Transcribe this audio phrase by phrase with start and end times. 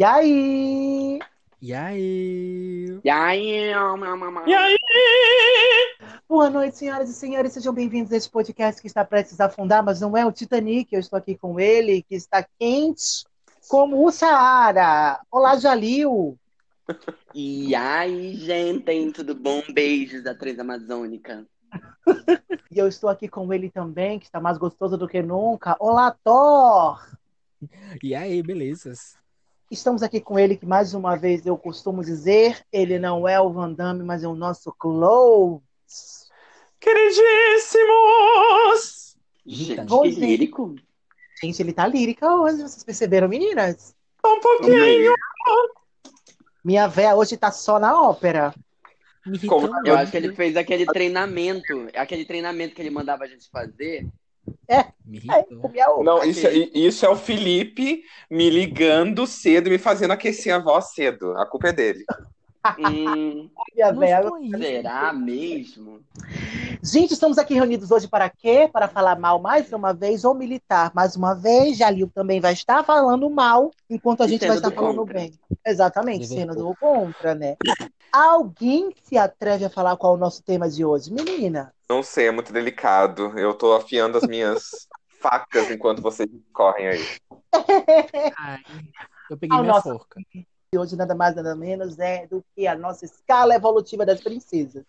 [0.00, 1.18] E aí?
[1.60, 3.00] E aí?
[3.04, 4.44] E aí, mamãe?
[4.48, 4.78] E aí?
[6.26, 7.52] Boa noite, senhoras e senhores.
[7.52, 10.90] Sejam bem-vindos a este podcast que está prestes a afundar, mas não é o Titanic.
[10.90, 13.26] Eu estou aqui com ele, que está quente
[13.68, 15.20] como o Saara.
[15.30, 16.38] Olá, Jalil.
[17.34, 19.62] E aí, gente, tudo bom?
[19.70, 21.46] Beijos da Três Amazônica.
[22.72, 25.76] E eu estou aqui com ele também, que está mais gostoso do que nunca.
[25.80, 27.04] Olá, Thor.
[28.00, 29.20] E aí, belezas?
[29.70, 33.52] Estamos aqui com ele, que mais uma vez eu costumo dizer, ele não é o
[33.52, 35.62] Van Damme, mas é o nosso Close.
[36.80, 39.16] Queridíssimos!
[39.46, 40.74] Gente, Oi, que lírico.
[41.40, 43.94] Gente, ele tá lírica hoje, vocês perceberam, meninas?
[44.26, 45.14] Um pouquinho!
[46.64, 48.52] Minha véia hoje tá só na ópera.
[49.46, 53.48] Como Eu acho que ele fez aquele treinamento, aquele treinamento que ele mandava a gente
[53.48, 54.04] fazer.
[55.04, 55.58] Me É, irritou.
[55.60, 56.02] comia ovo.
[56.04, 60.58] Não, isso, é- isso é o Felipe me ligando cedo e me fazendo aquecer a
[60.58, 61.36] voz cedo.
[61.36, 62.04] A culpa é dele.
[62.76, 63.48] Hum,
[64.60, 66.00] será mesmo?
[66.82, 68.68] Gente, estamos aqui reunidos hoje para quê?
[68.72, 71.76] Para falar mal mais uma vez ou militar mais uma vez.
[71.76, 75.18] Jalil também vai estar falando mal, enquanto a E gente vai estar do falando contra.
[75.20, 75.32] bem.
[75.66, 77.56] Exatamente, sendo do contra, né?
[78.12, 81.12] Alguém se atreve a falar qual é o nosso tema de hoje?
[81.12, 83.38] Menina, Não sei, é muito delicado.
[83.38, 84.88] Eu tô afiando as minhas
[85.20, 87.00] facas enquanto vocês correm aí.
[88.38, 88.62] Ai,
[89.28, 89.90] eu peguei Ah, minha nossa.
[89.90, 90.20] forca.
[90.72, 94.84] De hoje nada mais nada menos é do que a nossa escala evolutiva das princesas.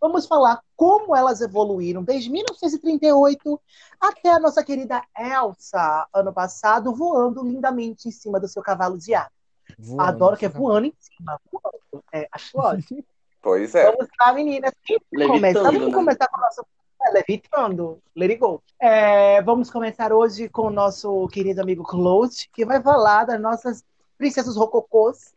[0.00, 3.60] Vamos falar como elas evoluíram desde 1938
[4.00, 9.12] até a nossa querida Elsa, ano passado, voando lindamente em cima do seu cavalo de
[9.14, 9.30] ar.
[9.78, 11.38] Voando, Adoro que é fica- voando em cima.
[11.52, 12.04] Voando.
[12.12, 13.04] É, acho ótimo.
[13.42, 13.92] Pois é.
[13.92, 14.72] Vamos lá, meninas.
[15.14, 15.62] Começa?
[15.62, 15.94] Vamos né?
[15.94, 16.66] começar com o nosso.
[17.00, 18.02] É, levitando.
[18.16, 18.60] Let it go.
[18.80, 23.84] É, vamos começar hoje com o nosso querido amigo Close, que vai falar das nossas
[24.16, 25.34] princesas rococôs.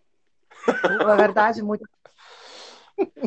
[1.06, 1.88] Na verdade, muito.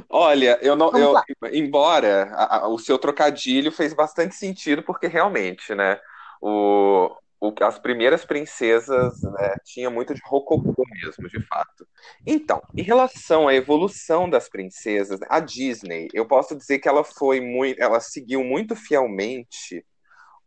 [0.08, 1.14] Olha, eu não, eu,
[1.52, 5.98] embora a- a- o seu trocadilho fez bastante sentido, porque realmente, né,
[6.40, 7.10] o,
[7.40, 11.86] o- as primeiras princesas, né, tinha muito de rococô mesmo, de fato.
[12.26, 17.40] Então, em relação à evolução das princesas, a Disney, eu posso dizer que ela foi
[17.40, 19.84] muito, ela seguiu muito fielmente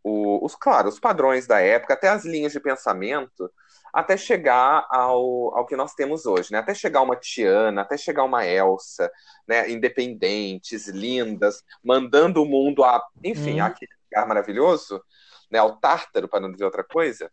[0.04, 3.50] o- os, claro, os padrões da época, até as linhas de pensamento,
[3.96, 6.58] até chegar ao, ao que nós temos hoje, né?
[6.58, 9.10] Até chegar uma Tiana, até chegar uma Elsa,
[9.48, 9.70] né?
[9.70, 13.64] Independentes, lindas, mandando o mundo a, enfim, Hum.
[13.64, 15.02] aquele lugar maravilhoso,
[15.50, 15.58] né?
[15.58, 17.30] Ao Tártaro, para não dizer outra coisa.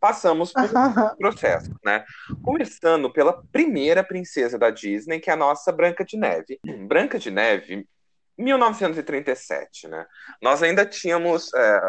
[0.00, 2.04] Passamos por um processo, né?
[2.42, 6.58] Começando pela primeira princesa da Disney, que é a nossa Branca de Neve.
[6.88, 7.86] Branca de Neve,
[8.36, 10.04] 1937, né?
[10.42, 11.80] Nós ainda tínhamos é,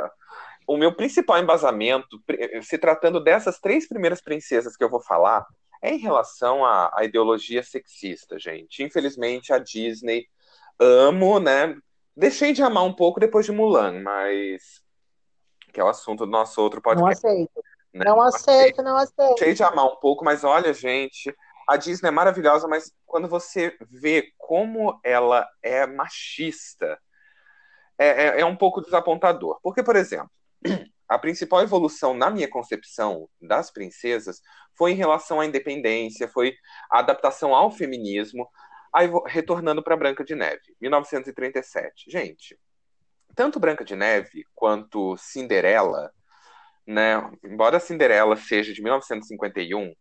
[0.68, 5.46] o meu principal embasamento, pri- se tratando dessas três primeiras princesas que eu vou falar,
[5.82, 8.84] é em relação à, à ideologia sexista, gente.
[8.84, 10.28] Infelizmente, a Disney
[10.80, 11.76] amo, né?
[12.16, 14.82] Deixei de amar um pouco depois de Mulan, mas
[15.74, 17.26] que é o assunto do nosso outro Não podcast.
[17.26, 17.64] aceito.
[17.94, 18.06] né?
[18.06, 19.36] Não aceito, não aceito.
[19.36, 21.36] Deixei de amar um pouco, mas olha, gente,
[21.68, 27.00] a Disney é maravilhosa, mas quando você vê como ela é machista,
[27.98, 29.60] é, é, é um pouco desapontador.
[29.64, 30.30] Porque, por exemplo,
[31.08, 34.42] a principal evolução na minha concepção das princesas
[34.76, 36.56] foi em relação à independência, foi
[36.90, 38.50] a adaptação ao feminismo,
[38.94, 42.10] aí retornando para Branca de Neve, 1937.
[42.10, 42.60] Gente,
[43.36, 46.12] tanto Branca de Neve quanto Cinderela,
[46.86, 49.94] né, embora Cinderela seja de 1951,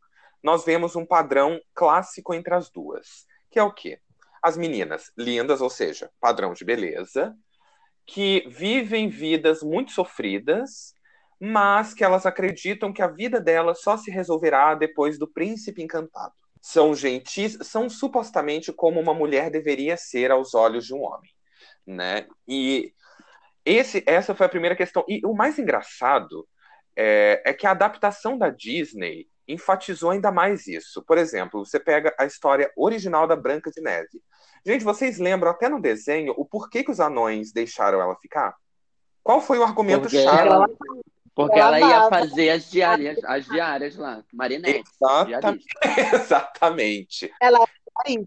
[0.42, 4.00] nós vemos um padrão clássico entre as duas, que é o quê?
[4.42, 7.34] As meninas lindas, ou seja, padrão de beleza,
[8.06, 10.94] que vivem vidas muito sofridas,
[11.40, 16.32] mas que elas acreditam que a vida delas só se resolverá depois do príncipe encantado.
[16.60, 21.30] São gentis, são supostamente como uma mulher deveria ser aos olhos de um homem,
[21.84, 22.28] né?
[22.46, 22.92] E
[23.64, 25.04] esse, essa foi a primeira questão.
[25.08, 26.46] E o mais engraçado
[26.96, 31.02] é, é que a adaptação da Disney enfatizou ainda mais isso.
[31.04, 34.22] Por exemplo, você pega a história original da Branca de Neve.
[34.64, 38.54] Gente, vocês lembram até no desenho o porquê que os anões deixaram ela ficar?
[39.22, 40.48] Qual foi o argumento Porque chave?
[40.48, 40.68] ela,
[41.34, 44.22] porque Ela ela ia fazer as diárias, as diárias lá.
[44.32, 44.84] Marinette.
[45.00, 45.66] Exatamente.
[46.14, 47.32] Exatamente.
[47.40, 47.58] Ela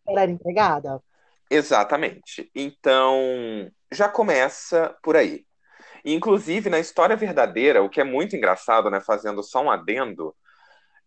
[0.08, 1.02] era empregada?
[1.50, 2.50] Exatamente.
[2.56, 5.46] Então, já começa por aí.
[6.04, 10.36] Inclusive, na história verdadeira, o que é muito engraçado, né, fazendo só um adendo,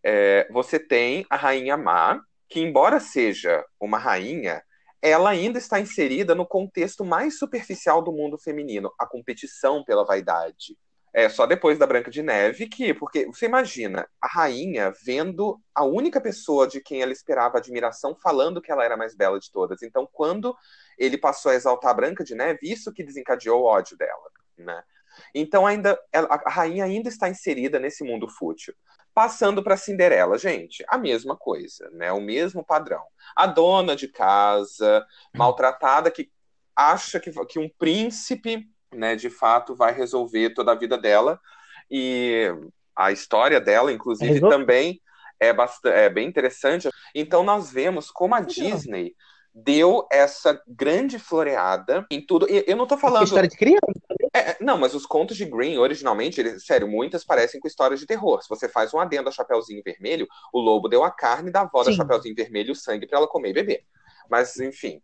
[0.02, 4.62] é, você tem a rainha Má, que embora seja uma rainha,
[5.00, 10.76] ela ainda está inserida no contexto mais superficial do mundo feminino, a competição pela vaidade.
[11.12, 15.84] É só depois da Branca de Neve que, porque você imagina a rainha vendo a
[15.84, 19.50] única pessoa de quem ela esperava admiração falando que ela era a mais bela de
[19.50, 19.82] todas.
[19.82, 20.54] Então, quando
[20.98, 24.82] ele passou a exaltar a Branca de Neve, isso que desencadeou o ódio dela, né?
[25.34, 28.74] Então, ainda a rainha ainda está inserida nesse mundo fútil.
[29.18, 32.12] Passando para Cinderela, gente, a mesma coisa, né?
[32.12, 33.02] O mesmo padrão.
[33.34, 35.04] A dona de casa,
[35.34, 36.30] maltratada, que
[36.76, 41.40] acha que, que um príncipe, né, de fato, vai resolver toda a vida dela.
[41.90, 42.46] E
[42.94, 45.00] a história dela, inclusive, também
[45.40, 46.88] é, bastante, é bem interessante.
[47.12, 49.16] Então, nós vemos como a Disney
[49.52, 52.46] deu essa grande floreada em tudo.
[52.48, 53.24] E eu não tô falando.
[53.24, 53.80] História de criança.
[54.38, 57.98] É, é, não, mas os contos de Green, originalmente, eles, sério, muitas parecem com histórias
[57.98, 58.40] de terror.
[58.40, 61.82] Se você faz um adendo a Chapeuzinho Vermelho, o lobo deu a carne da avó
[61.82, 61.96] da Sim.
[61.96, 63.84] Chapeuzinho Vermelho o sangue para ela comer e beber.
[64.30, 65.02] Mas, enfim,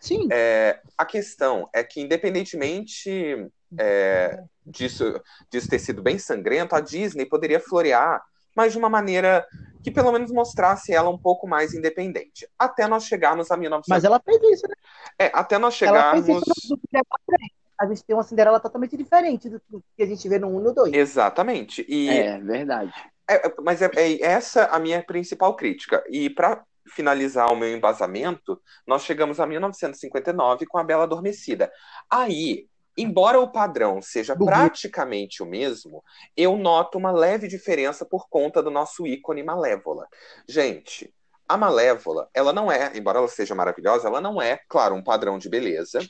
[0.00, 0.28] Sim.
[0.30, 3.48] é, a questão é que, independentemente
[3.78, 5.20] é, disso,
[5.50, 8.22] disso ter sido bem sangrento, a Disney poderia florear,
[8.54, 9.46] mas de uma maneira
[9.82, 12.48] que pelo menos mostrasse ela um pouco mais independente.
[12.58, 13.88] Até nós chegarmos a 1900.
[13.88, 14.74] Mas ela fez isso, né?
[15.18, 16.46] É, até nós Ela fez chegarmos.
[16.46, 17.63] isso no Cinderela 3.
[17.80, 19.60] A gente tem uma Cinderela totalmente diferente do
[19.96, 20.94] que a gente vê no 1 e no 2.
[20.94, 21.84] Exatamente.
[21.88, 22.92] E É, verdade.
[23.28, 26.04] É, é, mas é, é essa a minha principal crítica.
[26.08, 31.72] E para finalizar o meu embasamento, nós chegamos a 1959 com a Bela Adormecida.
[32.10, 32.66] Aí,
[32.96, 36.02] embora o padrão seja Do praticamente o mesmo,
[36.36, 40.06] eu noto uma leve diferença por conta do nosso ícone Malévola.
[40.46, 41.12] Gente,
[41.48, 45.38] a Malévola, ela não é, embora ela seja maravilhosa, ela não é, claro, um padrão
[45.38, 46.00] de beleza,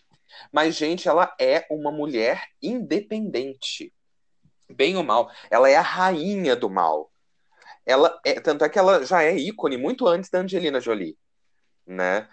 [0.52, 3.92] mas, gente, ela é uma mulher independente
[4.68, 7.10] bem ou mal, ela é a rainha do mal.
[7.86, 11.18] Ela é, tanto é que ela já é ícone muito antes da Angelina Jolie,
[11.86, 12.28] né?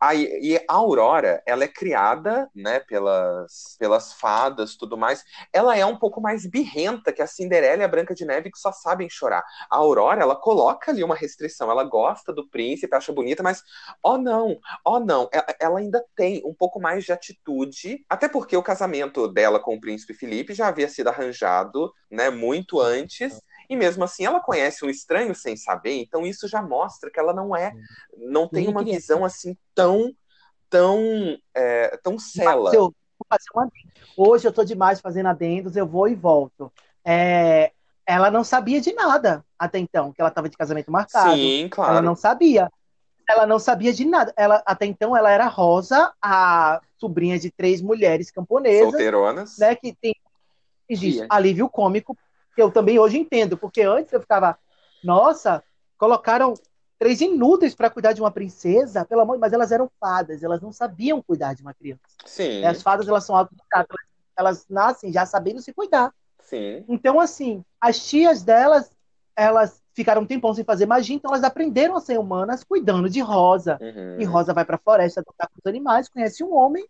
[0.00, 5.24] Aí, e a Aurora, ela é criada, né, pelas, pelas fadas, tudo mais.
[5.52, 8.58] Ela é um pouco mais birrenta que a Cinderela e a Branca de Neve, que
[8.58, 9.42] só sabem chorar.
[9.70, 11.70] A Aurora, ela coloca ali uma restrição.
[11.70, 13.62] Ela gosta do príncipe, acha bonita, mas,
[14.02, 18.56] oh não, oh não, ela, ela ainda tem um pouco mais de atitude, até porque
[18.56, 23.40] o casamento dela com o príncipe Felipe já havia sido arranjado, né, muito antes.
[23.68, 27.32] E mesmo assim ela conhece um estranho sem saber, então isso já mostra que ela
[27.32, 27.72] não é,
[28.16, 30.12] não tem uma visão assim tão,
[30.70, 31.00] tão,
[31.54, 32.74] é, tão cela.
[32.74, 32.94] Eu.
[34.16, 36.70] Hoje eu tô demais fazendo adendos, eu vou e volto.
[37.04, 37.72] É,
[38.06, 41.34] ela não sabia de nada até então, que ela estava de casamento marcado.
[41.34, 42.02] Sim, Ela claro.
[42.02, 42.70] não sabia.
[43.28, 44.32] Ela não sabia de nada.
[44.36, 49.58] Ela, até então ela era Rosa, a sobrinha de três mulheres camponesas, Solteironas.
[49.58, 49.74] né?
[49.74, 50.14] Que tem
[50.88, 51.26] Tia.
[51.28, 52.16] alívio cômico,
[52.56, 54.58] que eu também hoje entendo, porque antes eu ficava,
[55.04, 55.62] nossa,
[55.98, 56.54] colocaram
[56.98, 60.72] três inúteis para cuidar de uma princesa, pelo amor, mas elas eram fadas, elas não
[60.72, 62.00] sabiam cuidar de uma criança.
[62.24, 64.06] Sim, As fadas elas são autoeducadas, elas,
[64.38, 66.12] elas nascem já sabendo se cuidar.
[66.40, 66.82] sim.
[66.88, 68.90] Então assim, as tias delas,
[69.36, 73.20] elas ficaram um tempão sem fazer magia, então elas aprenderam a ser humanas cuidando de
[73.20, 73.78] Rosa.
[73.82, 74.18] Uhum.
[74.18, 76.86] E Rosa vai para a floresta lutar com os animais, conhece um homem,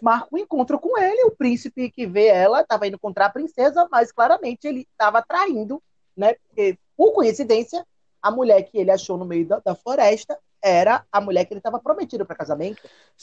[0.00, 1.24] marca um encontro com ele.
[1.24, 5.82] O príncipe que vê ela estava indo encontrar a princesa, mas claramente ele estava traindo,
[6.16, 6.34] né?
[6.34, 7.86] Porque, por coincidência,
[8.22, 11.60] a mulher que ele achou no meio da, da floresta era a mulher que ele
[11.60, 12.82] estava prometido para casamento.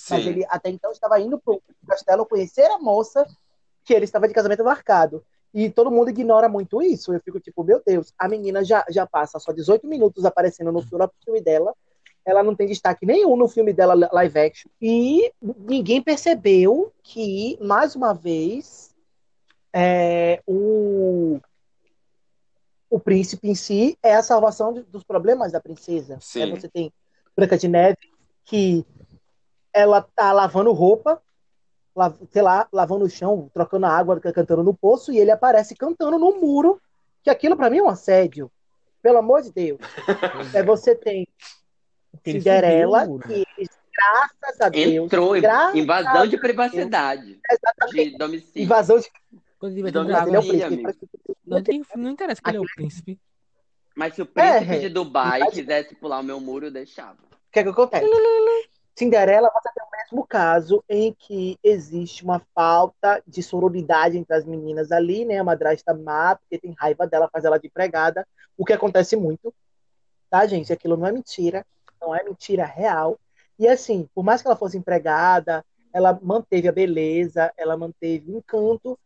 [0.09, 0.29] Mas Sim.
[0.29, 3.25] ele até então estava indo para o castelo conhecer a moça
[3.83, 5.25] que ele estava de casamento marcado.
[5.53, 7.13] E todo mundo ignora muito isso.
[7.13, 10.81] Eu fico tipo, meu Deus, a menina já, já passa só 18 minutos aparecendo no
[10.81, 11.73] no filme dela.
[12.25, 14.69] Ela não tem destaque nenhum no filme dela live action.
[14.81, 18.93] E ninguém percebeu que, mais uma vez,
[19.73, 21.39] é, o,
[22.89, 26.17] o príncipe em si é a salvação de- dos problemas da princesa.
[26.21, 26.43] Sim.
[26.43, 26.93] Aí você tem
[27.35, 27.97] Branca de Neve,
[28.45, 28.85] que
[29.73, 31.21] ela tá lavando roupa,
[32.31, 36.17] sei lá, lavando o chão, trocando a água, cantando no poço, e ele aparece cantando
[36.17, 36.81] no muro,
[37.21, 38.51] que aquilo pra mim é um assédio.
[39.01, 39.79] Pelo amor de Deus.
[40.53, 41.27] É, você tem
[42.23, 48.11] Cinderela, que eles, graças a Deus, Entrou, graças invasão a de privacidade, Exatamente.
[48.11, 48.63] de domicílio.
[48.65, 49.09] Invasão de
[49.59, 50.63] Quando ele vai tentar- ele é o príncipe.
[50.63, 50.91] amigo.
[51.45, 53.19] Não, tem- não interessa que ele é o príncipe.
[53.95, 57.17] Mas se o príncipe É, de Dubai mas- quisesse pular o meu muro, eu deixava.
[57.23, 58.05] O que é que acontece?
[58.95, 64.45] Cinderela, você tem o mesmo caso em que existe uma falta de sororidade entre as
[64.45, 65.39] meninas ali, né?
[65.39, 68.27] A madrasta má, porque tem raiva dela, faz ela de empregada,
[68.57, 69.53] o que acontece muito,
[70.29, 70.71] tá, gente?
[70.71, 71.65] Aquilo não é mentira,
[72.03, 73.17] não é mentira real.
[73.57, 78.37] E assim, por mais que ela fosse empregada, ela manteve a beleza, ela manteve o
[78.37, 78.97] encanto,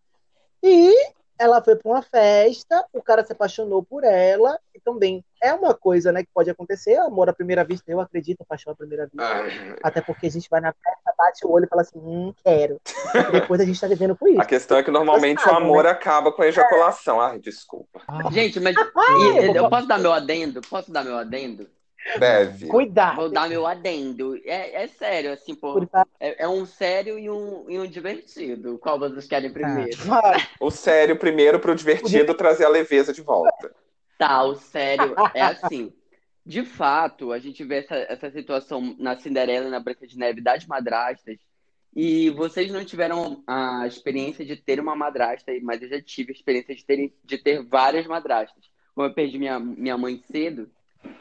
[0.64, 0.94] e
[1.40, 5.74] ela foi para uma festa, o cara se apaixonou por ela, e também é uma
[5.74, 6.96] coisa, né, que pode acontecer.
[6.96, 9.24] Amor à primeira vista, eu acredito, paixão à primeira vista.
[9.24, 12.34] Ah, Até porque a gente vai na festa, bate o olho e fala assim, hum,
[12.44, 12.82] quero.
[13.30, 14.42] E depois a gente tá vivendo com isso.
[14.42, 17.22] a questão é que normalmente o Sabe, amor acaba com a ejaculação.
[17.22, 18.02] Ai, desculpa.
[18.32, 20.62] Gente, mas Ai, e- eu posso dar meu adendo?
[20.62, 21.70] Posso dar meu adendo?
[22.20, 22.68] Deve.
[22.68, 23.16] Cuidado.
[23.16, 24.40] Vou dar meu adendo.
[24.46, 25.86] É, é sério, assim, pô.
[26.20, 28.78] É, é um sério e um, e um divertido.
[28.78, 29.98] Qual vocês querem primeiro?
[30.04, 30.48] Vai.
[30.60, 33.72] O sério primeiro pro divertido trazer a leveza de volta.
[34.18, 35.94] Tá, o sério é assim.
[36.46, 40.40] De fato, a gente vê essa, essa situação na Cinderela e na Branca de Neve
[40.40, 41.38] das madrastas.
[41.94, 46.36] E vocês não tiveram a experiência de ter uma madrasta, mas eu já tive a
[46.36, 48.64] experiência de ter, de ter várias madrastas.
[48.96, 50.70] Como eu perdi minha, minha mãe cedo,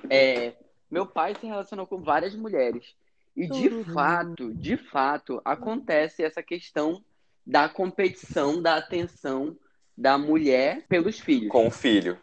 [0.08, 0.52] é,
[0.90, 2.94] meu pai se relacionou com várias mulheres.
[3.36, 3.84] E de Uhum.
[3.92, 7.04] fato, de fato, acontece essa questão
[7.46, 9.56] da competição, da atenção
[9.96, 11.50] da mulher pelos filhos.
[11.50, 12.18] Com o filho.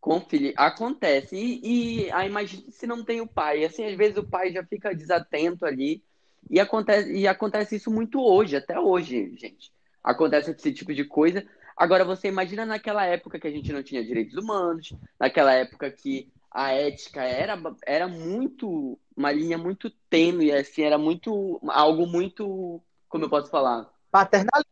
[0.00, 0.52] Com o filho.
[0.56, 1.36] Acontece.
[1.36, 3.64] E, e imagine se não tem o pai.
[3.64, 6.02] Assim, às vezes o pai já fica desatento ali.
[6.48, 9.70] E acontece, e acontece isso muito hoje, até hoje, gente.
[10.02, 11.46] Acontece esse tipo de coisa.
[11.76, 16.28] Agora, você imagina naquela época que a gente não tinha direitos humanos, naquela época que
[16.50, 23.24] a ética era, era muito, uma linha muito tênue, assim, era muito, algo muito, como
[23.24, 23.88] eu posso falar?
[24.10, 24.66] Paternalista,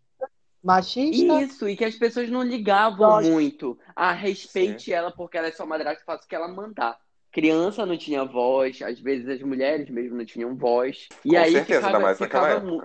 [0.62, 1.34] machista.
[1.34, 3.34] Isso, e que as pessoas não ligavam Lógico.
[3.34, 3.78] muito.
[3.94, 6.98] Ah, respeite ela porque ela é sua madrasta, faça o que ela mandar.
[7.30, 11.08] Criança não tinha voz, às vezes as mulheres mesmo não tinham voz.
[11.24, 12.66] E Com aí certeza, ficava, ainda mais ficava época.
[12.66, 12.82] mu-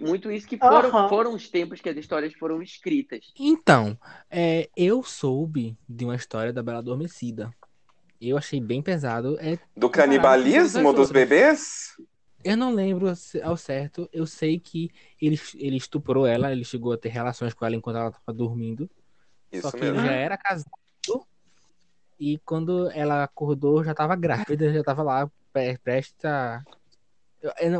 [0.00, 1.08] muito isso que foram, Aham.
[1.08, 3.32] foram os tempos que as histórias foram escritas.
[3.38, 3.96] Então,
[4.30, 7.54] é, eu soube de uma história da Bela Adormecida.
[8.28, 9.36] Eu achei bem pesado.
[9.40, 11.10] É, Do canibalismo dos outras.
[11.10, 11.96] bebês?
[12.44, 13.12] eu não lembro
[13.42, 14.08] ao certo.
[14.12, 17.96] Eu sei que ele, ele estuprou ela, ele chegou a ter relações com ela enquanto
[17.96, 18.88] ela estava dormindo.
[19.50, 19.98] Isso Só que mesmo.
[19.98, 20.70] ele já era casado.
[22.18, 26.62] E quando ela acordou, já estava grávida, já estava lá pre- prestes a.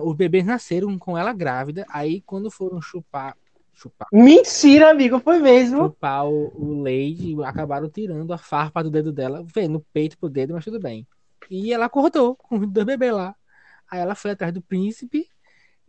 [0.03, 1.87] Os bebês nasceram com ela grávida.
[1.89, 3.37] Aí, quando foram chupar.
[3.75, 4.07] Chupar.
[4.13, 5.85] Mentira, amigo, foi mesmo.
[5.85, 10.29] chupar o, o leite, acabaram tirando a farpa do dedo dela, vê, no peito pro
[10.29, 11.07] dedo, mas tudo bem.
[11.51, 13.35] E ela acordou com os dois bebês lá.
[13.91, 15.27] Aí ela foi atrás do príncipe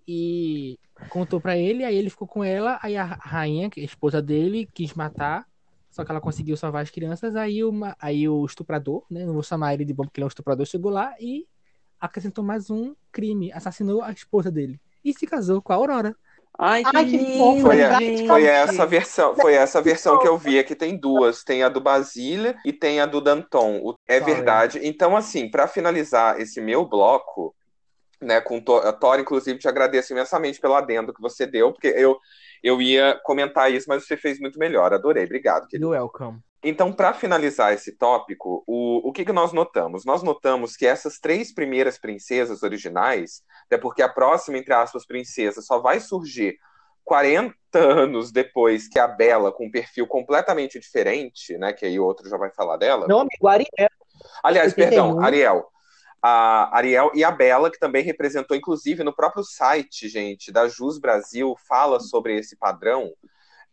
[0.07, 3.85] e contou pra ele, aí ele ficou com ela, aí a rainha, que é a
[3.85, 5.47] esposa dele, quis matar,
[5.89, 9.43] só que ela conseguiu salvar as crianças, aí, uma, aí o estuprador, né, não vou
[9.43, 11.47] chamar ele de bom porque ele é um estuprador, chegou lá e
[11.99, 14.81] acrescentou mais um crime, assassinou a esposa dele.
[15.05, 16.15] E se casou com a Aurora.
[16.59, 20.27] Ai, que Ai, que lindo, fofo, Foi, a- foi essa versão, foi essa versão que
[20.27, 20.59] eu vi.
[20.59, 23.95] Aqui tem duas, tem a do Basília e tem a do Danton.
[24.07, 24.79] É verdade.
[24.83, 27.55] Então, assim, para finalizar esse meu bloco,
[28.21, 31.87] né, com to a Tora, inclusive, te agradeço imensamente pelo adendo que você deu, porque
[31.87, 32.17] eu
[32.61, 34.93] eu ia comentar isso, mas você fez muito melhor.
[34.93, 35.67] Adorei, obrigado.
[35.67, 35.85] querido.
[35.87, 36.39] You're welcome.
[36.63, 40.05] Então, para finalizar esse tópico, o, o que, que nós notamos?
[40.05, 45.61] Nós notamos que essas três primeiras princesas originais, até porque a próxima, entre aspas, princesa
[45.61, 46.57] só vai surgir
[47.03, 51.73] 40 anos depois que a Bela, com um perfil completamente diferente, né?
[51.73, 53.07] Que aí o outro já vai falar dela.
[53.07, 53.89] Meu amigo, Ariel.
[54.41, 54.89] Aliás, 81.
[54.89, 55.67] perdão, Ariel.
[56.21, 60.97] A Ariel e a Bela, que também representou, inclusive, no próprio site, gente, da Jus
[60.97, 63.11] Brasil, fala sobre esse padrão,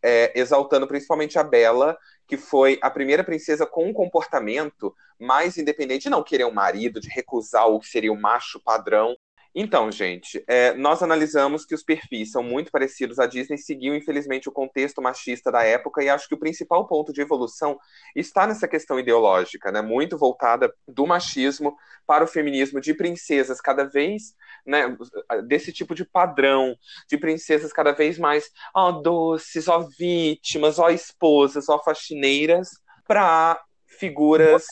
[0.03, 6.03] é, exaltando principalmente a Bela, que foi a primeira princesa com um comportamento mais independente,
[6.03, 9.15] de não querer um marido, de recusar o que seria o macho padrão.
[9.53, 13.19] Então, gente, é, nós analisamos que os perfis são muito parecidos.
[13.19, 17.11] A Disney seguiu, infelizmente, o contexto machista da época, e acho que o principal ponto
[17.11, 17.77] de evolução
[18.15, 19.81] está nessa questão ideológica, né?
[19.81, 21.75] Muito voltada do machismo
[22.07, 24.95] para o feminismo de princesas cada vez, né?
[25.45, 26.73] Desse tipo de padrão,
[27.09, 32.69] de princesas cada vez mais ó, doces, ó, vítimas, ó, esposas, ó, faxineiras,
[33.05, 33.61] para
[34.01, 34.65] figuras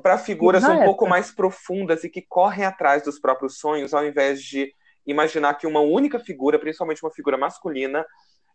[0.00, 0.84] para figuras um época.
[0.84, 4.72] pouco mais profundas e que correm atrás dos próprios sonhos, ao invés de
[5.04, 8.06] imaginar que uma única figura, principalmente uma figura masculina,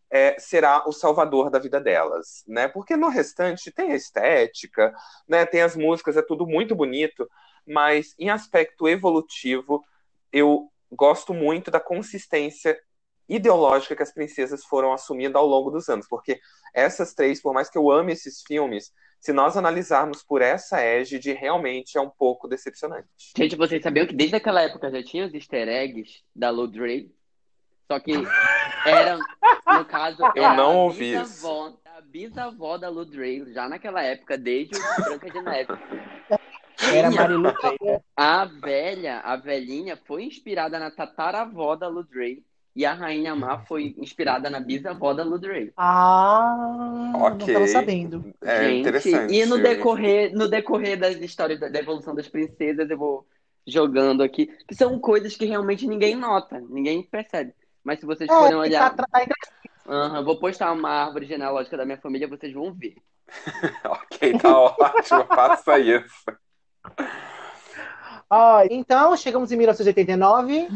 [0.09, 2.69] é, será o salvador da vida delas, né?
[2.69, 4.93] Porque no restante tem a estética,
[5.27, 5.45] né?
[5.45, 7.29] Tem as músicas, é tudo muito bonito,
[7.67, 9.83] mas em aspecto evolutivo,
[10.31, 12.79] eu gosto muito da consistência
[13.27, 16.39] ideológica que as princesas foram assumindo ao longo dos anos, porque
[16.73, 21.33] essas três, por mais que eu ame esses filmes, se nós analisarmos por essa égide,
[21.33, 23.07] realmente é um pouco decepcionante.
[23.35, 27.11] Gente, vocês sabiam que desde aquela época já tinha os easter eggs da Lodray?
[27.91, 28.13] Só que
[28.85, 34.01] era, no caso, Eu era não a ouvi bisavó, a bisavó da Lodray, já naquela
[34.01, 35.73] época, desde o Branca de Neve.
[36.93, 37.11] Era.
[37.11, 38.01] Marilu Freire.
[38.15, 42.41] A velha, a velhinha, foi inspirada na tataravó da Ludray.
[42.79, 45.67] E a Rainha Má foi inspirada na bisavó da Ludray.
[45.75, 47.49] Ah, não Ok.
[47.49, 48.33] tava sabendo.
[48.43, 49.33] É Gente, interessante.
[49.33, 53.27] E no decorrer, no decorrer das histórias da, da evolução das princesas, eu vou
[53.67, 54.47] jogando aqui.
[54.67, 57.53] Que são coisas que realmente ninguém nota, ninguém percebe.
[57.83, 58.91] Mas se vocês forem É, olhar.
[58.95, 59.05] tá, tá,
[59.87, 62.95] Aham, vou postar uma árvore genealógica da minha família, vocês vão ver.
[63.85, 66.39] Ok, tá ótimo, faça isso.
[68.31, 70.67] Ó, então, chegamos em 1989.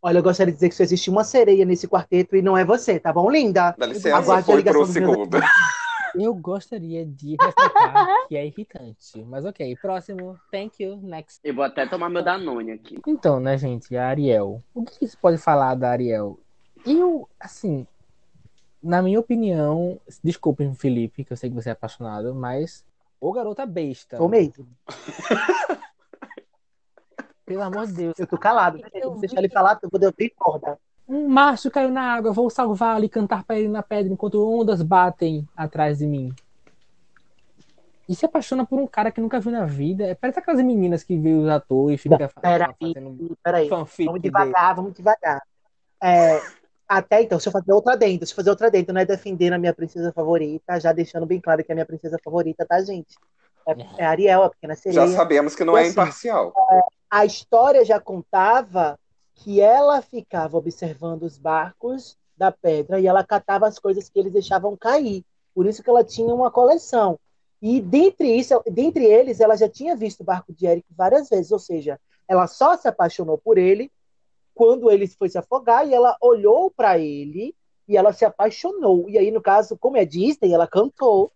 [0.00, 2.64] Olha, eu gostaria de dizer que só existe uma sereia nesse quarteto e não é
[2.64, 3.74] você, tá bom, linda?
[3.76, 5.38] Dá licença, Aguarde a foi pro ligação meu- segundo.
[6.14, 9.22] Eu gostaria de ressaltar que é irritante.
[9.28, 10.38] Mas ok, próximo.
[10.50, 10.96] Thank you.
[11.02, 11.38] Next.
[11.44, 12.98] Eu vou até tomar meu Danone aqui.
[13.06, 14.62] Então, né, gente, a Ariel.
[14.74, 16.38] O que se pode falar da Ariel?
[16.86, 17.86] Eu, assim,
[18.82, 22.84] na minha opinião, desculpem, Felipe, que eu sei que você é apaixonado, mas
[23.20, 24.16] ô garota besta.
[24.16, 24.66] Tô mesmo.
[27.44, 28.18] Pelo amor de Deus.
[28.18, 28.78] Eu tô calado.
[28.92, 30.78] Eu Deixa vi- ele falar, eu vou dar bem corda.
[31.08, 34.82] Um macho caiu na água, vou salvá-lo e cantar pra ele na pedra enquanto ondas
[34.82, 36.34] batem atrás de mim.
[38.06, 40.04] E se apaixona por um cara que nunca viu na vida.
[40.04, 43.68] É, Parece aquelas meninas que vê os atores e fica fa- Peraí, fazendo peraí.
[43.68, 44.32] fanfic Vamos dele.
[44.34, 45.42] devagar, vamos devagar.
[46.02, 46.40] É,
[46.88, 48.20] até então, deixa eu fazer outra dentro.
[48.20, 48.94] Deixa eu fazer outra dentro.
[48.94, 51.86] Não é defendendo a minha princesa favorita, já deixando bem claro que é a minha
[51.86, 53.14] princesa favorita, tá, gente?
[53.66, 55.06] É, é Ariel, a pequena sereia.
[55.06, 56.54] Já sabemos que não é Assim, imparcial.
[57.10, 58.98] a história já contava
[59.34, 64.32] que ela ficava observando os barcos da pedra e ela catava as coisas que eles
[64.32, 65.22] deixavam cair.
[65.54, 67.18] Por isso que ela tinha uma coleção.
[67.60, 71.50] E dentre isso, dentre eles, ela já tinha visto o barco de Eric várias vezes,
[71.52, 73.90] ou seja, ela só se apaixonou por ele
[74.58, 77.54] quando ele foi se afogar e ela olhou para ele
[77.86, 79.08] e ela se apaixonou.
[79.08, 81.30] E aí, no caso, como é Disney, ela cantou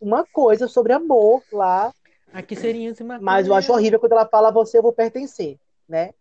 [0.00, 1.92] uma coisa sobre amor lá
[2.32, 3.18] Aqui seria em cima.
[3.20, 5.58] mas eu acho horrível quando ela fala você, eu vou pertencer,
[5.88, 6.12] né?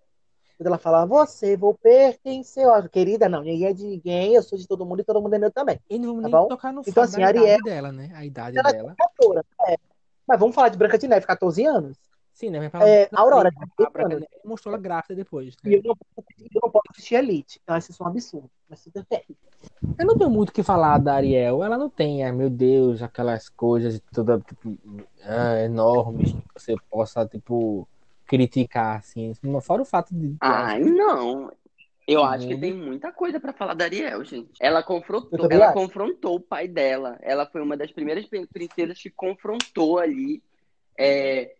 [0.58, 2.66] Quando ela fala você, vou pertencer.
[2.68, 5.36] Ó, querida, não, ninguém é de ninguém, eu sou de todo mundo e todo mundo
[5.36, 5.80] é meu também.
[5.88, 6.48] E não vamos Tá nem bom?
[6.48, 8.12] tocar no Então, assim, Ariel- idade dela, né?
[8.16, 8.96] A idade Ela dela.
[8.98, 9.78] Cantora, é.
[10.28, 11.98] Mas vamos falar de Branca de Neve, 14 anos.
[12.34, 12.72] Sim, né?
[12.82, 15.56] É, Aurora, a Neve mostrou ela grávida depois.
[15.64, 15.72] né?
[15.72, 17.62] E eu não, eu não posso assistir Elite.
[17.66, 18.50] Eu acho isso um absurdo.
[18.68, 19.24] Mas tudo bem.
[20.00, 21.64] Eu não tenho muito o que falar da Ariel.
[21.64, 24.76] Ela não tem, ah, meu Deus, aquelas coisas toda tipo,
[25.24, 27.88] ah, enormes que você possa, tipo,
[28.26, 29.32] criticar, assim.
[29.62, 30.36] Fora o fato de.
[30.42, 31.52] Ai, não.
[32.06, 34.52] Eu Todo acho que tem muita coisa pra falar da Ariel, gente.
[34.60, 35.74] Ela confrontou, ela acho.
[35.76, 37.18] confrontou o pai dela.
[37.22, 40.44] Ela foi uma das primeiras prin- princesas que confrontou ali
[40.98, 41.54] é,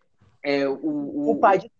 [0.44, 1.72] é, o, o, O pai de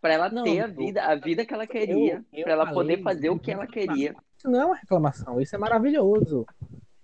[0.00, 3.02] para ela Não, ter a vida, a vida que ela queria, pra ela falei poder
[3.04, 4.14] fazer o que ela queria.
[4.36, 6.44] Isso não é uma reclamação, isso é maravilhoso.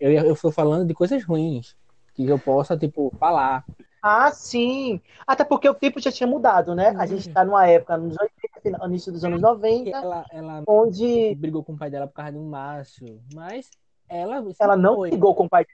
[0.01, 1.77] Eu, eu estou falando de coisas ruins
[2.15, 3.65] que eu possa, tipo, falar.
[4.03, 5.01] Ah, sim.
[5.27, 6.89] Até porque o tempo já tinha mudado, né?
[6.91, 7.07] A Uhum.
[7.07, 11.35] gente tá numa época, nos 80, final- início dos anos Que 90, ela, ela onde
[11.35, 13.71] brigou com o pai dela por causa de um macho, mas
[14.09, 15.11] ela, ela não foi.
[15.11, 15.67] ligou com o pai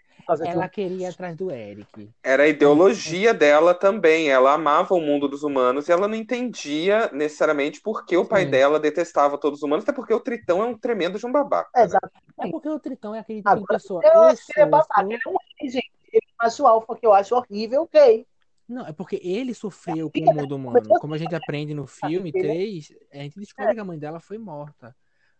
[0.47, 2.11] Ela queria ir atrás do Eric.
[2.23, 4.31] Era a ideologia dela também.
[4.31, 8.45] Ela amava o mundo dos humanos e ela não entendia necessariamente por que o pai
[8.45, 8.51] Sim.
[8.51, 11.71] dela detestava todos os humanos, até porque o Tritão é um tremendo de um babaca.
[11.75, 11.85] É, né?
[11.85, 12.11] exato.
[12.41, 14.01] É porque o Tritão é aquele tipo de pessoa.
[14.05, 15.03] Eu Eu acho que ele é babaca.
[15.03, 15.93] Ele é um rei, gente.
[16.13, 18.27] Ele é macho alfa, que eu acho horrível, ok.
[18.67, 20.89] Não, é porque ele sofreu com o mundo humano.
[21.01, 24.21] Como a gente aprende no filme Ele- 3, a gente descobre que a mãe dela
[24.21, 24.97] foi morta.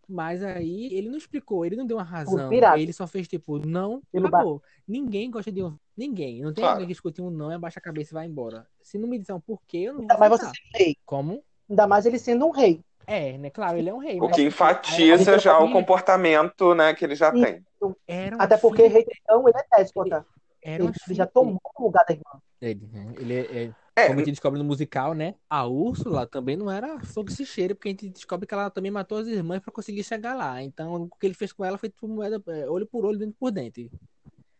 [0.09, 2.51] Mas aí ele não explicou, ele não deu uma razão.
[2.53, 4.63] Ele só fez tipo, não, Pelo acabou.
[4.87, 5.77] Ninguém gosta de um.
[5.97, 6.43] Ninguém.
[6.43, 6.75] Não tem Claro.
[6.75, 8.67] alguém que escute um não e abaixa a cabeça e vai embora.
[8.83, 10.97] Se não me disser um porquê, eu não vou Ainda mais você sendo rei.
[11.07, 11.43] Como?
[11.71, 12.81] Ainda mais ele sendo um rei.
[13.07, 13.51] É, né?
[13.51, 14.19] Claro, ele é um rei.
[14.21, 17.43] O que enfatiza a- já o comportamento né, que ele já Sim.
[17.43, 17.65] tem.
[18.07, 20.27] Era uma Até porque filha- rei então ele é déspota.
[20.63, 22.41] era Ele, uma ele já tomou o lugar da irmã.
[22.61, 23.13] Ele, né?
[23.19, 25.35] ele é, é- É, como a gente descobre no musical, né?
[25.49, 28.91] A Úrsula também não era fogo se cheira, porque a gente descobre que ela também
[28.91, 30.63] matou as irmãs pra conseguir chegar lá.
[30.63, 33.37] Então, o que ele fez com ela foi tipo moeda, é, olho por olho, dente
[33.39, 33.91] por dente.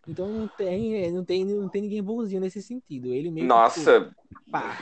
[0.07, 3.09] Então não tem, é, não tem, não tem ninguém bonzinho nesse sentido.
[3.09, 4.15] Ele meio que, nossa, tipo,
[4.51, 4.79] pá.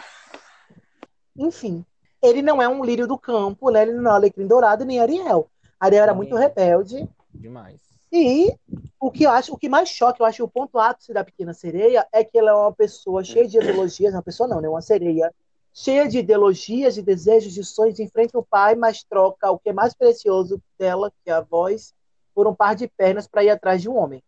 [1.36, 1.84] Enfim,
[2.22, 3.82] ele não é um lírio do campo, né?
[3.82, 5.48] Ele não é alecrim dourado nem Ariel.
[5.78, 6.16] Ariel era Sim.
[6.18, 7.08] muito rebelde.
[7.32, 7.80] demais.
[8.12, 8.54] E
[9.00, 11.24] o que eu acho, o que mais choca, eu acho que o ponto ápice da
[11.24, 14.68] Pequena Sereia é que ela é uma pessoa cheia de ideologias, uma pessoa não, né?
[14.68, 15.32] Uma sereia
[15.72, 19.72] cheia de ideologias, de desejos, de sonhos, enfrenta o pai, mas troca o que é
[19.72, 21.94] mais precioso dela, que é a voz,
[22.34, 24.22] por um par de pernas para ir atrás de um homem.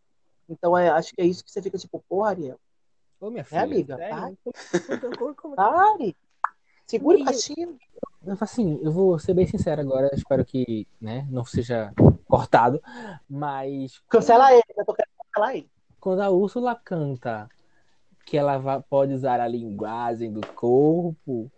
[0.49, 2.59] Então, é, acho que é isso que você fica tipo, porra, Ariel,
[3.21, 3.63] Ô, minha filha.
[3.63, 4.39] amiga, sério?
[5.01, 6.17] Como- como- pare,
[6.87, 7.25] segura o E-
[8.41, 11.93] Assim, eu vou ser bem sincero agora, espero que né, não seja
[12.27, 12.81] cortado,
[13.29, 15.71] mas Cancela ele, eu tô querendo cancelar ele.
[16.01, 17.49] quando a Úrsula canta
[18.25, 21.51] que ela pode usar a linguagem do corpo,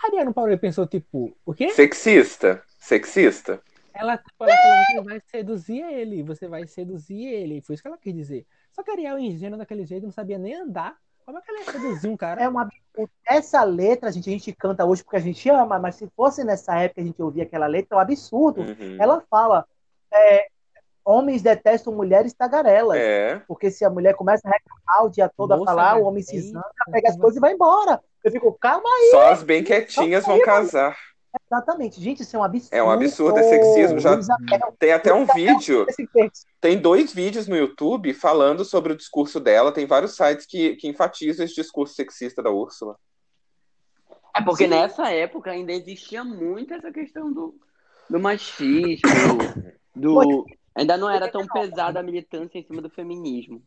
[0.00, 1.68] A Ariana parou e pensou, tipo, o quê?
[1.70, 2.62] Sexista.
[2.78, 3.60] Sexista.
[3.92, 7.60] Ela, tipo, ela falou, você vai seduzir ele, você vai seduzir ele.
[7.62, 8.46] Foi isso que ela quis dizer.
[8.72, 10.96] Só que a Ariel, ingênua daquele jeito, não sabia nem andar.
[11.28, 12.42] Como é que ela ia seduzir um cara?
[12.42, 13.10] É um absurdo.
[13.26, 16.74] Essa letra, gente, a gente canta hoje porque a gente ama, mas se fosse nessa
[16.78, 18.62] época a gente ouvia aquela letra, é um absurdo.
[18.62, 18.96] Uhum.
[18.98, 19.66] Ela fala:
[20.10, 20.46] é,
[21.04, 22.96] homens detestam mulheres tagarelas.
[22.96, 23.42] É.
[23.46, 26.00] Porque se a mulher começa a reclamar o dia todo a Moça, falar, né?
[26.00, 28.00] o homem se zanga, pega as coisas e vai embora.
[28.24, 29.10] Eu fico, calma aí.
[29.10, 30.96] Só as bem quietinhas vão casar.
[31.50, 32.00] Exatamente.
[32.00, 32.74] Gente, isso é um absurdo.
[32.74, 33.98] É um absurdo, é sexismo.
[33.98, 35.86] Já Isabel, tem até um vídeo.
[36.60, 39.72] Tem dois vídeos no YouTube falando sobre o discurso dela.
[39.72, 42.96] Tem vários sites que, que enfatizam esse discurso sexista da Úrsula.
[44.34, 44.70] É porque Sim.
[44.70, 47.54] nessa época ainda existia muito essa questão do,
[48.08, 49.02] do machismo,
[49.94, 50.46] do.
[50.74, 53.60] Ainda não era tão pesada a militância em cima do feminismo.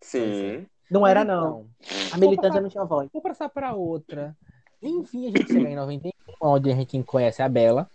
[0.00, 0.66] Sim.
[0.90, 1.68] Não era, não.
[1.80, 3.08] Então, A militância não tinha voz.
[3.12, 4.36] Vou passar pra outra.
[4.82, 6.10] Enfim, a gente chega em 91,
[6.44, 7.88] onde a gente conhece a Bela.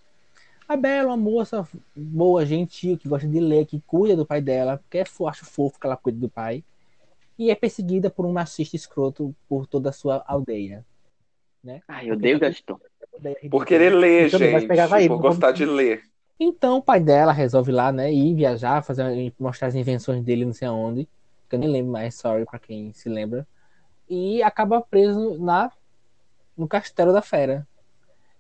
[0.68, 4.42] A Bela é uma moça boa, gentil, que gosta de ler, que cuida do pai
[4.42, 6.64] dela, porque é acho fofo que ela cuida do pai.
[7.38, 10.86] E é perseguida por um machista escroto por toda a sua aldeia.
[11.88, 12.80] Ai, eu odeio Gaston.
[13.50, 14.94] Por querer ler, mas gente.
[14.94, 16.04] aí, por vamos- gostar de ler.
[16.40, 20.54] Então o pai dela resolve lá, né, ir viajar, fazer, mostrar as invenções dele não
[20.54, 21.08] sei aonde,
[21.50, 23.46] que eu nem lembro mais, sorry pra quem se lembra.
[24.10, 25.70] E acaba preso na
[26.56, 27.68] no castelo da fera.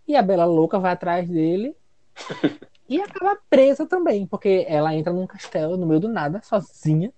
[0.09, 1.75] E a Bela louca vai atrás dele
[2.89, 7.13] e acaba presa também, porque ela entra num castelo no meio do nada, sozinha,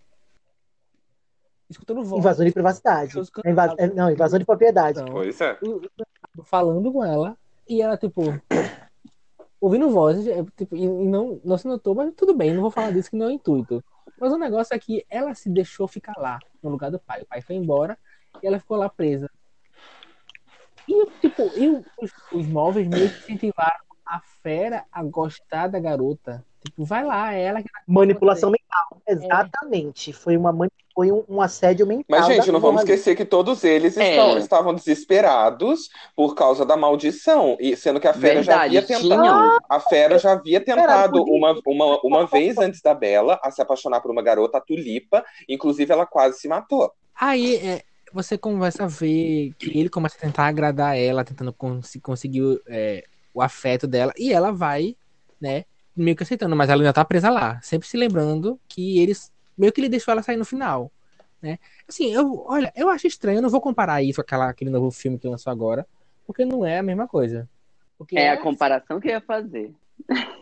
[1.70, 3.14] escutando voz, Invasão de privacidade.
[3.46, 5.00] Invas- é, Não, invasão de propriedade.
[5.00, 5.58] Então, Pois é.
[6.44, 8.24] falando com ela e ela, tipo,
[9.62, 12.72] ouvindo vozes, é, tipo, e, e não, não se notou, mas tudo bem, não vou
[12.72, 13.82] falar disso que não é o intuito.
[14.20, 17.22] Mas o negócio é que ela se deixou ficar lá, no lugar do pai.
[17.22, 17.98] O pai foi embora
[18.44, 19.32] e ela ficou lá presa.
[20.88, 26.44] E, tipo, e os, os móveis meio que incentivaram a fera a gostar da garota.
[26.64, 29.02] Tipo, vai lá, é ela que Manipulação mental.
[29.08, 30.14] Exatamente.
[30.14, 30.56] Foi, uma,
[30.94, 32.06] foi um, um assédio mental.
[32.08, 32.92] Mas, gente, não vamos ali.
[32.92, 34.12] esquecer que todos eles É.
[34.12, 37.58] estão- estavam desesperados por causa da maldição.
[37.60, 39.60] E sendo que a fera já Verdade, havia tentado.
[39.68, 44.02] A fera já havia tentado uma, uma, uma vez antes da Bela a se apaixonar
[44.02, 45.24] por uma garota, a Tulipa.
[45.50, 46.92] Inclusive, ela quase se matou.
[47.20, 47.82] Aí é,
[48.14, 53.06] você começa a ver que ele começa a tentar agradar ela, tentando cons- conseguir é,
[53.34, 54.96] o afeto dela, e ela vai,
[55.40, 59.32] né, meio que aceitando, mas ela ainda tá presa lá, sempre se lembrando que eles,
[59.58, 60.92] meio que ele deixou ela sair no final,
[61.42, 61.58] né.
[61.88, 64.92] Assim, eu, olha, eu acho estranho, eu não vou comparar isso com aquela, aquele novo
[64.92, 65.88] filme que lançou agora,
[66.26, 67.50] porque não é a mesma coisa.
[68.14, 69.74] É a ela- comparação que eu ia fazer.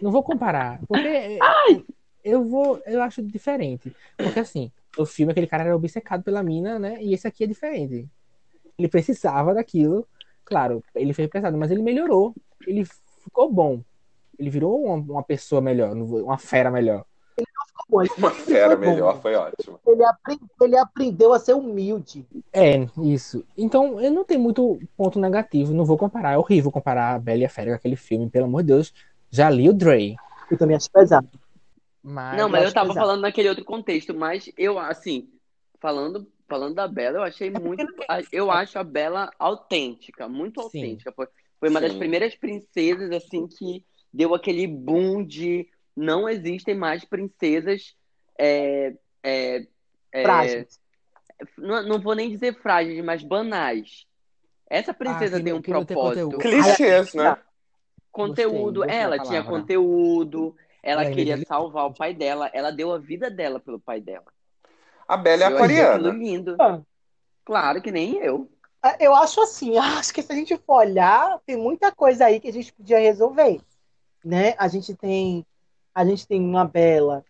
[0.02, 1.08] não vou comparar, porque
[2.24, 3.92] eu vou, eu acho diferente.
[4.18, 6.98] Porque assim, o filme aquele cara era obcecado pela mina, né?
[7.02, 8.08] E esse aqui é diferente.
[8.78, 10.08] Ele precisava daquilo,
[10.46, 12.34] claro, ele fez pesado, mas ele melhorou.
[12.66, 12.86] Ele
[13.24, 13.82] ficou bom.
[14.38, 17.04] Ele virou uma, uma pessoa melhor, uma fera melhor.
[17.90, 18.92] Bom, ele- Uma ele fera foi bom.
[18.94, 19.80] melhor, foi ótimo.
[19.88, 22.26] Ele, apre- ele aprendeu a ser humilde.
[22.54, 23.44] É, isso.
[23.58, 26.34] Então, eu não tenho muito ponto negativo, não vou comparar.
[26.34, 28.94] É horrível comparar a Bela e a Fera com aquele filme, pelo amor de Deus.
[29.32, 30.16] Já li o Dre.
[30.52, 31.28] Eu também acho pesado.
[32.04, 33.06] Mas Não, mas eu acho tava pesado.
[33.06, 35.30] falando naquele outro contexto, mas eu, assim,
[35.80, 37.86] falando, falando da Bela, eu achei muito.
[38.32, 40.66] Eu acho a Bela autêntica, muito Sim.
[40.66, 41.12] autêntica.
[41.12, 41.28] Foi,
[41.60, 42.00] foi uma das Sim.
[42.00, 43.84] primeiras princesas, assim, que
[44.14, 47.96] deu aquele boom de não existem mais princesas.
[48.38, 49.68] É, é,
[50.14, 50.80] é, Frágeis.
[51.58, 54.06] não, não vou nem dizer frágeis, mas banais.
[54.70, 56.30] Essa princesa Ah, que tem um propósito.
[56.30, 56.38] conteúdo.
[56.38, 57.38] Clichês, né?
[58.12, 58.80] Conteúdo.
[58.80, 62.92] Gostei, gostei ela tinha conteúdo, ela é queria evangeli- salvar o pai dela, ela deu
[62.94, 64.26] a vida dela pelo pai dela.
[65.08, 66.12] A Bela é aquariana.
[66.12, 66.56] lindo.
[66.60, 66.82] Ah,
[67.46, 68.48] Claro que nem eu.
[69.00, 72.48] Eu acho assim, acho que se a gente for olhar, tem muita coisa aí que
[72.48, 73.62] a gente podia resolver,
[74.24, 74.54] né?
[74.58, 75.46] A gente tem,
[75.94, 77.24] a gente tem uma Bela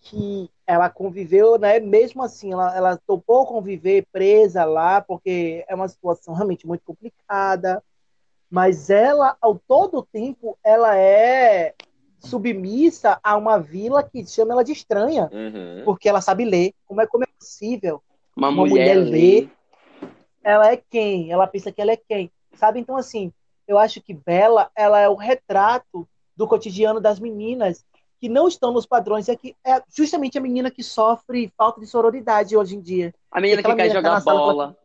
[0.00, 1.80] que ela conviveu, né?
[1.80, 7.82] Mesmo assim, ela, ela topou conviver presa lá, porque é uma situação realmente muito complicada.
[8.50, 11.74] Mas ela, ao todo tempo, ela é
[12.24, 15.82] submissa a uma vila que chama ela de estranha, Uhum.
[15.84, 16.72] porque ela sabe ler.
[16.86, 18.02] Como é, como é possível?
[18.36, 19.40] Uma, Uma mulher, mulher lê.
[19.42, 19.48] lê.
[20.42, 21.30] ela é quem?
[21.30, 22.30] Ela pensa que ela é quem?
[22.54, 22.80] Sabe?
[22.80, 23.32] Então, assim,
[23.66, 26.06] eu acho que Bela, ela é o retrato
[26.36, 27.84] do cotidiano das meninas
[28.20, 29.28] que não estão nos padrões.
[29.28, 33.14] É, que é justamente a menina que sofre falta de sororidade hoje em dia.
[33.30, 34.76] A menina que quer menina que tá jogar sala bola.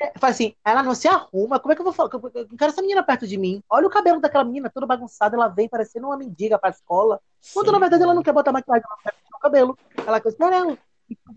[0.00, 1.58] É, Fala assim, ela não se arruma.
[1.60, 2.10] Como é que eu vou falar?
[2.12, 3.62] Eu não quero essa menina perto de mim.
[3.68, 5.36] Olha o cabelo daquela menina, toda bagunçada.
[5.36, 7.20] Ela vem parecendo uma mendiga pra escola.
[7.52, 9.78] Quando, na verdade, ela não quer botar maquiagem, ela quer o cabelo.
[10.06, 10.78] Ela quer esperar.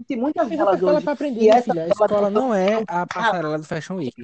[0.08, 1.04] Tem muitas Tem delas hoje.
[1.04, 1.84] pra aprender, E essa filha.
[1.86, 4.15] A escola não- é a passarela do Fashion Week.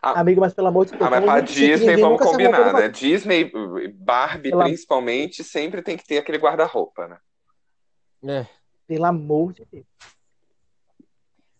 [0.00, 1.02] Ah, Amigo, mas pelo amor de Deus.
[1.02, 2.88] Ah, mas pra Disney, vamos combinar, né?
[2.88, 3.50] Disney,
[3.94, 7.18] Barbie, Pela- principalmente, sempre tem que ter aquele guarda-roupa, né?
[8.24, 8.46] É.
[8.86, 9.84] Pelo amor de Deus.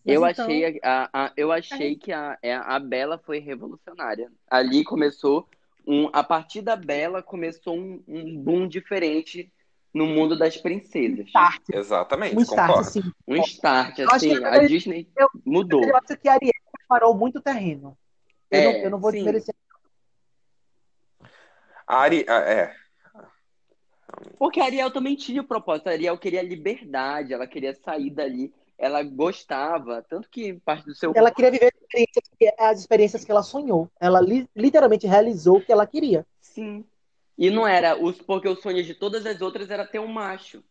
[0.08, 4.30] Eu então- achei, a, a- eu achei que a, é, a Bela foi revolucionária.
[4.50, 5.48] Ali começou
[5.86, 9.52] um, a partir da Bela começou um, um boom diferente
[9.92, 11.26] no mundo das princesas.
[11.26, 11.62] Start.
[11.72, 12.88] Exatamente, Um start, concordo.
[12.88, 13.02] assim.
[13.26, 15.82] Um start, Eu assim, a Disney eu- mudou.
[15.84, 17.96] Eu acho que a Ariel preparou muito terreno.
[18.50, 19.54] Eu, É, não, eu não vou desmerecer.
[21.86, 22.74] A Ari, é,
[24.38, 25.88] Porque a Ariel também tinha o propósito.
[25.88, 28.52] A Ariel queria liberdade, ela queria sair dali.
[28.78, 33.24] Ela gostava, tanto que parte do seu Ela queria viver as experiências que- as experiências
[33.24, 33.90] que ela sonhou.
[34.00, 36.24] Ela li- literalmente realizou o que ela queria.
[36.40, 36.84] Sim.
[37.36, 40.62] E não era os porque o sonho de todas as outras era ter um macho.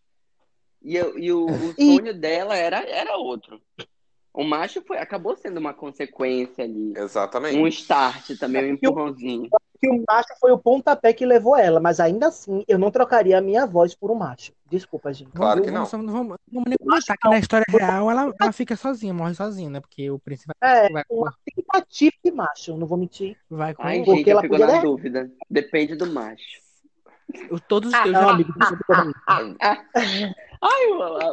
[0.82, 3.62] E, e o, o E- sonho dela era, era outro.
[4.34, 6.94] O macho foi, acabou sendo uma consequência ali.
[6.96, 7.58] exatamente.
[7.58, 9.50] Um start também, um E empurrãozinho.
[9.80, 13.38] Que o macho foi o pontapé que levou ela, mas ainda assim eu não trocaria
[13.38, 14.52] a minha voz por um macho.
[14.70, 15.32] Desculpa, gente.
[15.32, 16.00] Claro que vamos, não.
[16.00, 19.70] Vamos, vamos, vamos nem comentar que na história real ela, ela fica sozinha, morre sozinha,
[19.70, 19.80] né?
[19.80, 23.38] Porque o príncipe É, vai, uma tentativa de macho, não vou mentir.
[23.50, 25.32] vai com Ai, Porque gente, eu ela fico podia na dar- dúvida.
[25.50, 26.44] Depende do macho.
[27.52, 28.14] o- todos os Ah, teus.
[28.14, 28.86] Não, já- amigo, desculpa
[29.28, 29.56] também.
[30.60, 30.88] Ai,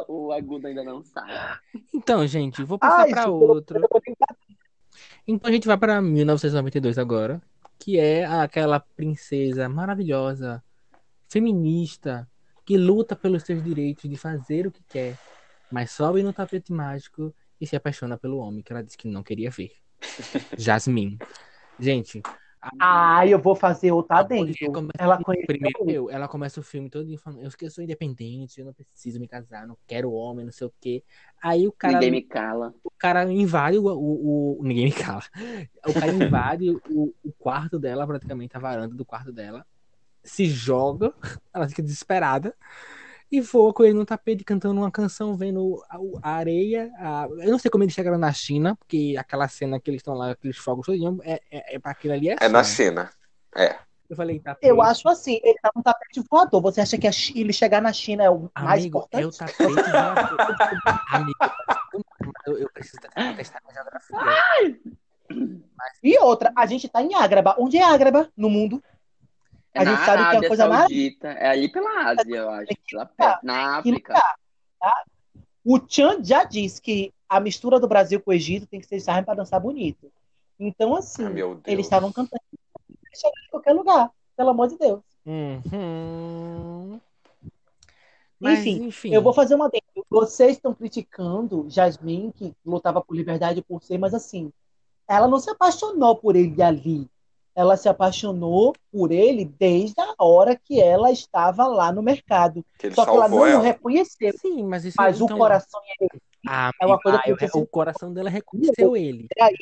[0.07, 1.33] o, o agudo ainda não sai.
[1.93, 3.79] Então, gente, vou passar Ai, pra gente, eu- outro.
[3.79, 3.89] eu.
[5.27, 7.41] Então a gente vai pra 1992 agora,
[7.79, 10.63] que é aquela princesa maravilhosa,
[11.29, 12.29] feminista,
[12.65, 15.17] que luta pelos seus direitos de fazer o que quer,
[15.71, 19.23] mas sobe no tapete mágico e se apaixona pelo homem que ela disse que não
[19.23, 19.71] queria ver.
[20.57, 21.17] Jasmine.
[21.79, 22.21] Gente,
[22.79, 24.53] a Ai, eu vou fazer mulher adendo.
[24.71, 28.65] começa- Ela primeiro, eu, ela começa o filme todo falando, eu, eu sou independente, eu
[28.65, 31.03] não preciso me casar, não quero homem, não sei o quê.
[31.41, 32.73] Aí o cara Ninguém me cala.
[32.83, 35.23] o cara invade o, o, o- Ninguém me cala.
[35.85, 39.65] O cara invade o, o quarto dela, praticamente a varanda do quarto dela.
[40.23, 41.13] Se joga,
[41.53, 42.55] ela fica desesperada.
[43.31, 46.91] E voa com ele no tapete cantando uma canção, vendo a, a areia.
[46.97, 50.13] a- Eu não sei como eles chegaram na China, porque aquela cena que eles estão
[50.13, 53.09] lá, aqueles fogos todinho, é, é, é pra aquilo ali é, É na China.
[53.55, 53.75] É.
[54.07, 54.67] Eu falei, tapete.
[54.69, 56.61] Eu acho assim, ele tá no tapete voador.
[56.61, 59.23] Você acha que a ele chegar na China é o mais Amigo, importante?
[59.23, 61.03] é o tapete voador.
[61.11, 61.37] Amigo,
[62.45, 62.99] eu, eu preciso
[63.35, 64.79] testar minha geografia.
[66.03, 67.55] E outra, a gente tá em Ágraba.
[67.57, 68.81] Onde é Ágraba no mundo?
[69.75, 71.27] É A na gente sabe que é uma Arábia coisa Saudita.
[71.27, 72.71] É ali pela Ásia, eu acho.
[72.93, 74.13] Lá perto, na África.
[74.13, 74.35] lugar,
[74.79, 75.03] tá?
[75.65, 79.01] O Chan já disse que a mistura do Brasil com o Egito tem que ser
[79.01, 80.09] sarra para dançar bonito.
[80.57, 82.41] Então, assim, Ah, eles estavam cantando
[83.13, 85.01] chegar em qualquer lugar, pelo amor de Deus.
[85.25, 86.99] Uhum.
[88.39, 89.83] Mas, Enfim, enfim, Eu vou fazer uma adendo.
[90.09, 94.53] Vocês estão criticando Jasmine, que lutava por liberdade por ser, mas assim,
[95.07, 97.09] ela não se apaixonou por ele ali.
[97.55, 102.65] Ela se apaixonou por ele desde a hora que ela estava lá no mercado.
[102.77, 103.63] Que ele Só que ela não ela.
[103.63, 104.33] reconheceu.
[104.37, 106.21] Sim, mas isso Mas então, o coração é ele.
[106.47, 109.23] Ah, é uma coisa ah, que eu- o coração dela reconheceu ele.
[109.23, 109.55] E peraí,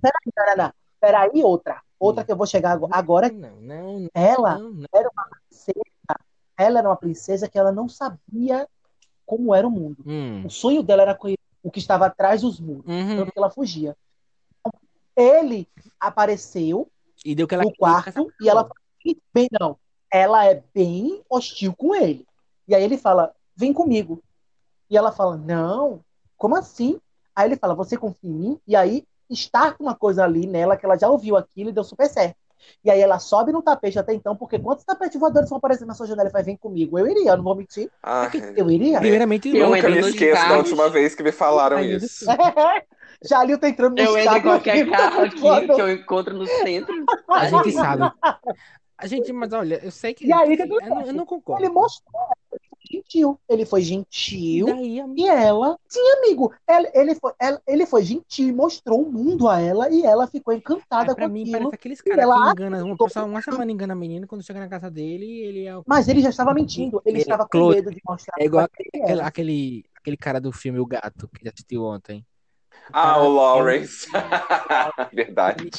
[0.00, 0.70] peraí, peraí.
[1.00, 1.82] Peraí, outra.
[1.98, 2.96] Outra que eu vou chegar agora.
[2.96, 4.86] Agora, Não, não, não, ela, não, não.
[6.56, 8.68] ela era uma princesa que ela não sabia
[9.26, 10.02] como era o mundo.
[10.06, 12.84] Hum, O sonho dela era conhecer o que estava atrás dos muros.
[12.86, 13.16] uhum.
[13.16, 13.96] Tanto que ela fugia.
[15.16, 15.68] Ele
[16.00, 16.88] apareceu
[17.24, 18.68] E deu que ela no quarto e ela
[19.32, 19.78] bem, não,
[20.10, 22.26] ela é bem hostil com ele.
[22.66, 24.22] E aí ele fala, vem comigo.
[24.88, 26.04] E ela fala, não,
[26.36, 27.00] como assim?
[27.34, 28.60] Aí ele fala, você confia em mim?
[28.66, 32.08] E aí está uma coisa ali nela que ela já ouviu aquilo e deu super
[32.08, 32.36] certo.
[32.84, 35.94] E aí ela sobe no tapete até então, porque quantos tapetes voadores vão aparecer na
[35.94, 36.98] sua janela e vai vir comigo?
[36.98, 37.90] Eu iria, eu não vou mentir.
[38.02, 38.98] Ah, Eu iria.
[38.98, 40.58] Primeiramente, Eu nunca me esqueço da carros.
[40.70, 42.24] última vez que me falaram Ai, meu isso.
[42.26, 42.38] Deus.
[43.24, 47.04] Jalil tá entrando no Eu entro em qualquer carro aqui que eu encontro no centro.
[47.28, 47.72] a gente ali.
[47.72, 48.12] sabe.
[48.98, 50.26] A gente, mas olha, eu sei que.
[50.26, 51.62] E aí, assim, o que eu, não, eu não concordo.
[51.64, 52.12] Ele mostrou,
[52.90, 53.38] gentil.
[53.48, 54.66] Ele foi gentil.
[54.66, 59.48] Daí, E ela, sim, amigo, ele, ele, foi, ela- ele foi gentil, mostrou o mundo
[59.48, 61.58] a ela e ela ficou encantada ah, pra com mim, aquilo.
[61.58, 62.86] parece aqueles caras ela que enganam.
[62.86, 65.82] Uma pessoa uma semana engana a menina, quando chega na casa dele, ele é, o-
[65.86, 69.20] Mas ele já estava mentindo, ele É, estava com medo de mostrar é igual aquele,
[69.20, 72.24] aquele, aquele cara do filme O Gato, que já assistiu ontem.
[72.92, 74.06] Ah, o Lawrence.
[75.12, 75.70] é Verdade.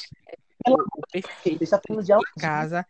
[1.12, 1.30] Perfeito.
[1.46, 2.86] Ele está falando de algo, Casa,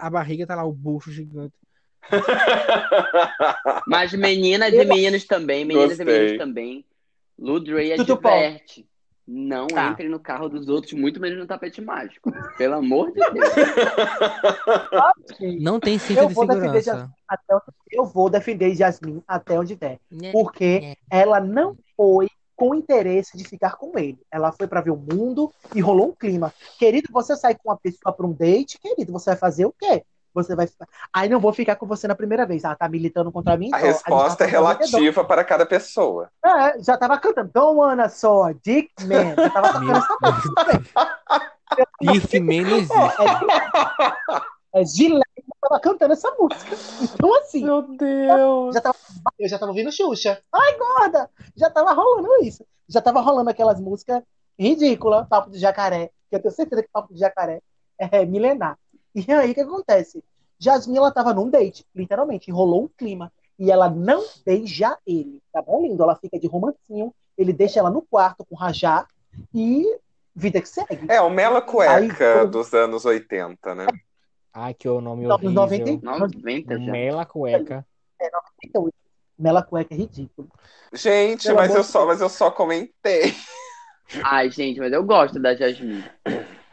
[0.00, 1.54] a barriga, tá lá o bucho gigante.
[3.86, 6.06] Mas meninas e meninos também, meninas Gostei.
[6.06, 6.84] e meninos também.
[7.38, 8.86] Ludray Tudo adverte.
[9.28, 9.88] Não Tá.
[9.90, 12.32] entre no carro dos outros, muito menos no tapete mágico.
[12.56, 13.50] Pelo amor de Deus.
[15.60, 17.10] Não tem cinto Eu de vou defender segurança.
[17.28, 19.98] Até onde- eu vou defender Jasmine até onde der.
[20.10, 20.30] Né?
[20.30, 20.96] Porque É.
[21.10, 24.18] ela não foi com interesse de ficar com ele.
[24.30, 26.54] Ela foi para ver o mundo e rolou um clima.
[26.78, 30.04] Querido, você sai com uma pessoa para um date, querido, você vai fazer o quê?
[30.36, 30.86] Você vai ficar.
[31.14, 32.62] Aí não vou ficar com você na primeira vez.
[32.62, 33.70] Ah, tá militando contra mim?
[33.72, 36.28] A Então, resposta é gente tá falando relativa para cada pessoa.
[36.44, 37.50] É, já tava cantando.
[37.54, 39.34] Don't wanna saw a dick man.
[39.34, 40.82] Já tava cantando essa música.
[42.02, 42.92] Dick Man existe.
[44.74, 46.76] É Gillette já tava cantando essa música.
[47.02, 48.74] Então, assim, Meu Deus.
[48.74, 48.96] já tava,
[49.38, 50.38] eu já tava ouvindo Xuxa.
[50.52, 51.30] Ai, gorda!
[51.56, 52.62] Já tava rolando isso.
[52.86, 54.22] Já tava rolando aquelas músicas
[54.58, 56.10] ridículas, Papo de Jacaré.
[56.28, 57.62] Que eu tenho certeza que Papo de Jacaré
[57.98, 58.76] é milenar.
[59.16, 60.22] E aí, o que acontece?
[60.58, 62.50] Jasmine, ela tava num date, literalmente.
[62.50, 63.32] Rolou um clima.
[63.58, 65.42] E ela não beija ele.
[65.50, 66.02] Tá bom, lindo?
[66.02, 67.14] Ela fica de romancinho.
[67.36, 69.06] Ele deixa ela no quarto com rajá.
[69.54, 69.98] E
[70.34, 71.06] vida que segue.
[71.08, 73.86] É, o Mela Cueca Aí, quando- dos anos 80, né?
[74.52, 75.50] Ai, que o nome horrível.
[75.50, 76.92] 90 90 já.
[76.92, 77.86] Mela Cueca.
[78.62, 78.90] Então,
[79.38, 80.48] Mela Cueca é ridículo.
[80.92, 83.34] Gente, Pelo mas eu, só, mas eu só comentei.
[84.22, 86.04] Ai, gente, mas eu gosto da Jasmine.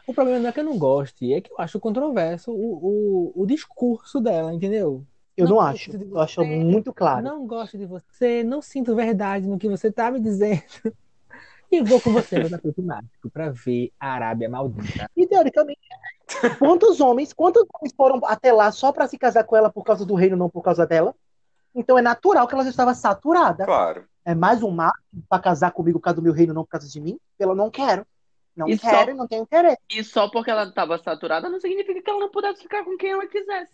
[0.06, 3.44] O problema não é que eu não goste, é que eu acho controverso o, o,
[3.44, 5.06] o discurso dela, entendeu?
[5.36, 5.92] Eu não, Não acho.
[5.92, 6.56] Eu acho você.
[6.56, 7.24] muito claro.
[7.24, 10.62] Não gosto de você, não sinto verdade no que você tá me dizendo.
[11.72, 15.10] E vou com você no tapete mágico pra ver a Arábia Maldita.
[15.18, 15.80] E teoricamente,
[16.60, 20.06] quantos homens, quantos homens foram até lá só pra se casar com ela por causa
[20.06, 21.16] do reino, não por causa dela?
[21.74, 23.66] Então é natural que ela já estava saturada.
[23.66, 24.06] Claro.
[24.24, 26.88] É mais um macho pra casar comigo por causa do meu reino, não por causa
[26.88, 27.18] de mim?
[27.40, 28.06] Pelo não quero.
[28.56, 29.78] Não E só- quero e não tenho interesse.
[29.90, 33.12] E só porque ela tava saturada não significa que ela não pudesse ficar com quem
[33.12, 33.72] ela quisesse.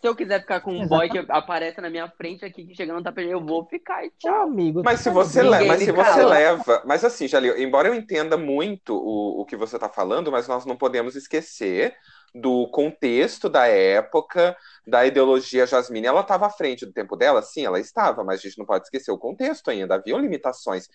[0.00, 2.92] Se eu quiser ficar com um boy que aparece na minha frente aqui, que chega
[2.92, 4.82] no tapete, eu vou ficar e Tchau, amigo.
[4.84, 6.82] Mas se tá você, le- mas se você leva.
[6.84, 10.66] Mas assim, Jalil, embora eu entenda muito o, o que você está falando, mas nós
[10.66, 11.96] não podemos esquecer
[12.34, 14.54] do contexto da época,
[14.86, 16.06] da ideologia Jasmine.
[16.06, 17.40] Ela estava à frente do tempo dela?
[17.40, 19.94] Sim, ela estava, mas a gente não pode esquecer o contexto ainda.
[19.94, 20.88] Haviam limitações.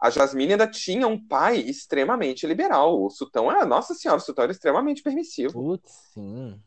[0.00, 3.02] A Jasmine ainda tinha um pai extremamente liberal.
[3.02, 5.54] O Sultão era, nossa senhora, o Sultão era extremamente permissivo.
[5.54, 6.60] Putz, sim,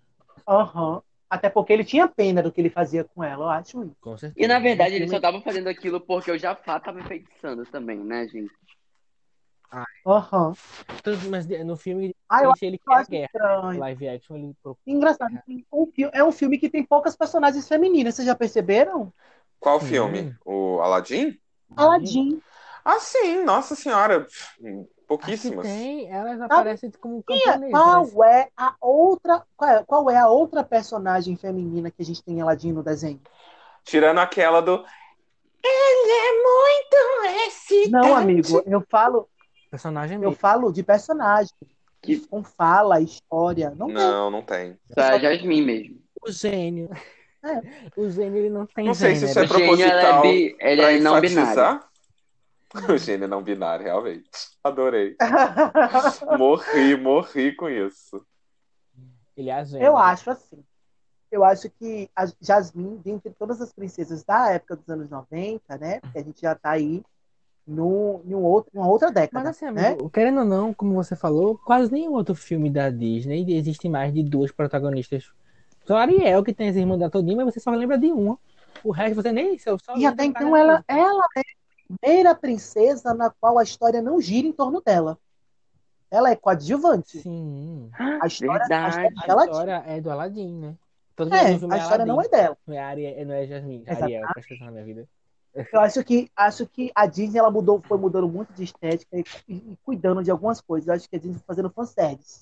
[0.48, 1.02] Aham.
[1.30, 3.84] Até porque ele tinha pena do que ele fazia com ela, eu acho.
[3.84, 3.96] isso.
[4.02, 4.44] com certeza.
[4.44, 8.28] E na verdade ele só tava fazendo aquilo porque o Jafar tava enfeitiçando também, né,
[8.28, 8.52] gente?
[10.06, 10.54] Aham.
[11.04, 13.26] Tanto- Mas no filme, Ah, eu ele quer guerra.
[13.26, 13.80] estranho.
[13.80, 14.80] Live action, ele procura.
[14.88, 15.40] Engraçado.
[15.72, 19.14] um fi- É um filme que tem poucas personagens femininas, vocês já perceberam?
[19.60, 20.36] Qual filme?
[20.44, 21.38] O Aladdin?
[21.76, 22.42] Aladdin.
[22.96, 24.26] Ah, sim, nossa senhora.
[24.26, 25.66] Acho que Pouquíssimas.
[25.66, 27.72] tem, elas aparecem como Quem é- camponesas.
[28.14, 29.44] Qual é a outra.
[29.58, 32.84] Qual é, qual é a outra personagem feminina que a gente tem em Aladdin no
[32.84, 33.20] desenho?
[33.84, 34.84] Tirando aquela do.
[35.64, 37.90] Ele é muito excitante.
[37.92, 39.28] Não, amigo, eu falo,
[39.70, 40.36] Personagem eu mesmo.
[40.36, 41.52] falo de personagem.
[42.02, 43.74] Que- Com fala, história.
[43.76, 43.96] Não, tem.
[43.96, 44.78] Não, não tem.
[44.94, 46.00] Só é Jasmine mesmo.
[46.26, 46.90] O gênio.
[47.44, 47.62] É.
[48.00, 49.46] O gênio, ele não tem Não sei se gênero.
[49.46, 51.82] isso é O gênio, ela é, proposital bi, ele pra é não binário.
[52.74, 54.30] O gênio não binário, realmente.
[54.64, 55.16] Adorei.
[56.38, 58.26] Morri, morri com isso.
[59.36, 59.86] Ele é a gênio.
[59.86, 60.64] eu acho assim.
[61.32, 66.00] Eu acho que a Jasmine, dentre todas as princesas da época dos anos 90, né?
[66.00, 67.04] Porque a gente já tá aí
[67.70, 69.46] no, em um outro, uma outra década.
[69.46, 69.90] Mas assim, né?
[69.90, 74.12] amigo, querendo ou não, como você falou, quase nenhum outro filme da Disney existe mais
[74.12, 75.32] de duas protagonistas.
[75.86, 78.38] Só Ariel que tem as irmãs da todinha, mas você só lembra de uma.
[78.84, 81.42] O resto você nem só só E até então ela, ela é
[81.98, 85.18] primeira princesa na qual a história não gira em torno dela.
[86.12, 87.20] Ela é coadjuvante.
[87.20, 87.90] Sim.
[87.98, 88.90] A história, a Verdade.
[88.90, 89.52] história A de Aladdin.
[89.52, 90.76] história é do Aladdin, né?
[91.16, 92.32] Todo É, filme a história não é Aladdin.
[92.32, 92.58] dela.
[92.66, 95.08] Não é Ariel, não é Jasmine, é Ariel, atenção na minha vida.
[95.74, 99.24] Eu acho que, acho que a Disney ela mudou, foi mudando muito de estética e,
[99.48, 100.88] e cuidando de algumas coisas.
[100.88, 102.42] Eu acho que a Disney foi fazendo fanservice.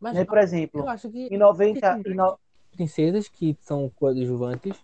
[0.00, 0.24] Mas Né?
[0.24, 2.00] Por exemplo, eu acho que em 90.
[2.06, 2.38] Em no...
[2.74, 4.76] princesas que são coadjuvantes.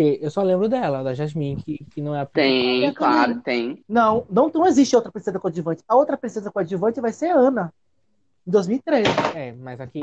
[0.00, 3.84] Porque eu só lembro dela, da Jasmine, que, que não é a Tem, claro, tem.
[3.86, 5.82] Não, não, não existe outra princesa coadjuvante.
[5.86, 7.70] A outra princesa coadjuvante vai ser Ana.
[8.46, 9.10] Em 2013.
[9.36, 10.00] É, mas aqui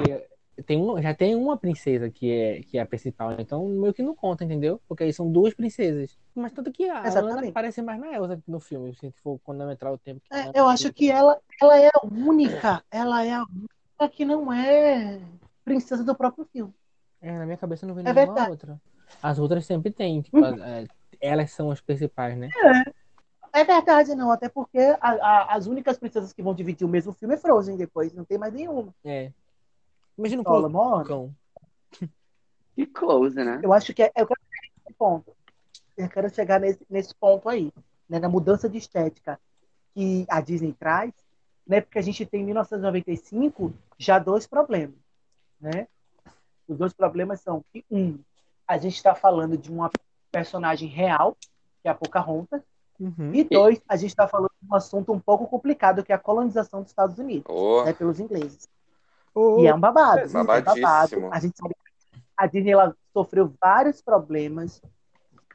[0.67, 4.03] tem um, já tem uma princesa que é, que é a principal, então meio que
[4.03, 4.79] não conta, entendeu?
[4.87, 6.15] Porque aí são duas princesas.
[6.35, 7.51] Mas tanto que a Ana Exatamente.
[7.53, 10.21] parece mais na Elsa no filme, se for cronometrar o tempo.
[10.21, 12.83] que a É, Ana- eu acho que ela, ela é a única.
[12.91, 15.19] Ela é a única que não é
[15.65, 16.71] princesa do próprio filme.
[17.19, 18.51] É, na minha cabeça não vem É nenhuma verdade.
[18.51, 18.79] outra.
[19.21, 20.43] As outras sempre tem, tipo, Uhum.
[20.45, 20.87] as- é,
[21.21, 22.49] elas são as principais, né?
[23.53, 24.31] É verdade, não.
[24.31, 27.77] Até porque a- a- as únicas princesas que vão dividir o mesmo filme é Frozen
[27.77, 28.13] depois.
[28.13, 28.93] Não tem mais nenhuma.
[29.03, 29.31] É.
[30.17, 31.05] Imagina o Fala, mano.
[31.05, 31.35] cão.
[32.75, 33.59] E close, né?
[33.63, 35.35] Eu acho que é, eu quero chegar nesse ponto.
[35.97, 37.73] Eu quero chegar nesse, nesse ponto aí,
[38.07, 39.39] né, na mudança de estética
[39.95, 41.11] que a Disney traz,
[41.65, 41.81] né?
[41.81, 44.95] Porque a gente tem em 1995 já dois problemas,
[45.59, 45.87] né?
[46.67, 48.19] Os dois problemas são que um,
[48.67, 49.89] a gente está falando de uma
[50.31, 51.37] personagem real,
[51.81, 52.61] que é a Pocahontas,
[52.99, 53.31] Uhum.
[53.33, 56.19] E dois, a gente está falando de um assunto um pouco complicado, que é a
[56.19, 58.67] colonização dos Estados Unidos, Oh, né, pelos ingleses.
[59.35, 60.21] Oh, E é um babado.
[60.21, 60.81] É Babadíssimo.
[60.81, 61.29] babado.
[61.31, 64.81] A gente sabe que a Disney ela sofreu vários problemas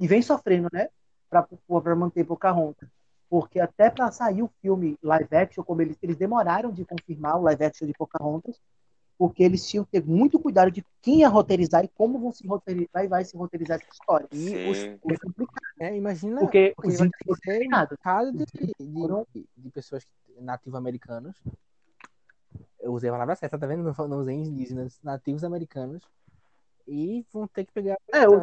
[0.01, 0.89] e vem sofrendo, né?
[1.29, 2.89] Para manter Pocahontas.
[3.29, 7.43] Porque até para sair o filme live action, como eles, eles demoraram de confirmar o
[7.43, 8.61] live action de Pocahontas,
[9.23, 12.45] porque eles tinham que ter muito cuidado de quem ia roteirizar e como vão se
[12.45, 14.27] roteirizar e vai se roteirizar essa história.
[14.33, 14.99] E os, sim.
[15.09, 17.39] É complicado, imagina porque porque os
[17.89, 18.45] bocado de,
[18.81, 20.05] de, de pessoas
[20.41, 21.41] nativo-americanos.
[22.81, 23.85] Eu usei a palavra certa, tá vendo?
[23.85, 26.03] Não, não usei indígenas, nativos americanos.
[26.89, 28.43] E vão ter que pegar É, os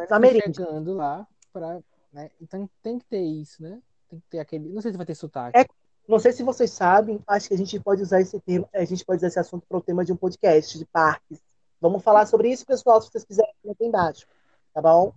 [0.54, 1.78] chegando lá pra.
[2.10, 2.30] Né?
[2.40, 3.82] Então tem que ter isso, né?
[4.08, 4.70] Tem que ter aquele.
[4.70, 5.58] Não sei se vai ter sotaque.
[5.58, 5.66] É,
[6.10, 9.04] Não sei se vocês sabem, acho que a gente pode usar esse tema, a gente
[9.04, 11.38] pode usar esse assunto para o tema de um podcast de parques.
[11.80, 14.26] Vamos falar sobre isso, pessoal, se vocês quiserem, aí embaixo.
[14.74, 15.12] Tá bom?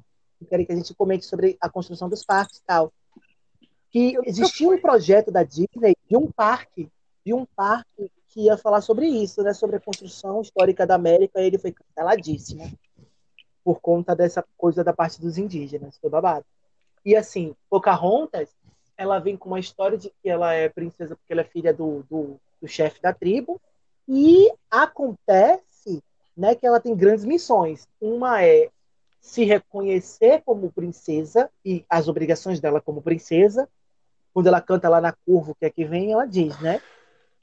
[0.47, 2.93] Quero que a gente comente sobre a construção dos parques e tal.
[3.89, 6.87] Que existia um projeto da Disney de um parque,
[7.25, 9.51] de um parque que ia falar sobre isso, né?
[9.51, 12.71] Sobre a construção histórica da América, e ele foi canceladíssimo
[13.63, 15.97] por conta dessa coisa da parte dos indígenas.
[15.97, 16.45] Foi babado.
[17.03, 18.49] E assim, Pocahontas,
[18.97, 22.03] ela vem com uma história de que ela é princesa porque ela é filha do,
[22.09, 23.59] do, do chefe da tribo.
[24.07, 26.03] E acontece
[26.35, 27.87] né, que ela tem grandes missões.
[28.01, 28.69] Uma é
[29.21, 33.69] se reconhecer como princesa e as obrigações dela como princesa.
[34.33, 36.81] Quando ela canta lá na curva, o que é que vem, ela diz, né?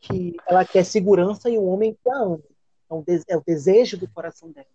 [0.01, 2.41] Que ela quer segurança e um homem que a ama.
[2.85, 4.67] Então, é o desejo do coração dela.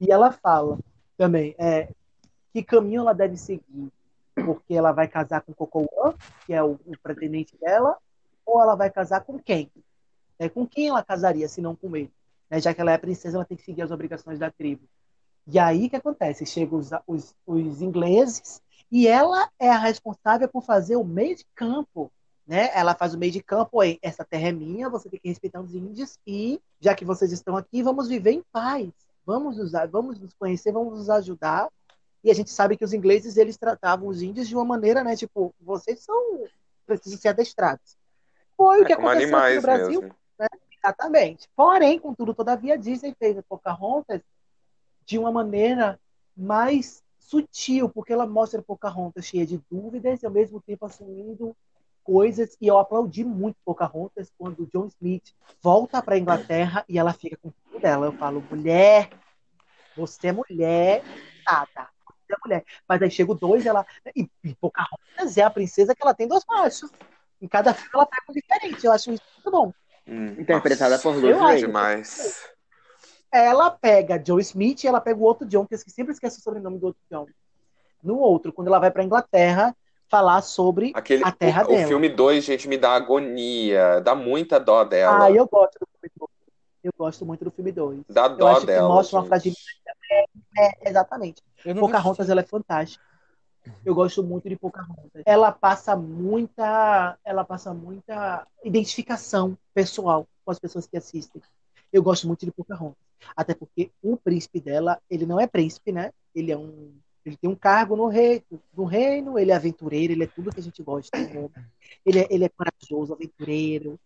[0.00, 0.78] E ela fala
[1.16, 1.88] também é,
[2.52, 3.90] que caminho ela deve seguir.
[4.48, 6.14] Porque ela vai casar com Cocoan,
[6.46, 7.98] que é o, o pretendente dela,
[8.46, 9.70] ou ela vai casar com quem?
[10.38, 12.10] É, com quem ela casaria, se não com ele?
[12.48, 12.58] Né?
[12.58, 14.88] Já que ela é princesa, ela tem que seguir as obrigações da tribo.
[15.46, 16.46] E aí o que acontece?
[16.46, 21.44] Chegam os, os, os ingleses e ela é a responsável por fazer o meio de
[21.54, 22.10] campo.
[22.46, 22.70] Né?
[22.72, 25.74] Ela faz o meio de campo, essa terra é minha, você tem que respeitar os
[25.74, 28.88] índios e já que vocês estão aqui, vamos viver em paz.
[29.26, 29.58] Vamos
[29.92, 31.68] vamos nos conhecer, vamos nos ajudar.
[32.22, 35.14] E a gente sabe que os ingleses eles tratavam os índios de uma maneira, né?
[35.16, 36.44] Tipo, vocês são
[36.86, 37.96] precisam ser adestrados.
[38.56, 40.16] Foi o que É aconteceu aqui no Brasil, mesmo.
[40.82, 41.48] Exatamente.
[41.54, 44.22] Porém, contudo, todavia, a Disney fez a Pocahontas
[45.04, 46.00] de uma maneira
[46.36, 51.54] mais sutil, porque ela mostra Pocahontas cheia de dúvidas e ao mesmo tempo assumindo
[52.02, 52.56] coisas.
[52.60, 57.36] E eu aplaudi muito Pocahontas quando John Smith volta para a Inglaterra e ela fica
[57.36, 58.06] com tudo dela.
[58.06, 59.10] Eu falo, mulher,
[59.96, 61.02] você é mulher,
[61.44, 61.90] tá,
[62.32, 62.64] é mulher.
[62.88, 63.86] Mas aí chega o dois, ela.
[64.14, 66.90] E, e Pocahontas é a princesa que ela tem dois machos.
[67.40, 68.84] Em cada filme ela pega um diferente.
[68.86, 69.72] Eu acho isso muito bom.
[70.06, 72.48] Hum, Interpretada nossa, por Luz demais.
[73.30, 76.42] ela pega Joe Smith e ela pega o outro John, que eu sempre esqueço o
[76.42, 77.26] sobrenome do outro John.
[78.02, 79.76] No outro, quando ela vai pra Inglaterra
[80.08, 81.86] falar sobre Aquele, a terra o, o dela.
[81.88, 84.00] filme 2, gente, me dá agonia.
[84.00, 85.24] Dá muita dó dela.
[85.26, 86.30] Ah, eu gosto do filme 2.
[86.84, 88.00] Eu gosto muito do filme 2.
[88.08, 88.88] Dá Eu dó dela.
[88.88, 89.28] mostra uma gente.
[89.28, 89.78] fragilidade.
[90.10, 91.42] É, é, exatamente.
[91.78, 93.04] Pocahontas, ela é fantástica.
[93.84, 95.22] Eu gosto muito de Pocahontas.
[95.26, 101.42] Ela passa muita, ela passa muita identificação pessoal com as pessoas que assistem.
[101.92, 102.98] Eu gosto muito de Pocahontas,
[103.36, 106.12] até porque o príncipe dela, ele não é príncipe, né?
[106.34, 106.94] Ele é um,
[107.24, 108.42] ele tem um cargo no rei,
[108.74, 111.16] no reino, ele é aventureiro, ele é tudo que a gente gosta.
[111.18, 111.50] né?
[112.04, 113.98] Ele é, ele é corajoso, aventureiro,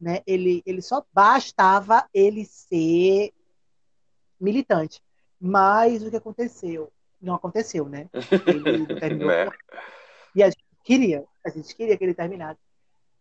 [0.00, 0.20] né?
[0.26, 3.32] Ele, ele só bastava ele ser
[4.40, 5.02] militante.
[5.40, 6.90] Mas o que aconteceu?
[7.20, 8.08] Não aconteceu, né?
[8.46, 9.28] Ele não terminou.
[9.28, 9.50] Né?
[10.34, 12.60] E a gente queria, a gente queria que ele terminasse.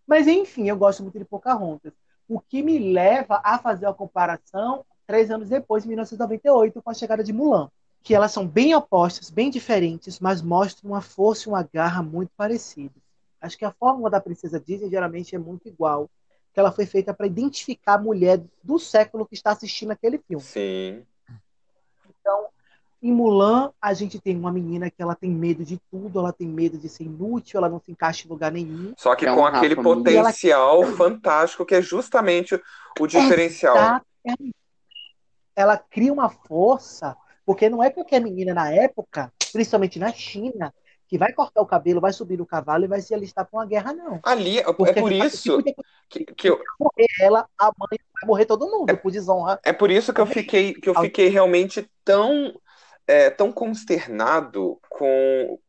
[0.06, 1.94] Mas enfim, eu gosto muito de Pocahontas.
[2.28, 6.94] O que me leva a fazer a comparação três anos depois, em 1998, com a
[6.94, 7.70] chegada de Mulan.
[8.04, 12.32] Que elas são bem opostas, bem diferentes, mas mostram uma força e uma garra muito
[12.38, 13.02] parecidas.
[13.42, 16.10] Acho que a fórmula da princesa Disney geralmente é muito igual.
[16.54, 20.44] Que ela foi feita para identificar a mulher do século que está assistindo aquele filme.
[20.44, 21.04] Sim.
[22.08, 22.48] Então,
[23.06, 26.48] em Mulan, a gente tem uma menina que ela tem medo de tudo, ela tem
[26.48, 28.94] medo de ser inútil, ela não se encaixa em lugar nenhum.
[28.98, 32.60] Só que É um com aquele potencial fantástico que é justamente
[33.00, 33.76] o diferencial.
[33.76, 34.56] Exatamente.
[35.56, 40.74] Ela cria uma força, porque não é qualquer menina na época, principalmente na China,
[41.08, 43.66] que vai cortar o cabelo, vai subir no cavalo e vai se alistar para uma
[43.68, 44.20] guerra, não.
[44.24, 45.76] Ali, é Porque por se isso podia
[46.10, 49.60] que, que eu, morrer ela, a mãe vai morrer todo mundo, por desonra.
[49.64, 52.60] É por isso que eu fiquei, que eu fiquei realmente tão,
[53.08, 55.60] é, tão consternado com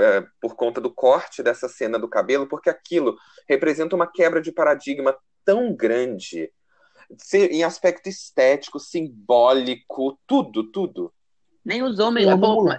[0.00, 3.16] é, por conta do corte dessa cena do cabelo, porque aquilo
[3.48, 6.52] representa uma quebra de paradigma tão grande,
[7.18, 11.12] se- em aspecto estético, simbólico, tudo, tudo.
[11.64, 12.26] Nem os homens.
[12.26, 12.34] É,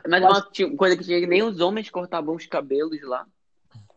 [0.08, 3.26] mas uma coisa que tinha que nem os homens cortavam os cabelos lá.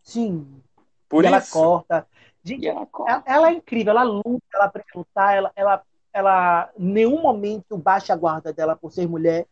[0.03, 0.63] Sim.
[1.09, 1.53] Por e ela isso.
[1.53, 2.07] corta.
[2.43, 3.11] Gente, E ela corre.
[3.13, 7.21] ela, ela é incrível, ela luta, ela aprende a lutar, ela, ela, ela em nenhum
[7.21, 9.47] momento baixa a guarda dela por ser mulher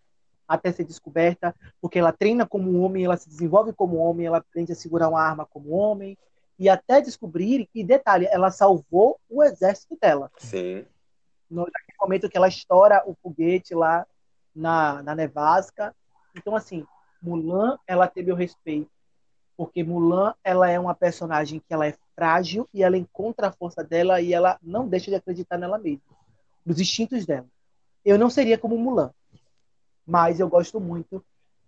[0.46, 4.72] até ser descoberta, porque ela treina como homem, ela se desenvolve como homem, ela aprende
[4.72, 6.16] a segurar uma arma como homem,
[6.58, 10.30] e até descobrir, e detalhe, ela salvou o exército dela.
[10.38, 10.86] Sim.
[11.50, 14.06] No naquele momento que ela estoura o foguete lá
[14.54, 15.94] na, na nevasca.
[16.34, 16.86] Então, assim,
[17.20, 18.90] Mulan, ela teve o respeito,
[19.56, 23.84] porque Mulan, ela é uma personagem que ela é frágil e ela encontra a força
[23.84, 26.00] dela e ela não deixa de acreditar nela mesma,
[26.64, 27.46] nos instintos dela.
[28.04, 29.10] Eu não seria como Mulan,
[30.06, 31.24] mas eu gosto muito,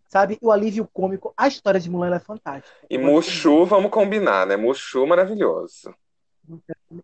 [0.08, 0.38] sabe?
[0.40, 2.86] O alívio cômico, a história de Mulan é fantástica.
[2.88, 4.56] E Mushu, vamos combinar, né?
[4.56, 5.94] Mushu maravilhoso.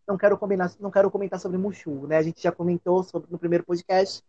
[0.07, 2.17] Não quero combinar, não quero comentar sobre Mushu, né?
[2.17, 4.23] A gente já comentou sobre no primeiro podcast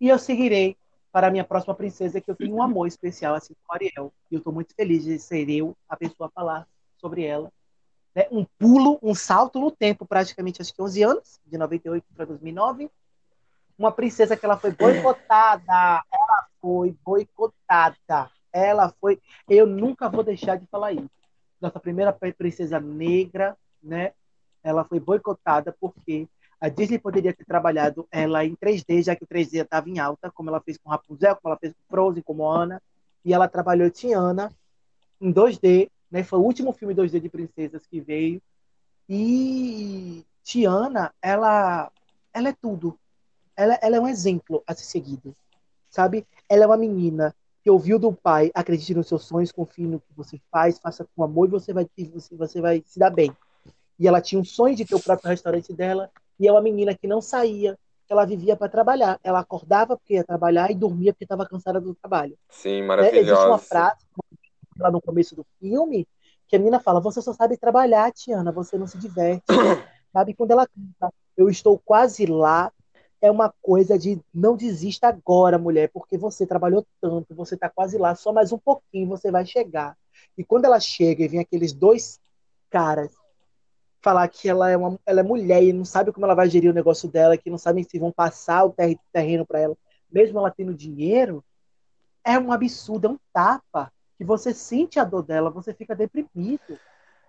[0.00, 0.76] e eu seguirei
[1.12, 4.12] para a minha próxima princesa que eu tenho um amor especial assim com Ariel.
[4.30, 7.52] E eu estou muito feliz de ser eu a pessoa a falar sobre ela.
[8.14, 8.26] Né?
[8.30, 12.90] Um pulo, um salto no tempo, praticamente acho que 11 anos, de 98 para 2009.
[13.78, 16.02] Uma princesa que ela foi boicotada,
[16.64, 18.30] foi boicotada.
[18.50, 21.10] Ela foi, eu nunca vou deixar de falar isso.
[21.60, 24.12] Nossa primeira princesa negra, né?
[24.62, 26.26] Ela foi boicotada porque
[26.58, 30.30] a Disney poderia ter trabalhado ela em 3D, já que o 3D estava em alta,
[30.30, 32.80] como ela fez com Rapunzel, como ela fez com Frozen, como Ana,
[33.22, 34.50] e ela trabalhou Tiana
[35.20, 36.22] em 2D, né?
[36.22, 38.40] Foi o último filme 2D de princesas que veio.
[39.06, 41.92] E Tiana, ela,
[42.32, 42.98] ela é tudo.
[43.54, 45.36] Ela, ela é um exemplo a ser seguido,
[45.94, 46.26] sabe?
[46.48, 50.12] Ela é uma menina que ouviu do pai, acredite nos seus sonhos, confie no que
[50.14, 53.34] você faz, faça com amor e você vai, você, você vai se dar bem.
[53.98, 56.94] E ela tinha um sonho de ter o próprio restaurante dela, e é uma menina
[56.94, 57.78] que não saía,
[58.10, 59.18] ela vivia para trabalhar.
[59.22, 62.36] Ela acordava porque ia trabalhar e dormia porque estava cansada do trabalho.
[62.50, 63.08] Sim, Né?
[63.08, 63.58] Existe uma maravilhosa.
[63.64, 64.04] frase
[64.78, 66.06] lá no começo do filme
[66.48, 69.44] que a menina fala: Você só sabe trabalhar, Tiana, você não se diverte.
[70.12, 70.34] Sabe?
[70.34, 72.70] Quando ela canta, eu estou quase lá,
[73.24, 77.96] é uma coisa de não desista agora, mulher, porque você trabalhou tanto, você está quase
[77.96, 79.96] lá, só mais um pouquinho você vai chegar.
[80.36, 82.20] E quando ela chega e vem aqueles dois
[82.68, 83.16] caras
[84.02, 86.70] falar que ela é, uma, ela é mulher e não sabe como ela vai gerir
[86.70, 89.76] o negócio dela, que não sabem se vão passar o ter- terreno para ela,
[90.12, 91.42] mesmo ela tendo dinheiro,
[92.22, 93.90] é um absurdo, é um tapa.
[94.18, 96.78] Que você sente a dor dela, você fica deprimido.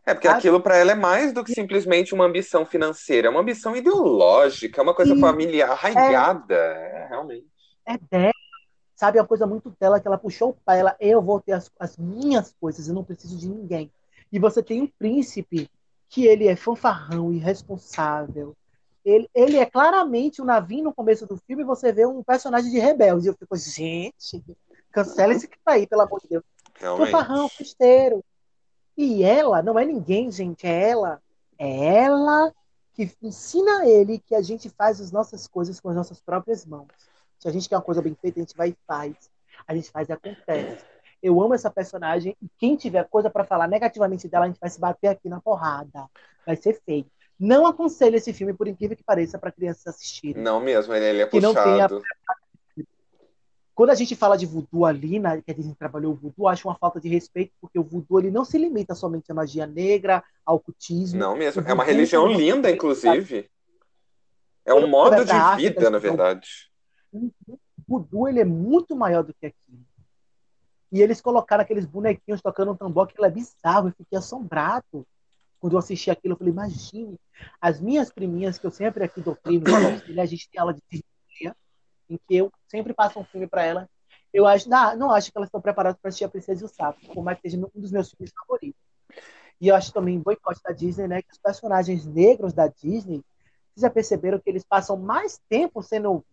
[0.06, 3.40] É porque aquilo para ela é mais do que simplesmente uma ambição financeira, é uma
[3.40, 5.20] ambição ideológica, é uma coisa Sim.
[5.22, 6.56] familiar, arraigada.
[6.56, 7.48] É, realmente.
[7.88, 8.32] É dela,
[8.96, 9.18] sabe?
[9.18, 10.80] É uma coisa muito dela que ela puxou o pai.
[10.80, 13.92] Ela, eu vou ter as, as minhas coisas, eu não preciso de ninguém.
[14.32, 15.70] E você tem um príncipe
[16.08, 18.56] que ele é fanfarrão, irresponsável.
[19.04, 21.64] Ele, ele é claramente o Navin no começo do filme.
[21.64, 23.28] Você vê um personagem de rebelde.
[23.28, 24.44] Eu fico, gente,
[24.92, 26.44] cancela esse cara aí, pelo amor de Deus.
[26.80, 27.12] Realmente.
[27.12, 28.24] Fanfarrão, festeiro.
[28.98, 31.22] E ela não é ninguém, gente, é ela.
[31.58, 32.54] É ela
[32.94, 36.66] que ensina a ele que a gente faz as nossas coisas com as nossas próprias
[36.66, 36.88] mãos.
[37.40, 39.16] Se a gente quer uma coisa bem feita, a gente vai e faz.
[39.68, 40.86] A gente faz e acontece.
[41.22, 44.70] Eu amo essa personagem e quem tiver coisa pra falar negativamente dela, a gente vai
[44.70, 46.06] se bater aqui na porrada.
[46.46, 47.06] Vai ser feio.
[47.38, 50.42] Não aconselho esse filme, por incrível que pareça, para crianças assistirem.
[50.42, 52.02] Não mesmo, ele, ele é Que não tenha- puxado.
[53.76, 56.66] Quando a gente fala de voodoo ali, né, que a gente trabalhou o voodoo, acho
[56.66, 60.24] uma falta de respeito, porque o voodoo ele não se limita somente à magia negra,
[60.46, 61.20] ao ocultismo.
[61.20, 61.62] Não mesmo.
[61.68, 63.50] É uma religião linda, inclusive.
[64.64, 66.50] É um modo de vida, na assim, verdade.
[67.12, 67.30] O
[67.86, 69.84] voodoo ele é muito maior do que aquilo.
[70.90, 75.06] E eles colocaram aqueles bonequinhos tocando um tambor, aquilo é bizarro, eu fiquei assombrado.
[75.60, 77.20] Quando eu assisti aquilo, eu falei, imagine,
[77.60, 79.66] as minhas priminhas, que eu sempre aqui doutrino,
[80.18, 81.04] a gente tem aula de
[82.10, 83.88] em que eu sempre passo um filme para elas.
[84.34, 86.68] Eu acho, não, não acho que elas estão preparadas para assistir A Princesa e o
[86.68, 88.82] Sapo, por mais que seja um dos meus filmes favoritos.
[89.62, 93.24] E eu acho também boicote da Disney, né, que os personagens negros da Disney,
[93.74, 96.24] vocês já perceberam que eles passam mais tempo sendo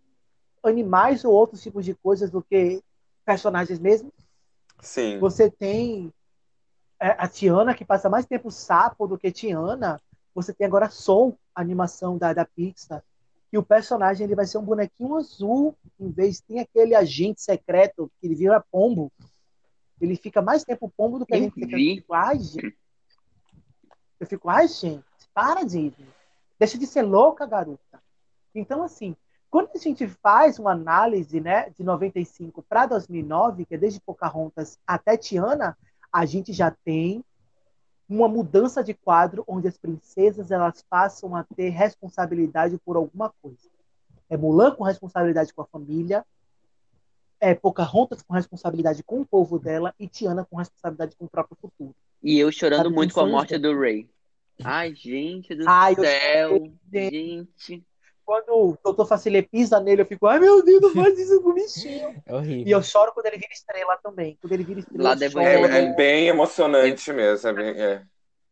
[0.65, 2.83] animais ou outros tipos de coisas do que
[3.25, 4.13] personagens mesmo?
[4.81, 5.19] Sim.
[5.19, 6.13] Você tem
[7.01, 10.01] é, a Tiana, que passa mais tempo sapo do que Tiana.
[10.35, 13.03] Você tem agora Soul, a animação da, da Pixar.
[13.53, 18.11] E o personagem ele vai ser um bonequinho azul, em vez tem aquele agente secreto
[18.19, 19.13] que ele vira pombo.
[20.01, 21.61] Ele fica mais tempo pombo do que a gente.
[21.61, 22.79] Eu fico, ai, gente.
[24.19, 26.09] Eu fico, ai, gente, para, Disney.
[26.59, 28.03] Deixa de ser louca, garota.
[28.55, 29.15] Então, assim,
[29.51, 34.79] quando a gente faz uma análise né, de 95 para 2009, que é desde Pocahontas
[34.87, 35.77] até Tiana,
[36.11, 37.23] a gente já tem
[38.13, 43.71] uma mudança de quadro onde as princesas elas passam a ter responsabilidade por alguma coisa.
[44.29, 46.25] É Mulan com responsabilidade com a família,
[47.41, 51.57] é, Pocahontas com responsabilidade com o povo dela e Tiana com responsabilidade com o próprio
[51.61, 51.95] futuro.
[52.23, 54.09] E eu chorando Sabe, muito com a morte do Ray.
[54.63, 56.49] Ai, gente do Ai, eu céu.
[56.51, 57.11] chorei.
[57.11, 57.85] Gente.
[58.25, 61.51] Quando o Doutor Facilê pisa nele, eu fico, ai meu Deus, não faz isso com
[61.51, 62.23] o bichinho.
[62.25, 62.67] É horrível.
[62.67, 64.39] E eu choro quando ele vira estrela também.
[64.41, 65.41] Quando ele vira estrela, Lá choro.
[65.41, 67.49] É, é bem emocionante mesmo.
[67.49, 68.03] É bem- é,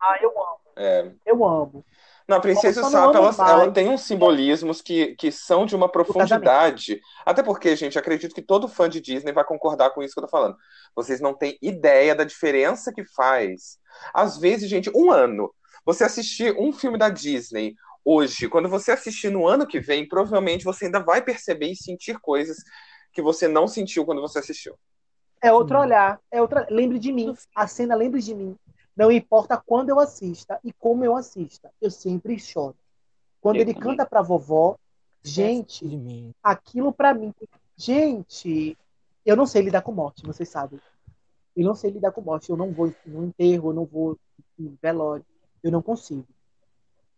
[0.01, 1.11] Ah, eu amo, é.
[1.27, 1.85] eu amo.
[2.29, 7.01] Não, a Princesa Sapo, ela, ela tem uns simbolismos que, que são de uma profundidade.
[7.27, 10.25] Até porque, gente, acredito que todo fã de Disney vai concordar com isso que eu
[10.25, 10.57] tô falando.
[10.95, 13.79] Vocês não têm ideia da diferença que faz.
[14.15, 15.53] Às vezes, gente, um ano.
[15.85, 17.75] Você assistir um filme da Disney
[18.05, 22.19] hoje, quando você assistir no ano que vem, provavelmente você ainda vai perceber e sentir
[22.21, 22.59] coisas
[23.13, 24.77] que você não sentiu quando você assistiu.
[25.43, 25.85] É outro Sim.
[25.85, 26.67] olhar, é outra.
[26.71, 28.57] Lembre de mim, a cena lembre de mim.
[28.97, 32.77] Não importa quando eu assista e como eu assista, eu sempre choro.
[33.41, 33.89] Quando Eu ele também.
[33.91, 34.77] canta pra vovó,
[35.23, 36.35] gente, de mim.
[36.43, 37.33] aquilo pra mim,
[37.77, 38.77] gente,
[39.25, 40.79] eu não sei lidar com morte, vocês sabem.
[41.57, 44.19] Eu não sei lidar com morte, eu não vou no enterro, eu não vou
[44.59, 45.25] em velório,
[45.63, 46.27] eu não consigo.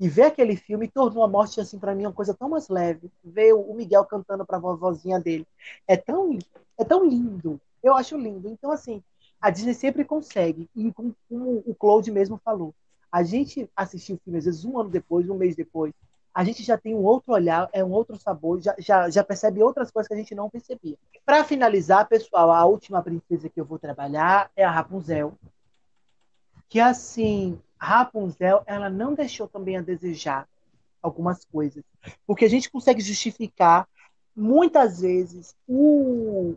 [0.03, 3.09] E ver aquele filme tornou a morte assim pra mim uma coisa tão mais leve.
[3.23, 5.47] Ver o Miguel cantando pra vovozinha dele
[5.87, 6.37] é tão
[6.77, 7.61] é tão lindo.
[7.81, 8.49] Eu acho lindo.
[8.49, 9.01] Então assim,
[9.41, 10.69] a Disney sempre consegue.
[10.75, 12.75] E como, como o Claude mesmo falou,
[13.13, 15.95] a gente assistiu o filme às vezes um ano depois, um mês depois,
[16.35, 19.63] a gente já tem um outro olhar, é um outro sabor, já, já, já percebe
[19.63, 20.97] outras coisas que a gente não percebia.
[21.25, 25.33] Para finalizar, pessoal, a última princesa que eu vou trabalhar é a Rapunzel.
[26.69, 30.49] Que assim, Rapunzel, ela não deixou também a desejar
[31.03, 31.83] algumas coisas.
[32.25, 33.89] Porque a gente consegue justificar
[34.37, 36.55] muitas vezes o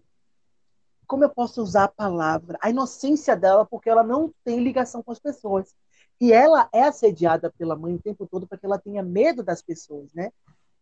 [1.08, 5.12] como eu posso usar a palavra, a inocência dela, porque ela não tem ligação com
[5.12, 5.76] as pessoas.
[6.20, 9.62] E ela é assediada pela mãe o tempo todo para que ela tenha medo das
[9.62, 10.32] pessoas, né?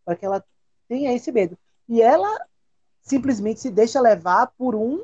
[0.06, 0.42] Para que ela
[0.88, 1.58] tenha esse medo.
[1.90, 2.46] E ela
[3.02, 5.04] simplesmente se deixa levar por um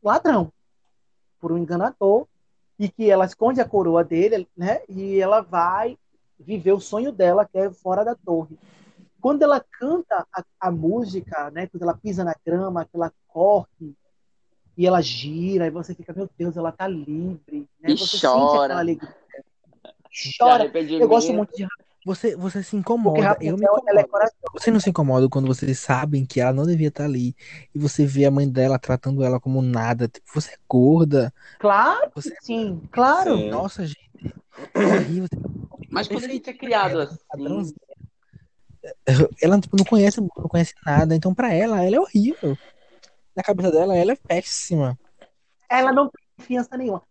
[0.00, 0.52] ladrão,
[1.40, 2.28] por um enganador,
[2.82, 4.80] e que ela esconde a coroa dele, né?
[4.88, 5.96] E ela vai
[6.36, 8.58] viver o sonho dela, que é fora da torre.
[9.20, 11.68] Quando ela canta a, a música, né?
[11.68, 13.94] Quando ela pisa na grama, que ela corre
[14.76, 17.92] e ela gira, e você fica, meu Deus, ela tá livre, né?
[17.92, 18.40] E você chora.
[18.40, 19.16] sente aquela alegria.
[20.38, 20.70] Chora.
[21.00, 21.64] Eu gosto muito de
[22.04, 23.36] Você, você se porque incomoda.
[23.40, 24.08] Eu me Rapunzel, ela é incomodo.
[24.10, 24.36] corajosa.
[24.54, 27.34] Você não se incomoda quando vocês sabem que ela não devia estar ali
[27.74, 30.08] e você vê a mãe dela tratando ela como nada.
[30.08, 31.32] Tipo, você é gorda.
[31.60, 33.36] Claro Você- sim, claro.
[33.36, 33.50] Sim.
[33.50, 34.10] Nossa, gente.
[34.74, 35.28] É horrível.
[35.90, 37.74] Mas quando a gente é criado Ela, assim.
[39.40, 41.14] Ela tipo, não conhece não conhece nada.
[41.14, 42.56] Então, pra ela, ela é horrível.
[43.34, 44.98] Na cabeça dela, ela é péssima.
[45.70, 47.02] Ela não tem confiança nenhuma.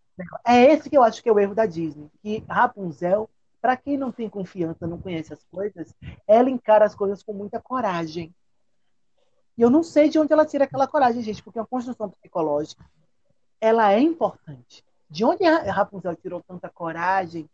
[0.46, 2.08] É esse que eu acho que é o erro da Disney.
[2.22, 3.28] Que Rapunzel,
[3.62, 5.94] para quem não tem confiança, não conhece as coisas,
[6.26, 8.34] ela encara as coisas com muita coragem.
[9.56, 12.84] E eu não sei de onde ela tira aquela coragem, gente, porque a construção psicológica,
[13.60, 14.84] ela é importante.
[15.08, 17.48] De onde a Rapunzel tirou tanta coragem,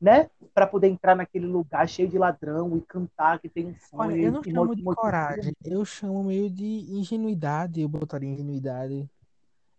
[0.00, 0.30] né?
[0.54, 4.10] Para poder entrar naquele lugar cheio de ladrão e cantar que tem um sonho.
[4.12, 5.52] Olha, eu não e chamo de motivo- coragem.
[5.62, 7.82] Eu chamo meio de ingenuidade.
[7.82, 9.06] Eu botaria ingenuidade.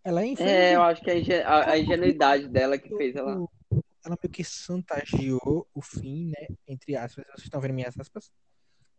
[0.04, 0.52] Ela é infeliz.
[0.52, 3.44] é, eu acho que a, a- a ingenuidade dela que fez ela.
[4.04, 6.48] Ela meio que chantageou o fim, né?
[6.66, 8.30] Entre aspas, vocês estão vendo minhas aspas?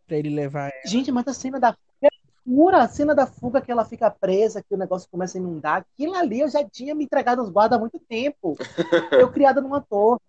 [0.06, 0.86] Pra ele levar ela.
[0.86, 2.10] Gente, mas a cena da fuga,
[2.44, 5.78] pura, a cena da fuga que ela fica presa, que o negócio começa a inundar,
[5.78, 8.56] aquilo ali eu já tinha me entregado aos guardas há muito tempo.
[9.26, 10.20] Eu criada numa torre.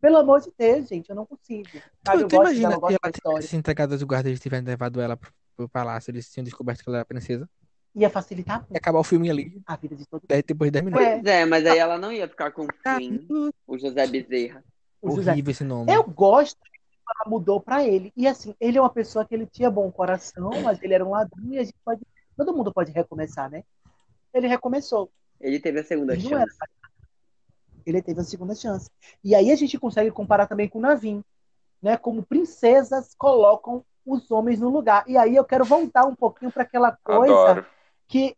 [0.00, 1.68] Pelo amor de Deus, gente, eu não consigo.
[2.04, 5.00] Sabe, eu Tu, tu imagina dela, que ela tivesse entregado aos guardas e tivessem levado
[5.00, 7.48] ela pro, pro palácio, eles tinham descoberto que ela era princesa.
[7.94, 10.44] Ia facilitar Ia acabar o filme ali, a vida de todo mundo.
[10.46, 11.06] depois de 10 minutos.
[11.06, 13.26] Pois é, mas aí ela não ia ficar com o Queen,
[13.66, 14.64] o José Bezerra.
[15.02, 15.32] o José.
[15.32, 15.92] horrível esse nome.
[15.92, 16.70] Eu gosto que
[17.20, 18.10] ela mudou pra ele.
[18.16, 21.10] E assim, ele é uma pessoa que ele tinha bom coração, mas ele era um
[21.10, 22.00] ladrão e a gente pode.
[22.34, 23.62] Todo mundo pode recomeçar, né?
[24.32, 25.10] Ele recomeçou.
[25.38, 26.56] Ele teve a segunda Ele chance.
[27.84, 28.88] ele teve a segunda chance.
[29.22, 31.22] E aí a gente consegue comparar também com o Navin,
[31.82, 31.96] né?
[31.98, 35.04] Como princesas colocam os homens no lugar.
[35.06, 37.66] E aí eu quero voltar um pouquinho para aquela coisa Adoro.
[38.08, 38.36] Que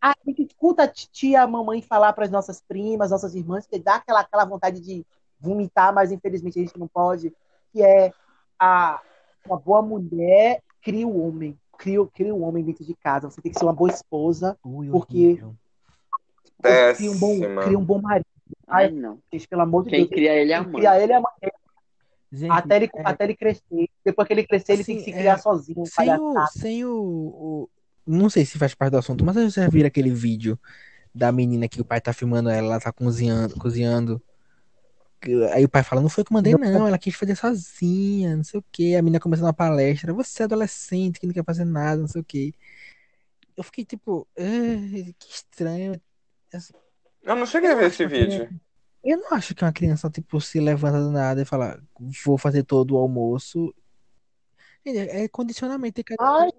[0.00, 3.78] a gente escuta a titia, a mamãe falar para as nossas primas, nossas irmãs, que
[3.78, 5.06] dá aquela, aquela vontade de
[5.38, 7.32] vomitar, mas infelizmente a gente não pode,
[7.72, 8.12] que é
[8.58, 9.00] a
[9.46, 13.28] uma boa mulher cria o homem, cria, cria o homem dentro de casa.
[13.30, 18.00] Você tem que ser uma boa esposa, Ui, porque- cria um bom, cria um bom
[18.00, 18.26] marido.
[18.68, 19.18] Ai, não.
[19.32, 20.10] Gente, pelo amor de Quem Deus.
[20.10, 20.72] cria ele é a mãe.
[20.74, 21.32] cria ele é a mãe.
[22.30, 23.88] Gente, Até ele, é, até ele crescer.
[24.04, 25.84] Depois que ele crescer, ele tem que Assim, se criar é, sozinho.
[25.86, 27.68] sem o, sem o, o-
[28.06, 30.58] Não sei se faz parte do assunto, mas vocês já viram aquele vídeo
[31.14, 34.22] da menina que o pai tá filmando ela, ela tá cozinhando, cozinhando.
[35.20, 38.36] Que- Aí o pai fala, não foi que eu mandei, não, ela quis fazer sozinha,
[38.36, 38.96] não sei o quê.
[38.98, 42.20] A menina começa uma palestra, você é adolescente que não quer fazer nada, não sei
[42.20, 42.52] o quê.
[43.56, 46.00] eu fiquei tipo, "Ah, que estranho.
[47.22, 48.48] Eu não cheguei a ver esse que vídeo.
[49.04, 51.82] Eu não acho que uma criança, tipo, se levanta do nada e fala,
[52.24, 53.74] vou fazer todo o almoço.
[54.84, 56.50] É, é condicionamento de cada Ai,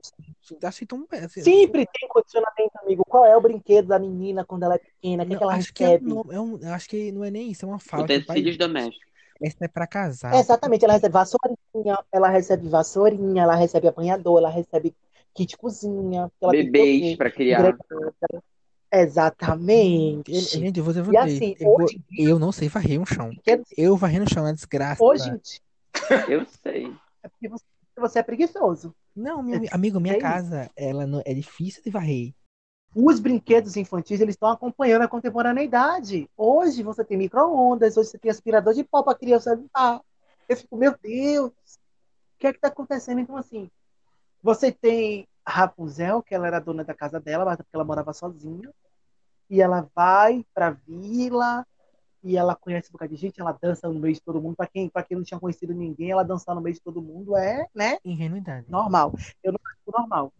[0.63, 3.03] Assim, tão sempre tem condicionamento, amigo.
[3.05, 5.23] Qual é o brinquedo da menina quando ela é pequena?
[5.23, 6.09] O que, é que ela acho que é, recebe?
[6.09, 8.57] não, é um, eu acho que não é nem isso, é uma fala pai Utensílios
[8.57, 9.07] domésticos.
[9.41, 10.35] essa é pra casar.
[10.35, 14.95] É, exatamente, ela recebe vassourinha, ela recebe vassourinha, ela recebe apanhador, ela recebe
[15.33, 16.31] kit cozinha.
[16.39, 17.75] tem Bebês pra criar.
[18.91, 20.33] Exatamente.
[20.33, 23.31] Gente, eu vou dizer E assim, eu, hoje eu não sei varrer um chão.
[23.75, 25.03] Eu varrendo o chão é desgraça.
[25.03, 25.29] Hoje
[26.29, 26.93] Eu sei.
[27.23, 27.65] é porque você,
[28.01, 28.93] você é preguiçoso.
[29.15, 32.33] Não, meu, É- amigo, minha é casa, ela não, é difícil de varrer.
[32.95, 36.29] Os brinquedos infantis, eles estão acompanhando a contemporaneidade.
[36.37, 39.99] Hoje você tem micro-ondas, hoje você tem aspirador de pó para criança limpar.
[40.47, 43.19] Eu fico, meu Deus, o que é que está acontecendo?
[43.19, 43.69] Então, assim,
[44.41, 48.13] você tem a Rapunzel, que ela era dona da casa dela, mas porque ela morava
[48.13, 48.69] sozinha.
[49.49, 51.65] E ela vai pra vila
[52.23, 54.55] e ela conhece um bocado de gente, ela dança no meio de todo mundo.
[54.55, 57.35] Para quem, pra quem não tinha conhecido ninguém, ela dançar no meio de todo mundo
[57.35, 57.97] é, né?
[58.05, 58.65] Ingenuidade.
[58.69, 59.13] normal.
[59.43, 60.33] Eu não acho normal.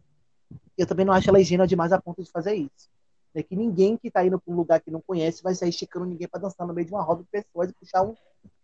[0.77, 2.89] Eu também não acho ela ingênua demais a ponto de fazer isso.
[3.36, 6.05] É que ninguém que tá indo para um lugar que não conhece vai sair esticando
[6.05, 8.15] ninguém para dançar no meio de uma roda de pessoas e puxar um,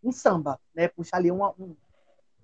[0.03, 0.87] um samba, né?
[0.87, 1.75] Puxar ali uma, um.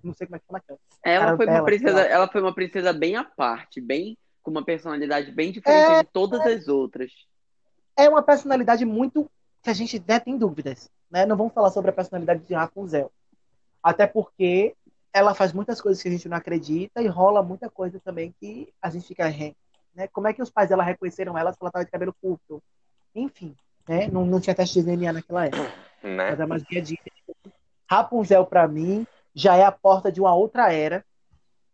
[0.02, 0.78] Não sei como é que chama aquela.
[1.02, 5.30] Ela foi uma princesa, ela foi uma princesa bem à parte, bem com uma personalidade
[5.32, 6.02] bem diferente É.
[6.02, 7.10] de todas as outras.
[7.96, 9.30] É uma personalidade muito
[9.66, 11.26] que a gente né, tem dúvidas, né?
[11.26, 13.10] Não vamos falar sobre a personalidade de Rapunzel.
[13.82, 14.76] Até porque
[15.12, 18.72] ela faz muitas coisas que a gente não acredita e rola muita coisa também que
[18.80, 19.28] a gente fica,
[19.92, 20.06] né?
[20.12, 22.62] Como é que os pais dela reconheceram ela se ela tava de cabelo curto?
[23.12, 23.56] Enfim,
[23.88, 24.06] né?
[24.06, 25.72] Não, não tinha teste de DNA naquela época.
[26.00, 26.46] Né?
[26.46, 26.98] Mas é dia.
[27.90, 29.04] Rapunzel, pra mim,
[29.34, 31.04] já é a porta de uma outra era,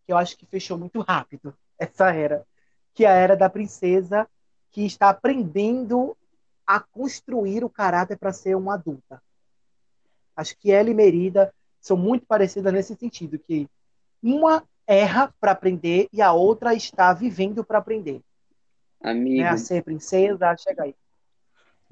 [0.06, 2.46] que eu acho que fechou muito rápido, essa era.
[2.94, 4.26] Que é a era da princesa
[4.70, 6.16] que está aprendendo
[6.66, 9.22] a construir o caráter para ser uma adulta.
[10.36, 13.68] Acho que ela e Merida são muito parecidas nesse sentido, que
[14.22, 18.20] uma erra para aprender e a outra está vivendo para aprender.
[19.00, 19.48] Amigo, Né?
[19.48, 20.94] A ser princesa, a chegar aí.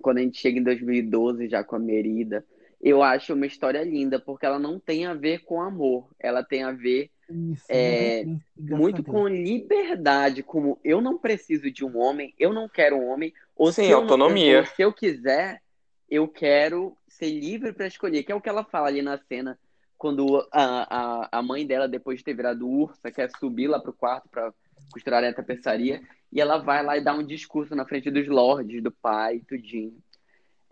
[0.00, 2.44] quando a gente chega em 2012 já com a Merida,
[2.80, 6.62] eu acho uma história linda, porque ela não tem a ver com amor, ela tem
[6.62, 12.32] a ver Isso, É, a muito com liberdade, como eu não preciso de um homem,
[12.38, 14.61] eu não quero um homem, ou Sim, se eu autonomia.
[14.61, 15.61] ou se eu quiser,
[16.08, 19.58] eu quero ser livre para escolher, que é o que ela fala ali na cena,
[19.98, 23.92] quando a, a, a mãe dela, depois de ter virado ursa, quer subir lá pro
[23.92, 24.50] quarto para
[24.90, 26.00] costurar a tapeçaria,
[26.32, 29.98] e ela vai lá e dá um discurso na frente dos lords, do pai, tudinho.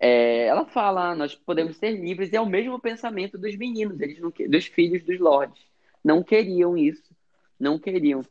[0.01, 4.01] É, ela fala, "Ah, nós podemos ser livres, e é o mesmo pensamento dos meninos,
[4.01, 5.63] eles não, dos filhos dos lords.
[6.03, 7.15] Não queriam isso,
[7.61, 8.23] não queriam.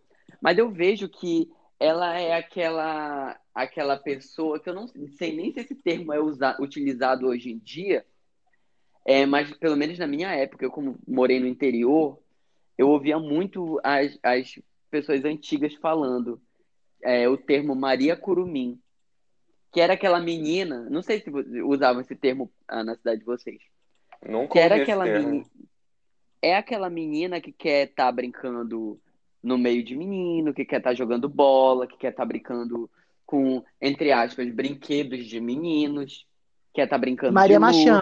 [0.41, 1.47] Mas eu vejo que
[1.79, 6.57] ela é aquela aquela pessoa que eu não sei nem se esse termo é usa-
[6.59, 8.05] utilizado hoje em dia,
[9.03, 12.19] é, mas pelo menos na minha época, eu como morei no interior,
[12.77, 14.59] eu ouvia muito as, as
[14.91, 16.39] pessoas antigas falando
[17.01, 18.79] é, o termo Maria Curumim,
[19.71, 21.29] que era aquela menina, não sei se
[21.63, 23.61] usavam esse termo ah, na cidade de vocês,
[24.27, 25.45] Nunca que era aquela menina,
[26.41, 28.99] é aquela menina que quer estar brincando
[29.41, 32.89] no meio de menino, que quer estar jogando bola, que quer estar brincando
[33.25, 36.25] com, entre aspas, brinquedos de meninos,
[36.73, 38.01] quer estar brincando Maria Machão.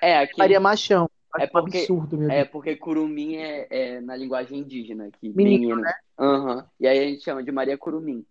[0.00, 1.10] É, aquele, Maria Machão.
[1.38, 2.48] É porque- absurdo, meu é Deus.
[2.50, 5.82] porque curumim é, é na linguagem indígena, que Menino, menino.
[6.18, 6.66] Aham.
[6.78, 8.24] E aí a gente chama de Maria Curumim.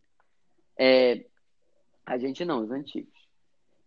[0.78, 1.26] É,
[2.06, 3.12] a gente não, os antigos.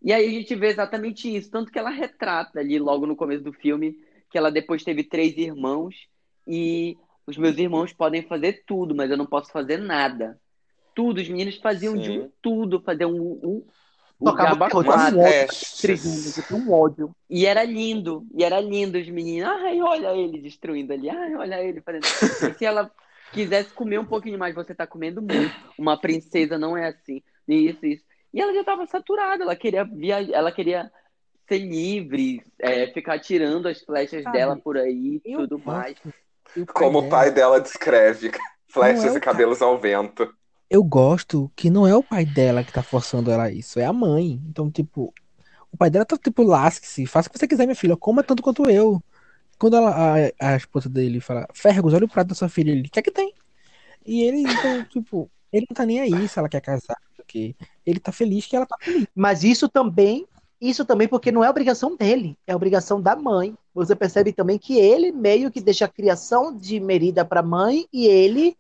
[0.03, 3.43] E aí a gente vê exatamente isso, tanto que ela retrata ali logo no começo
[3.43, 3.99] do filme
[4.31, 5.95] que ela depois teve três irmãos
[6.47, 6.97] e
[7.27, 10.39] os meus irmãos podem fazer tudo, mas eu não posso fazer nada.
[10.95, 12.21] Tudo, os meninos faziam de Sim.
[12.21, 13.65] um tudo, faziam um, um,
[14.25, 15.19] Tocava quatro.
[15.19, 17.11] um ódio, tenho um ódio.
[17.29, 19.51] E era lindo, e era lindo os meninos.
[19.51, 21.11] Ai, olha ele destruindo ali.
[21.11, 22.05] Ai, olha ele fazendo.
[22.05, 22.91] E se ela
[23.33, 25.55] quisesse comer um pouquinho mais, você tá comendo muito.
[25.77, 27.23] Uma princesa não é assim.
[27.47, 28.05] Isso, isso.
[28.33, 30.91] E ela já tava saturada, ela queria viajar, ela queria
[31.47, 35.97] ser livre, é, ficar tirando as flechas Sabe, dela por aí e tudo mais.
[36.57, 38.31] O Como o pai dela descreve.
[38.69, 40.29] Flechas é e cabelos ao vento.
[40.69, 43.85] Eu gosto que não é o pai dela que tá forçando ela a isso, é
[43.85, 44.41] a mãe.
[44.49, 45.15] Então, tipo,
[45.73, 48.43] o pai dela tá tipo, lasque-se, faça o que você quiser, minha filha, coma tanto
[48.43, 49.03] quanto eu.
[49.59, 49.91] Quando ela,
[50.41, 52.99] a, a esposa dele fala, Fergus, olha o prato da sua filha, ele, o que
[52.99, 53.33] é que tem?
[54.05, 57.55] E ele, então, tipo, ele não tá nem aí se ela quer casar, porque
[57.85, 59.07] ele tá feliz que ela tá feliz.
[59.15, 60.27] Mas isso também
[60.61, 63.55] Isso também porque não é obrigação dele, é obrigação da mãe.
[63.75, 67.87] Você percebe também que ele meio que deixa a criação de Merida para a mãe
[67.93, 68.57] e ele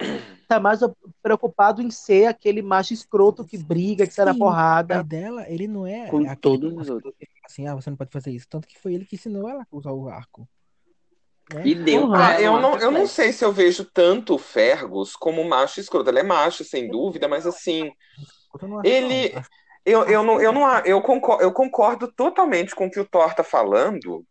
[0.47, 0.80] tá mais
[1.22, 4.94] preocupado em ser aquele macho escroto que briga, que sai na porrada.
[4.94, 7.14] O pai dela, ele não é Com aquele todos os outros.
[7.44, 8.47] assim, ah, você não pode fazer isso.
[8.49, 10.47] Tanto que foi ele que ensinou ela a usar o arco.
[11.53, 11.62] Né?
[11.64, 12.14] E deu Uhum.
[12.14, 16.11] Ah, eu não, eu não sei se eu vejo tanto o Fergus como macho escroto.
[16.11, 17.90] Ele é macho, sem dúvida, mas assim,
[18.84, 19.32] ele.
[19.87, 23.34] Eu, eu, não, eu, não, eu, concordo, eu concordo totalmente com o que o Thor
[23.34, 24.26] tá falando.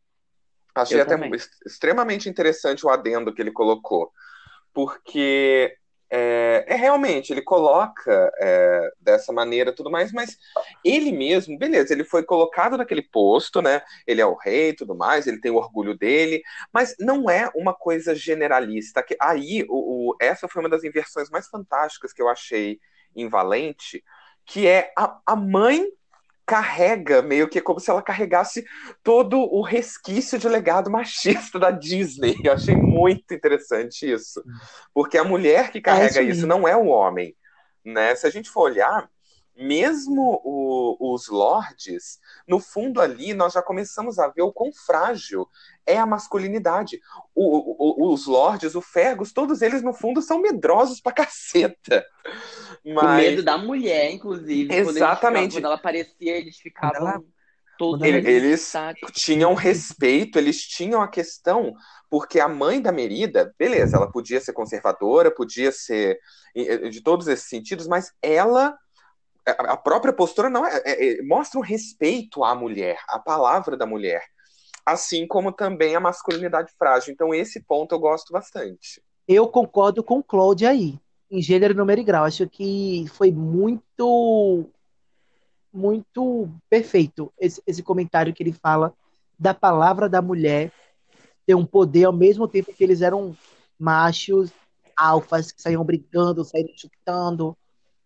[0.75, 1.31] Achei Eu até também.
[1.33, 4.11] ex- extremamente interessante o adendo que ele colocou.
[4.73, 5.73] Porque
[6.09, 10.37] é, é realmente, ele coloca é, dessa maneira e tudo mais, mas
[10.83, 13.81] ele mesmo, beleza, ele foi colocado naquele posto, né?
[14.05, 16.43] Ele é o rei e tudo mais, ele tem o orgulho dele,
[16.73, 19.01] mas não é uma coisa generalista.
[19.01, 22.79] Que, aí, o, o- essa foi uma das inversões mais fantásticas que eu achei
[23.15, 24.03] em Valente,
[24.45, 25.85] que é a, a mãe
[26.45, 28.63] carrega, meio que como se ela carregasse
[29.03, 32.35] todo o resquício de legado machista da Disney.
[32.43, 34.43] Eu achei muito interessante isso.
[34.93, 37.35] Porque a mulher que carrega isso isso não é o homem.
[37.83, 38.15] Né?
[38.15, 39.09] Se a gente for olhar,
[39.57, 45.47] mesmo o- os lords, no fundo ali, nós já começamos a ver o quão frágil
[45.85, 46.99] é a masculinidade.
[47.33, 52.05] O- o- os lords, o Fergus, todos eles, no fundo, são medrosos pra caceta.
[52.85, 53.23] Com Mas...
[53.23, 54.67] medo da mulher, inclusive.
[54.67, 55.41] Quando, eles Exatamente.
[55.43, 57.23] ficavam- quando ela aparecia, eles ficavam ela-
[57.77, 59.11] todos quando Eles estáticos.
[59.13, 61.73] tinham respeito, eles tinham a questão,
[62.09, 66.17] porque a mãe da Merida, beleza, ela podia ser conservadora, podia ser
[66.89, 68.77] de todos esses sentidos, mas ela,
[69.45, 73.75] a a própria postura não é, é- é- mostra um respeito à mulher, à palavra
[73.75, 74.23] da mulher,
[74.85, 77.11] assim como também a masculinidade frágil.
[77.11, 79.01] Então esse ponto eu gosto bastante.
[79.27, 80.97] Eu concordo com o Claude aí,
[81.29, 82.25] em gênero, número e grau.
[82.25, 84.69] Acho que foi muito,
[85.73, 88.93] muito perfeito esse, esse comentário que ele fala
[89.37, 90.71] da palavra da mulher
[91.45, 93.35] ter um poder ao mesmo tempo que eles eram
[93.77, 94.51] machos,
[94.95, 97.55] alfas, que saíam brigando, saíam chutando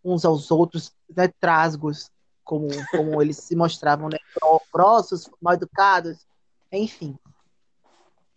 [0.03, 2.09] uns aos outros, né, trasgos,
[2.43, 6.25] como, como eles se mostravam, né, gro- grossos, mal educados,
[6.71, 7.17] enfim.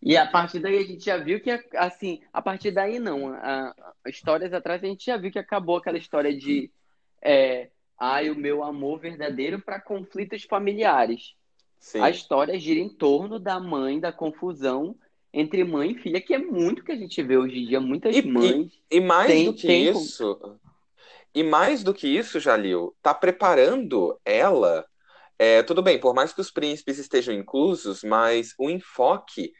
[0.02, 3.28] E a partir daí a gente já viu que, assim, a partir daí não.
[3.34, 6.70] A, a- histórias atrás a gente já viu que acabou aquela história de
[7.22, 11.34] é, ai, o meu amor verdadeiro para conflitos familiares.
[11.78, 12.00] Sim.
[12.00, 14.96] A história gira em torno da mãe, da confusão
[15.32, 17.80] entre mãe e filha, que é muito que a gente vê hoje em dia.
[17.80, 18.72] Muitas E- e- mães.
[18.90, 20.58] E mais Tem- do que tem- isso,
[21.34, 24.84] e mais do que isso, Jalil, tá preparando ela.
[25.38, 29.52] é, tudo bem, por mais que os príncipes estejam inclusos, mas o enfoque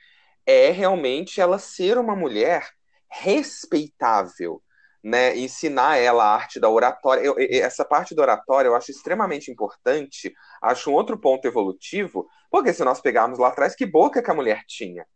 [0.46, 2.68] é realmente ela ser uma mulher
[3.08, 4.62] respeitável,
[5.02, 5.36] né?
[5.36, 7.22] Ensinar ela a arte da oratória.
[7.22, 10.32] Eu- essa parte da oratória eu acho extremamente importante.
[10.60, 14.34] Acho um outro ponto evolutivo, porque se nós pegarmos lá atrás, que boca que a
[14.34, 15.06] mulher tinha?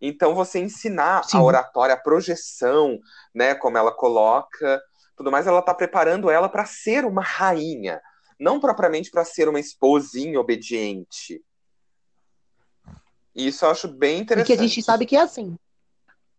[0.00, 1.36] Então, você ensinar Sim.
[1.36, 2.98] a oratória, a projeção,
[3.32, 4.82] né, como ela coloca,
[5.16, 8.00] tudo mais, ela está preparando ela para ser uma rainha,
[8.38, 11.40] não propriamente para ser uma esposinha obediente.
[13.34, 14.46] Isso eu acho bem E interessante.
[14.46, 15.56] que a gente sabe que é assim.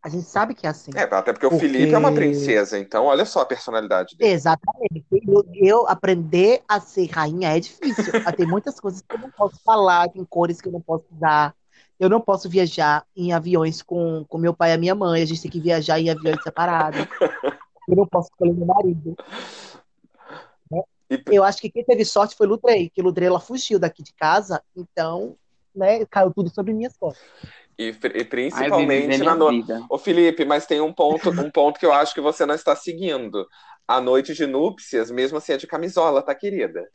[0.02, 0.92] A gente sabe que é assim.
[0.96, 4.34] É, até porque o Porque- Felipe é uma princesa, então olha só a personalidade dele.
[4.34, 5.06] Exatamente.
[5.12, 8.12] Eu, eu aprender a ser rainha é difícil.
[8.38, 11.56] Tem muitas coisas que eu não posso falar, tem cores que eu não posso usar.
[11.98, 15.22] Eu não posso viajar em aviões com, com meu pai e a minha mãe.
[15.22, 17.00] A gente tem que viajar em aviões separados.
[17.88, 19.16] Eu não posso escolher meu marido.
[21.10, 24.14] E- Eu acho que quem teve sorte foi Ludrei, que Ludrei ela fugiu daqui de
[24.14, 25.36] casa, então,
[25.76, 27.24] né, caiu tudo sobre minhas costas.
[27.78, 29.50] E, e principalmente na minha no...
[29.50, 29.84] vida.
[29.90, 32.76] Ô Felipe, mas tem um ponto, um ponto que eu acho que você não está
[32.76, 33.48] seguindo.
[33.88, 36.88] A noite de núpcias, mesmo assim, é de camisola, tá, querida?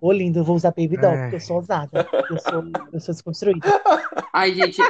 [0.00, 1.22] Ô, lindo, eu vou usar baby doll, É.
[1.22, 2.08] porque eu sou ousada.
[2.30, 2.62] Eu sou,
[2.92, 3.66] eu sou desconstruída.
[4.32, 4.82] Ai, gente,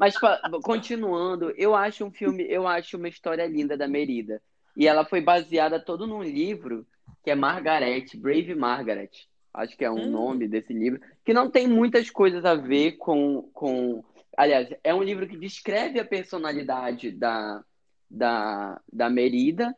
[0.00, 0.14] mas
[0.62, 4.40] continuando, eu acho um filme, eu acho uma história linda da Merida.
[4.76, 6.86] E ela foi baseada todo num livro
[7.22, 9.10] que é Margaret, Brave Margaret.
[9.54, 10.10] Acho que é um Hum.
[10.10, 14.04] nome desse livro, que não tem muitas coisas a ver com, com.
[14.36, 17.64] Aliás, é um livro que descreve a personalidade da,
[18.10, 19.74] da, da Merida,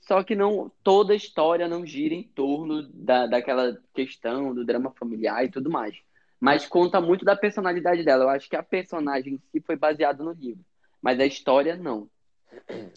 [0.00, 4.92] só que não toda a história não gira em torno da, daquela questão do drama
[4.92, 5.96] familiar e tudo mais.
[6.38, 8.24] Mas conta muito da personalidade dela.
[8.24, 10.64] Eu acho que a personagem em si foi baseada no livro,
[11.02, 12.08] mas a história não.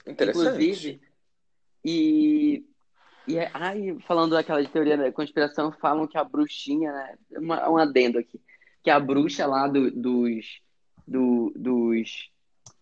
[0.06, 0.30] Interessante.
[0.30, 1.02] Inclusive,
[1.84, 2.66] e,
[3.30, 7.16] e é- ai, falando daquela teoria da conspiração, falam que a bruxinha, né?
[7.38, 8.40] Uma, um adendo aqui,
[8.84, 10.60] que a bruxa lá do- dos,
[11.08, 12.30] do- dos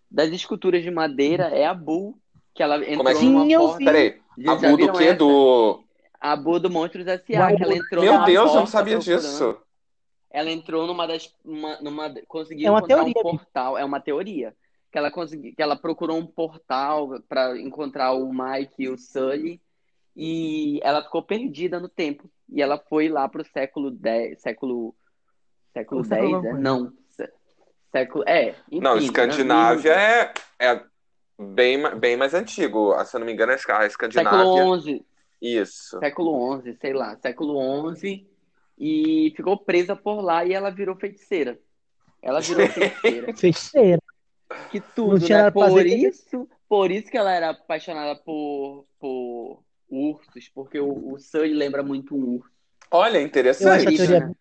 [0.10, 2.18] das esculturas de madeira é a Bull,
[2.54, 3.84] que ela entrou Como é que- numa Sim, eu porta.
[3.86, 5.04] Peraí, a Bu do quê?
[5.04, 5.16] essa?
[5.16, 5.84] Do...
[6.20, 7.22] A Boa do Monstros S.A.,
[7.56, 9.58] que ela entrou Meu numa Deus, eu não sabia disso.
[10.32, 11.34] Ela entrou numa das.
[11.43, 13.78] Uma, numa, conseguiu É uma encontrar teoria, um portal.
[13.78, 14.56] É uma teoria.
[14.91, 19.62] Que ela, consegui, que ela procurou um portal para encontrar o Mike e o Sully.
[20.20, 22.28] E ela ficou perdida no tempo.
[22.49, 24.41] E ela foi lá pro século X.
[24.41, 24.95] Século.
[25.74, 26.51] Século O século X, alguma é?
[26.51, 26.63] coisa.
[26.63, 26.93] Não.
[27.09, 27.34] sé-
[27.91, 28.24] Século.
[28.28, 28.49] É.
[28.72, 29.01] Enfim, Não, né?
[29.03, 30.84] Escandinávia é, é
[31.39, 32.93] bem, bem mais antigo.
[33.05, 34.82] Se eu não me engano, a Século Escandinávia.
[34.82, 35.05] XI.
[35.39, 35.99] Isso.
[35.99, 38.28] século XI, sei lá, século XI,
[38.76, 41.59] e ficou presa por lá e ela virou feiticeira.
[42.24, 43.38] Ela virou feiticeira.
[43.38, 44.01] Feiticeira.
[44.72, 45.51] Que Não tudo, tinha né?
[45.51, 45.86] Por fazer.
[45.86, 51.84] isso, por isso que ela era apaixonada por, por ursos, porque o, o Sully lembra
[51.84, 52.52] muito um urso.
[52.92, 53.94] Olha, Eu interessante.
[53.94, 54.32] isso, teoria?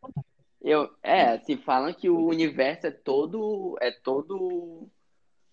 [0.62, 4.88] Eu, é, se falam que o universo é todo, é todo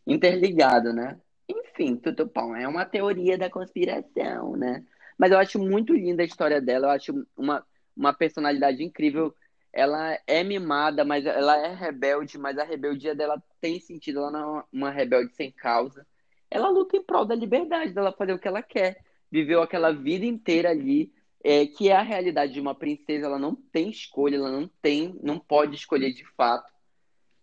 [0.08, 1.20] interligado, né?
[1.48, 4.84] Enfim, tudo bom, é uma teoria da conspiração, né?
[5.18, 7.66] Mas eu acho muito linda a história dela, eu acho uma,
[7.96, 9.34] uma personalidade incrível.
[9.72, 14.60] Ela é mimada, mas ela é rebelde, mas a rebeldia dela tem sentido, ela não
[14.60, 16.06] é uma rebelde sem causa.
[16.50, 18.98] Ela luta em prol da liberdade, dela fazer o que ela quer.
[19.34, 21.12] Viveu aquela vida inteira ali,
[21.44, 25.20] é, que é a realidade de uma princesa, ela não tem escolha, ela não tem,
[25.24, 26.72] não pode escolher de fato.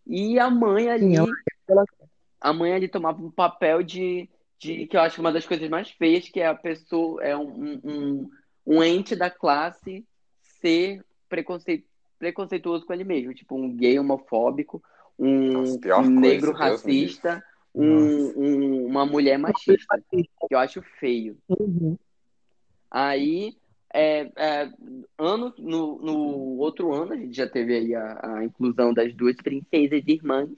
[0.07, 1.27] E a mãe ali, Sim,
[1.69, 1.85] ela-
[2.41, 5.91] a mãe ali tomava um papel de, de que eu acho uma das coisas mais
[5.91, 8.31] feias, que é a pessoa, é um, um,
[8.65, 10.07] um ente da classe
[10.61, 11.89] ser preconceito,
[12.21, 14.81] preconceituoso com ele mesmo, tipo um gay homofóbico,
[15.19, 16.59] um, Nossa, coisa, negro livre.
[16.63, 21.37] racista, um, um- uma mulher machista, que eu acho feio.
[21.49, 21.97] Uhum.
[22.91, 23.57] Aí,
[23.93, 24.71] é, é,
[25.19, 26.17] ano, no, no
[26.59, 30.49] outro ano, a gente já teve aí a, a inclusão das duas princesas irmãs,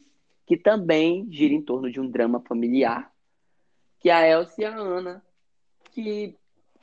[0.46, 3.10] que também gira em torno de um drama familiar,
[4.00, 5.22] que é a Elsa e a Ana,
[5.92, 6.34] que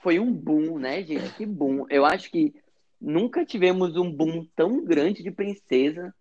[0.02, 1.34] foi um boom, né, gente?
[1.34, 1.86] Que boom.
[1.90, 2.54] Eu acho que
[3.02, 6.14] nunca tivemos um boom tão grande de princesa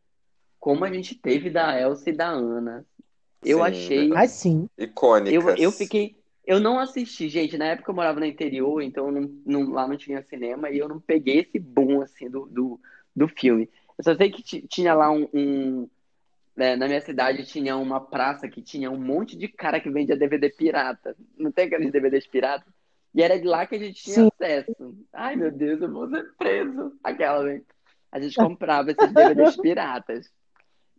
[0.59, 2.85] como a gente teve da Elsa e da Ana.
[3.43, 4.09] Eu Sim, achei.
[4.09, 4.69] Mas sim.
[4.79, 5.45] Icônicas.
[5.59, 6.17] Eu, eu fiquei.
[6.47, 7.59] Eu não assisti, gente.
[7.59, 10.89] Na época eu morava no interior, então não, não- lá não tinha cinema e eu
[10.89, 12.81] não peguei esse boom assim do, do,
[13.15, 13.69] do filme.
[13.99, 15.29] Eu só sei que ti- tinha lá um.
[15.33, 15.89] um-
[16.57, 20.17] né, na minha cidade tinha uma praça que tinha um monte de cara que vendia
[20.17, 21.17] DVD pirata.
[21.37, 22.73] Não tem aqueles DVDs piratas?
[23.15, 24.29] E era de lá que a gente tinha Sim.
[24.35, 24.97] acesso.
[25.13, 26.93] Ai, meu Deus, eu vou ser preso.
[27.03, 27.63] Aquela, né?
[28.11, 30.31] A gente comprava esses DVDs piratas.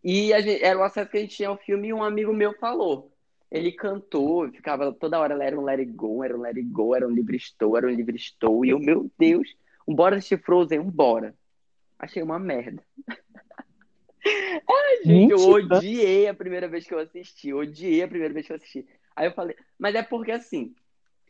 [0.03, 2.53] E gente- era o acesso que a gente tinha ao filme e um amigo meu
[2.53, 3.11] falou.
[3.51, 6.95] Ele cantou, ficava toda hora, era um Let It Go, era um Let It Go,
[6.95, 8.63] era um Livre Estou, era um Livre Estou.
[8.63, 9.55] E eu, meu Deus,
[9.87, 11.33] um bora assistir Frozen, um bora.
[11.97, 12.83] Achei uma merda.
[14.25, 18.51] Ai, gente, eu odiei a primeira vez que eu assisti, odiei a primeira vez que
[18.51, 18.85] eu assisti.
[19.15, 20.73] Aí eu falei, mas é porque assim,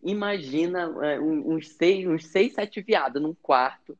[0.03, 3.97] imagina é, uns seis, uns seis, sete viados num quarto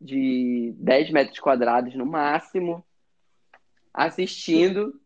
[0.00, 2.84] de 10 metros quadrados no máximo,
[3.92, 4.98] assistindo,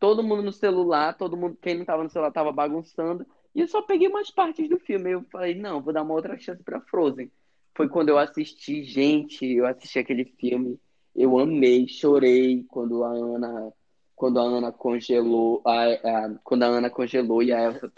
[0.00, 3.68] todo mundo no celular, todo mundo, quem não tava no celular tava bagunçando, e eu
[3.68, 5.12] só peguei umas partes do filme.
[5.12, 7.30] Eu falei, não, vou dar uma outra chance pra Frozen.
[7.74, 10.78] Foi quando eu assisti, gente, eu assisti aquele filme,
[11.14, 13.72] eu amei, chorei quando a Ana,
[14.14, 17.90] quando a Ana congelou, a, a- quando a Ana congelou e a Elsa,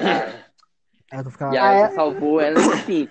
[1.24, 3.08] tu ficava- e a Elsa salvou ela, enfim.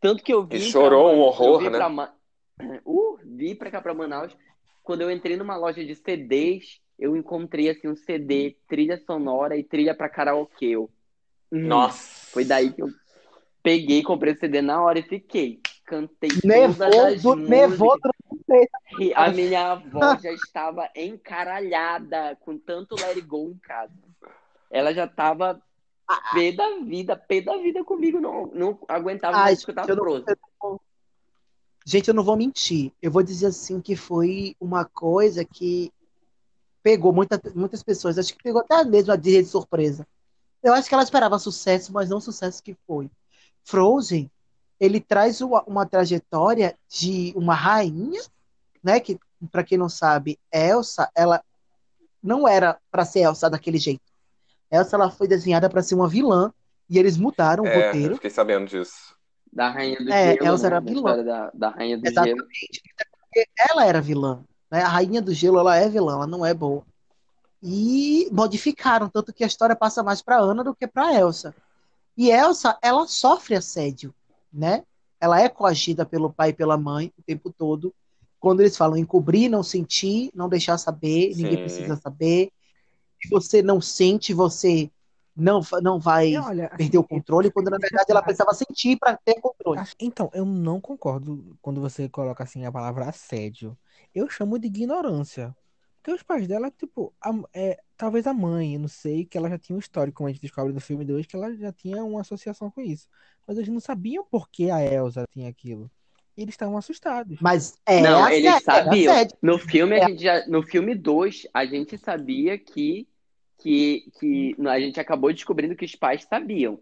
[0.00, 1.78] Tanto que eu vi E chorou pra um horror, eu vi né?
[1.78, 2.14] pra
[2.84, 4.36] Uh, vi pra cá pra Manaus.
[4.82, 9.62] Quando eu entrei numa loja de CDs, eu encontrei assim um CD, trilha sonora e
[9.62, 10.66] trilha pra karaokê.
[10.66, 10.90] Eu,
[11.50, 12.26] hum, Nossa.
[12.32, 12.92] Foi daí que eu
[13.62, 15.60] peguei, comprei o CD na hora e fiquei.
[15.84, 17.98] Cantei Nevou, todas as nevou.
[18.98, 23.92] E a minha avó já estava encaralhada com tanto Let It Go em casa.
[24.70, 25.60] Ela já estava
[26.34, 28.20] pé da vida, pé da vida comigo.
[28.20, 30.34] Não, não aguentava Ai, mais escutar não- Frozen.
[31.84, 32.92] Gente, eu não vou mentir.
[33.00, 35.92] Eu vou dizer assim que foi uma coisa que
[36.82, 38.18] pegou muita, muitas pessoas.
[38.18, 40.06] Acho que pegou até mesmo a de surpresa.
[40.62, 43.10] Eu acho que ela esperava sucesso, mas não o sucesso que foi.
[43.64, 44.30] Frozen,
[44.78, 48.20] ele traz uma, uma trajetória de uma rainha,
[48.82, 49.00] né?
[49.00, 49.18] Que,
[49.50, 51.42] para quem não sabe, Elsa, ela
[52.22, 54.02] não era para ser Elsa daquele jeito.
[54.70, 56.52] Elsa, ela foi desenhada para ser uma vilã
[56.88, 58.14] e eles mudaram o É, eu roteiro.
[58.16, 59.16] fiquei sabendo disso.
[59.52, 60.66] Da Rainha do É, Gelo, Elsa né?
[60.68, 61.24] era vilã.
[61.24, 62.26] da, da Rainha do Gelo.
[62.26, 62.82] Exatamente.
[63.24, 64.42] Porque ela era vilã.
[64.70, 64.82] Né?
[64.82, 66.82] A Rainha do Gelo, ela é vilã, ela não é boa.
[67.62, 71.54] E modificaram, tanto que a história passa mais para Ana do que para Elsa.
[72.16, 74.14] E Elsa, ela sofre assédio,
[74.52, 74.84] né?
[75.20, 77.94] Ela é coagida pelo pai e pela mãe o tempo todo.
[78.40, 81.58] Quando eles falam encobrir, não sentir, não deixar saber, ninguém Sim.
[81.58, 82.50] precisa saber.
[83.22, 84.90] Se você não sente, você
[85.34, 89.40] não, não vai Olha, perder o controle, quando na verdade ela precisava sentir para ter
[89.40, 89.80] controle.
[89.98, 93.76] Então, eu não concordo quando você coloca assim a palavra assédio.
[94.14, 95.54] Eu chamo de ignorância.
[96.02, 99.48] Porque os pais dela, tipo, a- é, talvez a mãe, eu não sei, que ela
[99.48, 102.02] já tinha um histórico, como a gente descobre no filme 2, que ela já tinha
[102.04, 103.06] uma associação com isso.
[103.46, 105.88] Mas eles não sabiam por que a Elsa tinha aquilo.
[106.36, 107.38] E eles estavam assustados.
[107.40, 109.14] Mas é Não, assédio, eles é sabiam.
[109.40, 110.04] No filme, É.
[110.04, 113.06] a gente já, no filme 2, a gente sabia que,
[113.62, 116.80] que, que a gente acabou descobrindo que os pais sabiam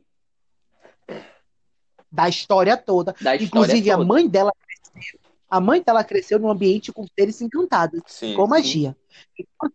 [2.11, 3.13] da história toda.
[3.21, 4.07] da história Inclusive, a toda.
[4.09, 4.53] mãe dela
[4.93, 5.21] cresceu.
[5.49, 8.35] A mãe dela cresceu num ambiente com seres encantados, Sim.
[8.35, 8.97] com magia.
[9.39, 9.71] Então,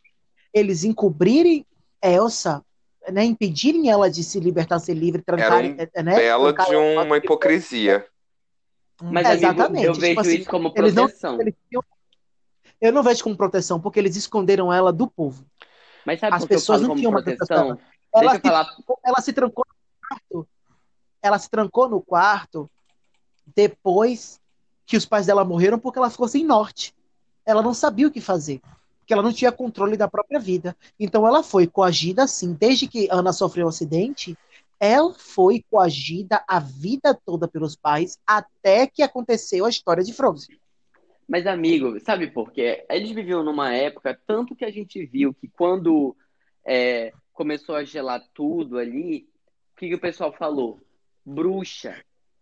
[0.54, 1.66] eles encobrirem
[2.02, 2.64] Elsa,
[3.12, 6.76] né, impedirem ela de se libertar, ser livre, trancarem, Era eh, né, Bela trancar de
[6.76, 8.06] ela- uma hipocrisia.
[9.02, 9.86] Mas, É, amigo, exatamente.
[9.86, 11.42] eu Tipo vejo assim, isso como eles não- proteção.
[11.42, 11.84] eles tinham-
[12.82, 15.46] Eu não vejo como proteção, porque eles esconderam ela do povo.
[16.06, 17.80] Mas sabe As pessoas não tinham uma proteção?
[18.14, 18.76] Ela Deixa se, falar.
[19.04, 20.48] ela se trancou no quarto.
[21.22, 22.70] Ela se trancou no quarto
[23.56, 24.40] depois
[24.86, 26.94] que os pais dela morreram porque ela ficou sem norte.
[27.46, 28.62] Ela não sabia o que fazer,
[29.00, 30.76] porque ela não tinha controle da própria vida.
[31.00, 34.38] Então ela foi coagida assim, desde que Ana sofreu o acidente,
[34.80, 40.58] ela foi coagida a vida toda pelos pais até que aconteceu a história de Frozen.
[41.28, 42.86] Mas, amigo, sabe por quê?
[42.90, 46.16] Eles viviam numa época, tanto que a gente viu que quando
[46.64, 49.28] é, começou a gelar tudo ali,
[49.74, 50.80] o que, que o pessoal falou?
[51.26, 51.96] Bruxa.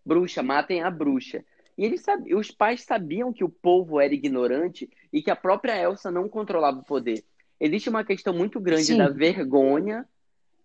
[0.06, 1.44] Bruxa, matem a bruxa.
[1.78, 5.82] E eles sabiam, os pais sabiam que o povo era ignorante e que a própria
[5.82, 7.24] Elsa não controlava o poder.
[7.60, 8.98] Existe uma questão muito grande Sim.
[8.98, 10.06] da vergonha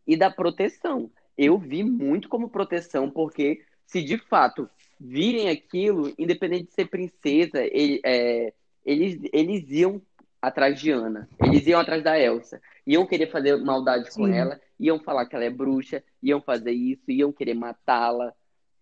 [0.06, 1.10] e da proteção.
[1.36, 4.68] Eu vi muito como proteção, porque se de fato
[5.00, 8.52] virem aquilo, independente de ser princesa, ele- é,
[8.84, 10.00] eles, eles iam
[10.40, 11.28] atrás de Ana.
[11.44, 12.60] Eles iam atrás da Elsa.
[12.86, 14.32] Iam querer fazer maldade com Sim.
[14.34, 18.32] ela, iam falar que ela é bruxa, iam fazer isso, iam querer matá-la.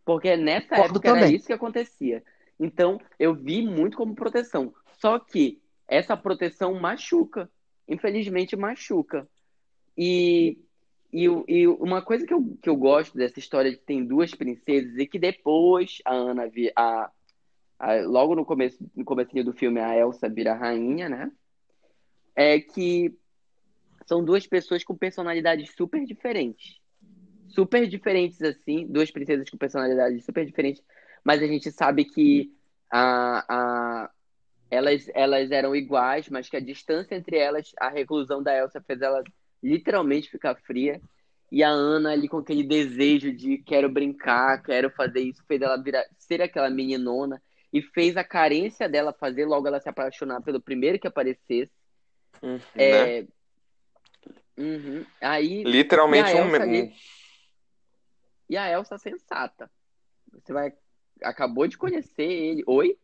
[0.05, 1.35] Porque nessa época era também.
[1.35, 2.23] isso que acontecia.
[2.59, 4.73] Então, eu vi muito como proteção.
[4.99, 7.51] Só que essa proteção machuca.
[7.89, 9.29] Infelizmente, machuca.
[9.99, 10.59] E,
[11.25, 14.35] e, e uma coisa que eu, que eu gosto dessa história de que tem duas
[14.35, 17.11] princesas e que depois a Ana, vi- a,
[17.79, 21.31] a- logo no começo no comecinho do filme, a Elsa vira rainha, né?
[22.35, 23.14] É que
[24.07, 26.79] são duas pessoas com personalidades super diferentes.
[27.49, 30.83] Super diferentes, assim, duas princesas com personalidades super diferentes,
[31.25, 32.53] mas a gente sabe que
[32.91, 34.11] a, a,
[34.71, 39.01] elas, elas eram iguais, mas que a distância entre elas, a reclusão da Elsa fez
[39.01, 39.23] ela
[39.63, 41.01] literalmente ficar fria.
[41.51, 45.77] E a Ana ali com aquele desejo de quero brincar, quero fazer isso, fez ela
[45.81, 47.41] virar, ser aquela meninona
[47.73, 51.71] e fez a carência dela fazer logo ela se apaixonar pelo primeiro que aparecesse.
[52.43, 53.19] Uhum, né?
[53.19, 53.27] É,
[54.59, 55.05] uhum.
[55.21, 56.47] Aí Literalmente E um.
[56.49, 56.93] Elsa ali?
[58.49, 59.71] e a Elsa sensata.
[60.33, 60.73] Você vai
[61.23, 62.63] acabou de conhecer ele.
[62.67, 62.99] Oi?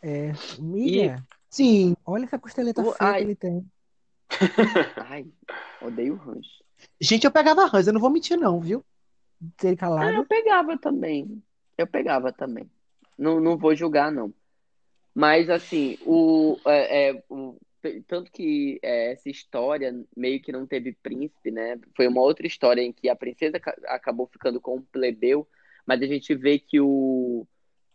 [0.00, 3.18] É, Miriam, Sim, olha essa costeleta O- feia ai.
[3.18, 3.70] que ele tem.
[4.98, 5.26] Ai,
[5.80, 6.62] odeio rancho.
[7.00, 8.84] gente, eu pegava rãs, eu não vou mentir não, viu?
[9.60, 10.26] Ser Ah, eu calado.
[10.26, 11.42] pegava também.
[11.76, 12.70] Eu pegava também.
[13.16, 14.32] Não, não vou julgar, não.
[15.14, 17.58] Mas, assim, o, é, é, o-
[18.06, 21.78] tanto que é, essa história meio que não teve príncipe, né?
[21.96, 25.48] Foi uma outra história em que a princesa ca- acabou ficando com um plebeu,
[25.86, 27.46] mas a gente vê que o,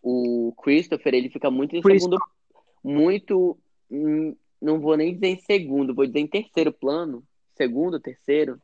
[0.01, 2.19] o Christopher, ele fica muito em Christopher.
[2.19, 2.23] segundo,
[2.83, 3.57] muito,
[3.91, 7.23] hum, não vou nem dizer em segundo, vou dizer em terceiro plano.
[7.55, 8.59] Segundo, terceiro?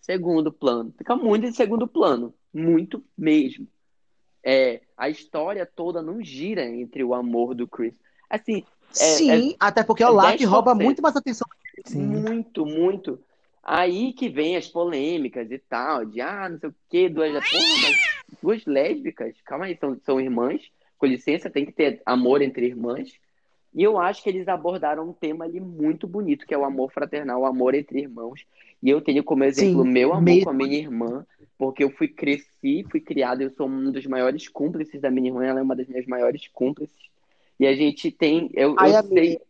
[0.00, 0.94] Segundo plano.
[0.96, 2.34] Fica muito em segundo plano.
[2.52, 3.66] Muito mesmo.
[4.44, 7.94] É, a história toda não gira entre o amor do Chris.
[8.28, 10.48] Assim, É- Sim, até porque é o 10%.
[10.48, 11.46] rouba muito mais atenção.
[11.86, 12.00] Sim.
[12.02, 13.22] muito, muito.
[13.62, 17.94] Aí que vem as polêmicas e tal, de ah, não sei o quê, duas, porra,
[18.42, 20.62] duas lésbicas, calma aí, são, são irmãs,
[20.98, 23.12] com licença, tem que ter amor entre irmãs.
[23.72, 26.90] E eu acho que eles abordaram um tema ali muito bonito, que é o amor
[26.92, 28.44] fraternal, o amor entre irmãos.
[28.82, 30.44] E eu tenho como exemplo o Sim, meu amor mesmo.
[30.44, 31.26] com a minha irmã,
[31.56, 35.44] porque eu fui cresci, fui criado, eu sou um dos maiores cúmplices da minha irmã,
[35.44, 36.98] ela é uma das minhas maiores cúmplices.
[37.60, 39.40] E a gente tem, eu, Ai, eu sei,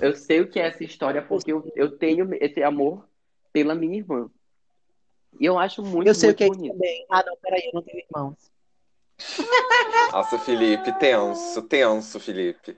[0.00, 3.08] eu sei o que é essa história porque eu, eu tenho esse amor
[3.52, 4.30] pela minha irmã.
[5.40, 6.72] E eu acho muito, Eu sei o muito que é isso bonito.
[6.74, 7.06] também.
[7.10, 8.52] Ah, não, peraí, eu não tenho irmãos.
[10.12, 12.76] Nossa, Felipe, tenso, tenso, Felipe.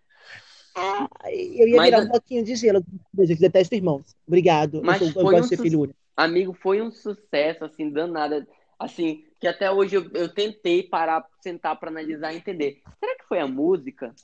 [0.77, 2.85] Ai, Eu ia Mas virar um bloquinho de gelo.
[3.17, 4.15] Eu detesto irmãos.
[4.27, 4.83] Obrigado.
[4.85, 5.99] Mas eu, sou- eu gosto um de ser su- filho único.
[6.17, 8.47] Amigo, foi um sucesso, assim, danado.
[8.79, 12.83] Assim, que até hoje eu, eu tentei parar, sentar pra analisar e entender.
[13.01, 14.15] Será que foi a música?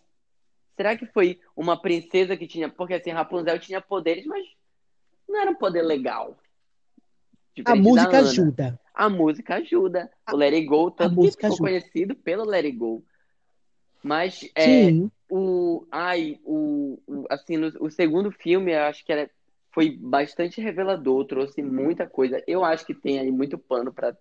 [0.76, 2.68] Será que foi uma princesa que tinha.
[2.68, 4.44] Porque assim, Rapunzel tinha poderes, mas
[5.28, 6.36] não era um poder legal.
[7.64, 8.80] A música ajuda.
[8.94, 10.10] A música ajuda.
[10.30, 11.62] O Let It Go, tanto que ficou ajuda.
[11.62, 13.02] conhecido pelo Let It Go.
[14.02, 15.10] Mas é, Sim.
[15.34, 19.30] O, ai, o, o- assim, no, o segundo filme, eu acho que era,
[19.72, 22.42] foi bastante revelador, trouxe muita coisa.
[22.46, 24.16] Eu acho que tem aí muito pano para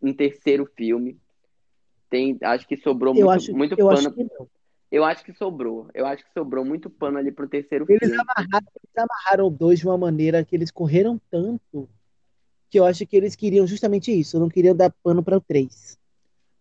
[0.00, 1.18] um terceiro filme.
[2.10, 3.98] Tem, acho que sobrou Eu muito, acho, muito eu pano.
[3.98, 4.48] acho que não.
[4.90, 5.88] Eu acho que sobrou.
[5.92, 8.16] Eu acho que sobrou muito pano ali pro terceiro Eles filme.
[8.16, 11.88] amarraram, eles amarraram dois de uma maneira que eles correram tanto
[12.70, 14.38] que eu acho que eles queriam justamente isso.
[14.38, 15.98] Não queriam dar pano para o três.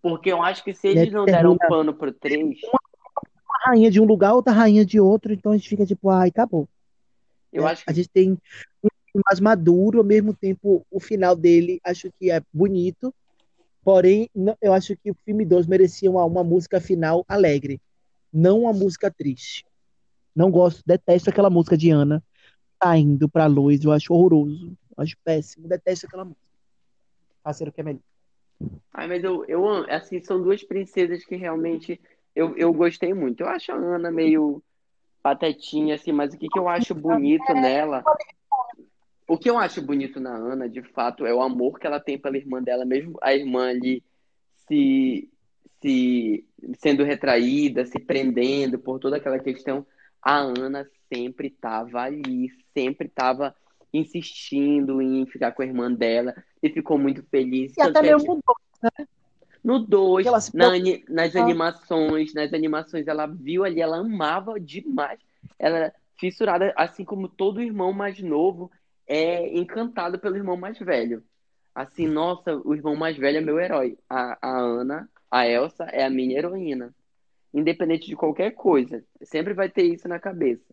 [0.01, 2.79] Porque eu acho que se eles não deram pano pro 3, Uma
[3.65, 6.67] rainha de um lugar, outra rainha de outro, então a gente fica tipo, ai, acabou.
[7.51, 7.71] eu né?
[7.71, 8.38] acho A que gente tem um
[9.11, 13.13] filme mais maduro, ao mesmo tempo o final dele acho que é bonito.
[13.84, 17.81] Porém, não- eu acho que o filme 2 merecia uma, uma música final alegre,
[18.34, 19.65] não uma música triste.
[20.35, 22.23] Não gosto, detesto aquela música de Ana
[22.79, 26.41] tá indo pra luz, eu acho horroroso, eu acho péssimo, detesto aquela música.
[27.43, 28.01] Parceiro que é melhor.
[28.93, 31.99] Ai, mas eu, eu amo- assim, são duas princesas que realmente
[32.38, 33.41] eu, eu gostei muito.
[33.41, 34.61] Eu acho a Ana meio
[35.23, 38.03] patetinha, assim, mas o que, que eu acho bonito nela,
[39.27, 42.15] o que eu acho bonito na Ana, de fato, é o amor que ela tem
[42.18, 44.03] pela irmã dela, mesmo a irmã ali
[44.68, 45.27] se,
[45.81, 46.45] se
[46.77, 49.84] sendo retraída, se prendendo por toda aquela questão,
[50.22, 53.55] a Ana sempre estava ali, sempre estava
[53.91, 57.76] insistindo em ficar com a irmã dela e ficou muito feliz.
[57.76, 58.39] E até mudou.
[59.68, 61.41] No 2, Que ela se na ani- nas Ah.
[61.44, 65.19] animações, nas animações, ela viu ali, ela amava demais.
[65.60, 68.72] Ela era fissurada, assim como todo irmão mais novo
[69.06, 71.23] é encantado pelo irmão mais velho.
[71.76, 73.98] Assim, nossa, o irmão mais velho é meu herói.
[74.10, 76.94] A, a Ana, a Elsa, é a minha heroína.
[77.53, 79.03] Independente de qualquer coisa.
[79.22, 80.64] Sempre vai ter isso na cabeça.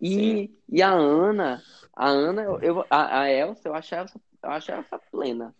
[0.00, 1.62] E, e a Ana,
[1.94, 4.98] a Ana, eu, eu- a, a Elsa, eu acho a Elsa, eu acho a Elsa
[5.10, 5.54] plena.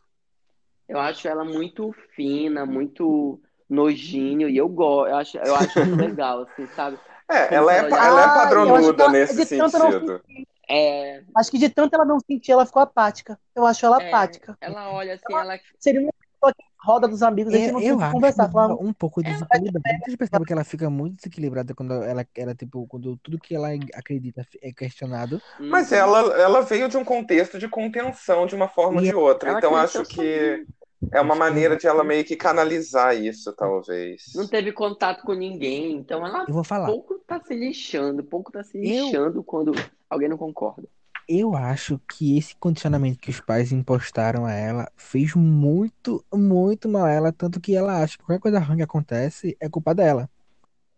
[0.88, 6.42] Eu acho ela muito fina, muito nojinho, e eu gosto, eu acho, eu acho legal,
[6.42, 6.98] assim, sabe?
[7.30, 10.22] É, ela é, ela- ela é Ah, padronuda ela- nesse sentido.
[10.70, 13.38] É, Acho que de tanto ela não sentir, ela ficou apática.
[13.54, 14.56] Eu acho ela é, apática.
[14.60, 17.80] ela olha assim, ela Seria uma pessoa que roda dos amigos, a gente Eu, não
[17.80, 18.50] eu tem o que acho conversar.
[18.80, 19.98] Um pouco desequilibrada.
[20.04, 23.68] Vocês percebem que ela fica muito desequilibrada quando ela, ela tipo, quando tudo que ela
[23.94, 25.40] acredita é questionado.
[25.58, 25.98] Mas Uhum.
[25.98, 29.50] ela, ela veio de um contexto de contenção de uma forma ou de outra.
[29.50, 30.66] ela Então acho que
[31.12, 34.32] é uma maneira de ela meio que canalizar isso, talvez.
[34.34, 36.86] não teve contato com ninguém, então ela Eu vou falar.
[36.86, 39.72] pouco tá se lixando, pouco tá se Eu- lixando quando
[40.10, 40.88] alguém não concorda.
[41.28, 47.04] Eu acho que esse condicionamento que os pais impostaram a ela fez muito, muito mal
[47.04, 50.28] a ela, tanto que ela acha que qualquer coisa ruim que acontece é culpa dela.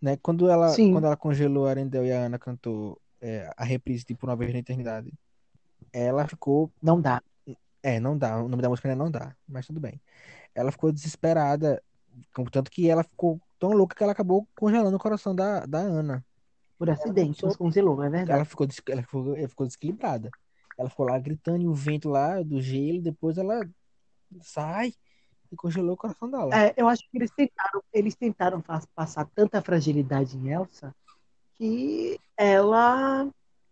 [0.00, 0.16] Né?
[0.22, 0.92] Quando ela, Sim.
[0.92, 4.52] quando ela congelou a Arendelle e a Ana cantou é, a reprise tipo Uma Vez
[4.52, 5.12] na Eternidade,
[5.92, 7.20] ela ficou não dá.
[7.82, 8.42] É, não dá.
[8.42, 10.00] O nome da música ainda não dá, mas tudo bem.
[10.54, 11.82] Ela ficou desesperada,
[12.52, 16.24] tanto que ela ficou tão louca que ela acabou congelando o coração da, da Ana.
[16.78, 18.32] Por acidente, nos congelou, é verdade.
[18.32, 20.30] Ela ficou, ela ficou, ela ficou desequilibrada.
[20.78, 23.60] Ela ficou lá gritando e o vento lá do gelo, depois ela
[24.40, 24.94] sai
[25.52, 26.56] e congelou o coração dela.
[26.56, 28.62] É, eu acho que eles tentaram, eles tentaram
[28.94, 30.94] passar tanta fragilidade em Elsa
[31.54, 33.28] que ela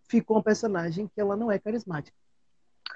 [0.06, 2.16] ficou uma personagem que ela não é carismática.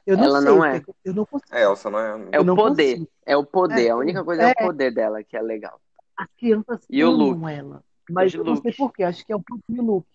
[0.07, 0.83] Eu não Ela sei, não é.
[1.05, 1.55] eu não consigo.
[1.57, 2.29] É, Elsa não é.
[2.33, 3.11] É o poder, consigo.
[3.27, 3.87] é o poder.
[3.87, 4.51] É, A única coisa é, é.
[4.51, 5.81] o poder dela que é legal.
[6.17, 7.85] As crianças E o amam ela.
[8.11, 10.09] Mas Os eu não sei porquê, acho que é o próprio Luke.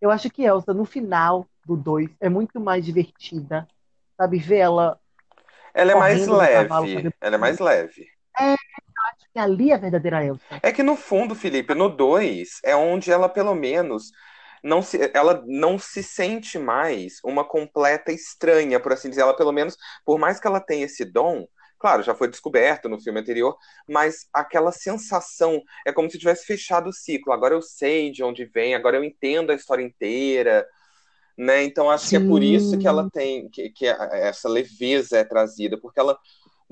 [0.00, 3.66] Eu acho que Elsa, no final do 2, é muito mais divertida.
[4.16, 4.98] Sabe, ver ela.
[5.74, 6.68] Ela é mais cavalo, leve.
[6.68, 7.14] sabe?
[7.20, 8.06] Ela é mais leve.
[8.36, 10.44] Acho que ali é a verdadeira Elsa.
[10.62, 14.12] É que no fundo, Felipe, no 2 é onde ela pelo menos
[14.62, 19.22] não se, ela não se sente mais uma completa estranha, por assim dizer.
[19.22, 21.46] Ela pelo menos, por mais que ela tenha esse dom,
[21.78, 23.56] claro, já foi descoberto no filme anterior,
[23.88, 27.32] mas aquela sensação é como se tivesse fechado o ciclo.
[27.32, 30.64] Agora eu sei de onde vem, agora eu entendo a história inteira.
[31.36, 31.64] Né?
[31.64, 35.76] Então acho que é por isso que ela tem que, que essa leveza é trazida,
[35.76, 36.16] porque ela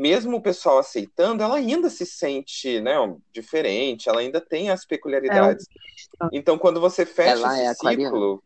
[0.01, 2.95] mesmo o pessoal aceitando, ela ainda se sente né,
[3.31, 5.67] diferente, ela ainda tem as peculiaridades.
[6.33, 8.09] Então, quando você fecha Ela é esse aquariana.
[8.09, 8.43] ciclo,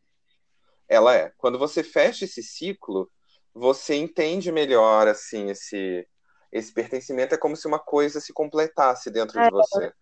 [0.89, 1.33] ela é.
[1.39, 3.09] Quando você fecha esse ciclo,
[3.55, 6.05] você entende melhor assim esse
[6.51, 9.51] esse pertencimento é como se uma coisa se completasse dentro de É.
[9.51, 9.93] você.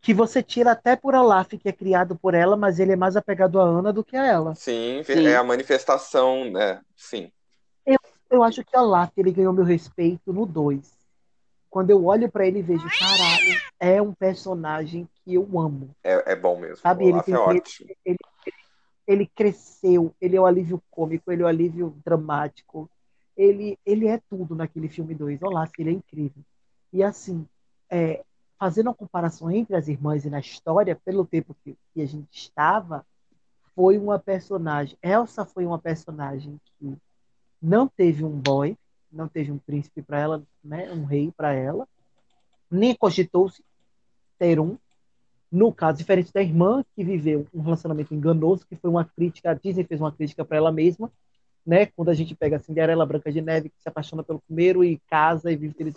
[0.00, 3.16] Que você tira até por Olaf, que é criado por ela, mas ele é mais
[3.16, 4.54] apegado a Ana do que a ela.
[4.54, 5.26] Sim, Sim.
[5.26, 6.80] é a manifestação, né?
[6.96, 7.30] Sim.
[8.34, 10.98] Eu acho que Olaf ele ganhou meu respeito no 2.
[11.70, 15.90] Quando eu olho pra ele e vejo, caralho, é um personagem que eu amo.
[16.02, 16.78] É, é bom mesmo.
[16.78, 17.90] Sabe, o ele Olaf tem- é ótimo.
[19.06, 22.90] Ele cresceu, ele é o alívio cômico, ele é o alívio dramático.
[23.36, 25.42] ele, ele é tudo naquele filme 2.
[25.42, 26.42] Olá, ele é incrível.
[26.92, 27.46] E assim,
[27.90, 28.24] é,
[28.58, 32.32] fazendo uma comparação entre as irmãs e na história, pelo tempo que, que a gente
[32.32, 33.04] estava,
[33.74, 34.96] foi uma personagem.
[35.02, 36.96] Elsa foi uma personagem que
[37.64, 38.76] não teve um boy,
[39.10, 41.88] não teve um príncipe para ela, né, um rei para ela,
[42.70, 43.64] nem cogitou-se
[44.38, 44.76] ter um.
[45.50, 49.54] No caso, diferente da irmã, que viveu um relacionamento enganoso, que foi uma crítica, a
[49.54, 51.10] Disney fez uma crítica para ela mesma,
[51.64, 51.86] né?
[51.86, 54.98] Quando a gente pega a Cinderela Branca de Neve, que se apaixona pelo primeiro e
[55.08, 55.94] casa e vive feliz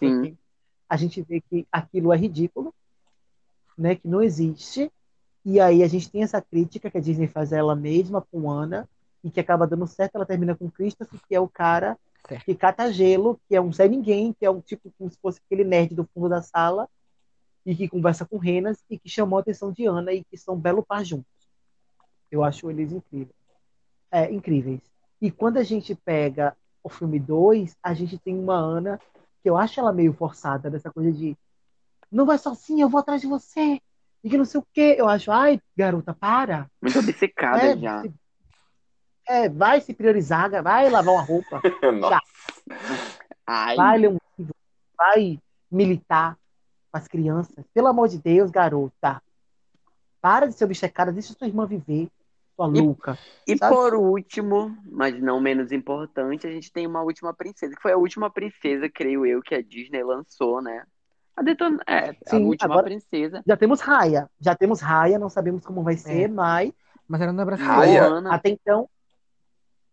[0.88, 2.74] a gente vê que aquilo é ridículo,
[3.78, 3.96] né?
[3.96, 4.90] Que não existe.
[5.44, 8.50] E aí a gente tem essa crítica que a Disney faz a ela mesma com
[8.50, 8.88] Ana,
[9.28, 12.46] e que acaba dando certo, ela termina com Christopher, que é o cara certo.
[12.46, 15.42] que cata gelo, que é um Zé Ninguém, que é um tipo como se fosse
[15.46, 16.88] aquele nerd do fundo da sala,
[17.66, 20.56] e que conversa com renas e que chamou a atenção de Ana e que são
[20.56, 21.28] belo par juntos.
[22.32, 23.36] Eu acho eles incríveis.
[24.10, 24.80] É, incríveis.
[25.22, 28.98] E quando a gente pega o filme 2, a gente tem uma Ana
[29.44, 31.38] que eu acho ela meio forçada, dessa coisa de
[32.10, 33.82] não vai sozinha, eu vou atrás de você.
[34.24, 34.96] E que não sei o quê.
[34.98, 36.72] Eu acho, ai, garota, para.
[36.82, 38.04] Muito obcecada é, já.
[39.28, 41.62] É, vai se priorizar, vai lavar uma roupa.
[43.48, 44.54] Vai ler um livro,
[44.98, 45.40] vai
[45.72, 46.38] militar
[46.92, 47.66] com as crianças.
[47.74, 49.22] Pelo amor de Deus, garota.
[50.20, 52.10] Para de ser obcecada, deixa sua irmã viver,
[52.58, 53.18] sua e, louca.
[53.48, 53.74] E sabe?
[53.74, 57.98] por último, mas não menos importante, a gente tem uma última princesa, que foi a
[57.98, 60.84] última princesa, creio eu, que a Disney lançou, né?
[61.38, 61.78] A Deton...
[61.86, 63.44] É, Sim, a última princesa.
[63.48, 64.30] Já temos Raya.
[64.42, 66.28] Já temos Raya, não sabemos como vai ser, é.
[66.28, 66.74] mas.
[67.08, 68.30] Mas ela não é brasileira.
[68.30, 68.90] Até então.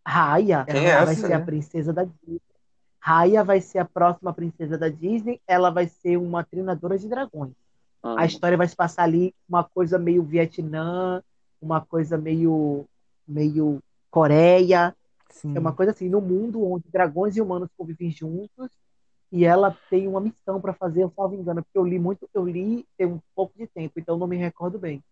[0.07, 2.41] Raya Quem é vai ser a princesa da Disney.
[3.01, 5.41] Raya vai ser a próxima princesa da Disney.
[5.47, 7.53] Ela vai ser uma treinadora de dragões.
[8.03, 8.21] Ah.
[8.21, 11.23] A história vai se passar ali uma coisa meio Vietnã,
[11.61, 12.85] uma coisa meio
[13.27, 14.95] meio Coreia.
[15.31, 15.57] Sim.
[15.57, 18.71] É uma coisa assim, no mundo onde dragões e humanos convivem juntos.
[19.33, 22.47] E ela tem uma missão para fazer, eu salvo engano, porque eu li muito, eu
[22.47, 25.03] li tem um pouco de tempo, então não me recordo bem.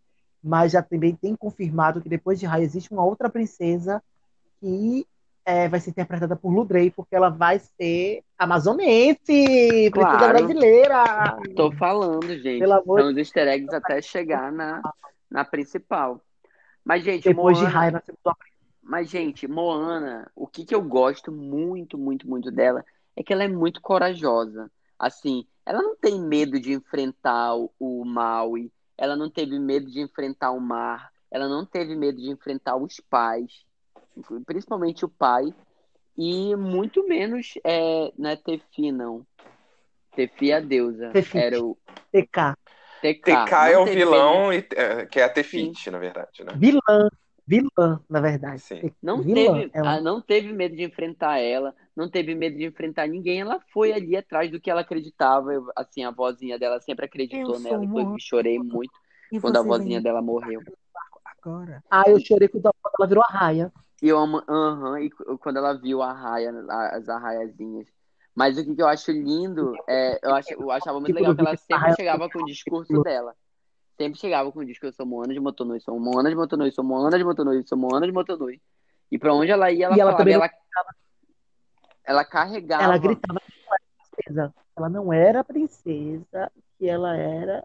[0.40, 4.00] Mas já também tem confirmado que depois de Raya existe uma outra princesa
[4.62, 5.04] que
[5.44, 10.18] é, vai ser interpretada por Ludrey, porque ela vai ser amazonense, claro.
[10.18, 11.04] princesa brasileira.
[11.56, 12.60] Tô falando, gente.
[12.60, 14.80] Pelo amor São os easter eggs até chegar na,
[15.28, 16.22] na principal.
[16.84, 18.00] Mas, gente, depois Moana...
[18.06, 18.12] de
[18.80, 22.84] Mas, gente, Moana, o que, que eu gosto muito, muito, muito dela
[23.16, 24.70] é que ela é muito corajosa.
[24.96, 30.00] Assim, ela não tem medo de enfrentar o, o Maui, ela não teve medo de
[30.00, 33.64] enfrentar o mar, ela não teve medo de enfrentar os pais
[34.46, 35.54] principalmente o pai,
[36.16, 39.26] e muito menos é, não é Tefi, não.
[40.14, 41.10] Tefi é a deusa.
[41.10, 41.38] Tefi.
[41.38, 41.76] Era o.
[42.12, 42.56] TK.
[43.02, 46.52] TK, TK é o vilão, e, é, que é a Tefit, na verdade, né?
[46.56, 47.08] Vilã.
[47.44, 48.60] Vilã, na verdade.
[48.60, 48.92] Sim.
[49.02, 50.00] Não, vilã, teve, ela...
[50.00, 53.40] não teve medo de enfrentar ela, não teve medo de enfrentar ninguém.
[53.40, 55.52] Ela foi ali atrás do que ela acreditava.
[55.52, 57.78] Eu, assim, a vozinha dela sempre acreditou eu nela.
[57.78, 58.92] Depois me chorei muito
[59.32, 60.62] e quando a vozinha dela morreu.
[61.42, 61.82] Agora.
[61.90, 63.72] Ah, eu chorei quando ela virou a raia.
[64.02, 66.52] E eu amo, uhum, e quando ela viu a raia,
[66.90, 67.86] as arraiazinhas.
[68.34, 71.56] Mas o que, eu acho lindo, é, eu, acho, eu achava muito legal que ela
[71.56, 73.32] sempre chegava com o discurso dela.
[73.96, 77.16] Sempre chegava com o discurso, sou Moana de Motonui, sou Moana de Motonui, sou Moana
[77.16, 78.60] de Motonui, sou Moana de Motonui.
[79.08, 80.50] E pra onde ela ia, ela e ela falava, ela,
[82.02, 82.82] ela carregava.
[82.82, 84.54] Ela gritava que ela era princesa.
[84.74, 87.64] Ela não era princesa, que ela era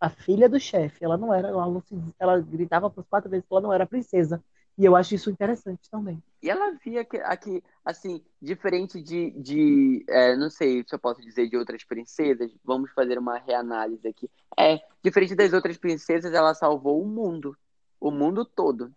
[0.00, 1.04] a filha do chefe.
[1.04, 3.84] Ela não era, ela, não se, ela gritava por quatro vezes que ela não era
[3.84, 4.42] princesa.
[4.78, 6.22] E eu acho isso interessante também.
[6.42, 11.20] E ela via que, aqui, assim, diferente de, de é, não sei se eu posso
[11.20, 14.30] dizer de outras princesas, vamos fazer uma reanálise aqui.
[14.58, 17.56] É, diferente das outras princesas, ela salvou o mundo.
[18.00, 18.92] O mundo todo.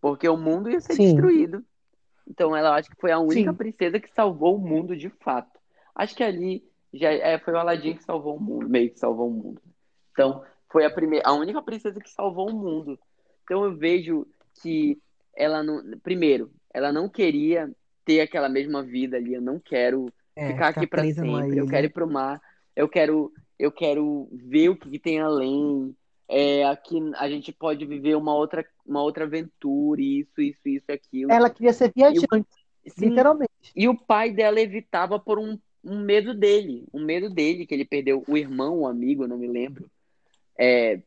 [0.00, 1.04] Porque o mundo ia ser Sim.
[1.04, 1.64] destruído.
[2.28, 3.56] Então ela acho que foi a única Sim.
[3.56, 5.58] princesa que salvou o mundo de fato.
[5.94, 9.28] Acho que ali já é, foi o Aladdin que salvou o mundo, meio que salvou
[9.28, 9.60] o mundo.
[10.12, 12.98] Então, foi a primeira, a única princesa que salvou o mundo.
[13.44, 14.26] Então eu vejo
[14.62, 15.00] que
[15.36, 15.82] ela não.
[16.02, 17.70] Primeiro, ela não queria
[18.04, 19.34] ter aquela mesma vida ali.
[19.34, 21.58] Eu não quero é, ficar aqui para sempre.
[21.58, 22.40] Eu quero ir pro mar.
[22.74, 25.94] Eu quero, eu quero ver o que, tem além.
[26.28, 31.30] É, aqui a gente pode viver uma outra, uma outra aventura, isso, isso, isso, aquilo.
[31.30, 33.50] Ela queria ser viajante, o, sim, literalmente.
[33.74, 37.84] E o pai dela evitava por um, um medo dele, um medo dele, que ele
[37.84, 39.88] perdeu o irmão, o amigo, não me lembro.
[40.58, 41.00] É,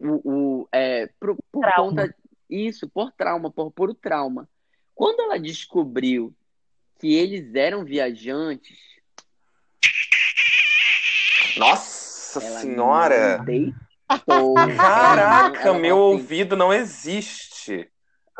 [0.00, 2.14] o, o, é, por, por conta
[2.48, 4.48] isso, por trauma, por puro trauma.
[4.94, 6.34] Quando ela descobriu
[6.98, 8.78] que eles eram viajantes.
[11.56, 13.44] Nossa senhora!
[14.76, 17.90] Caraca, meu assim, ouvido não existe.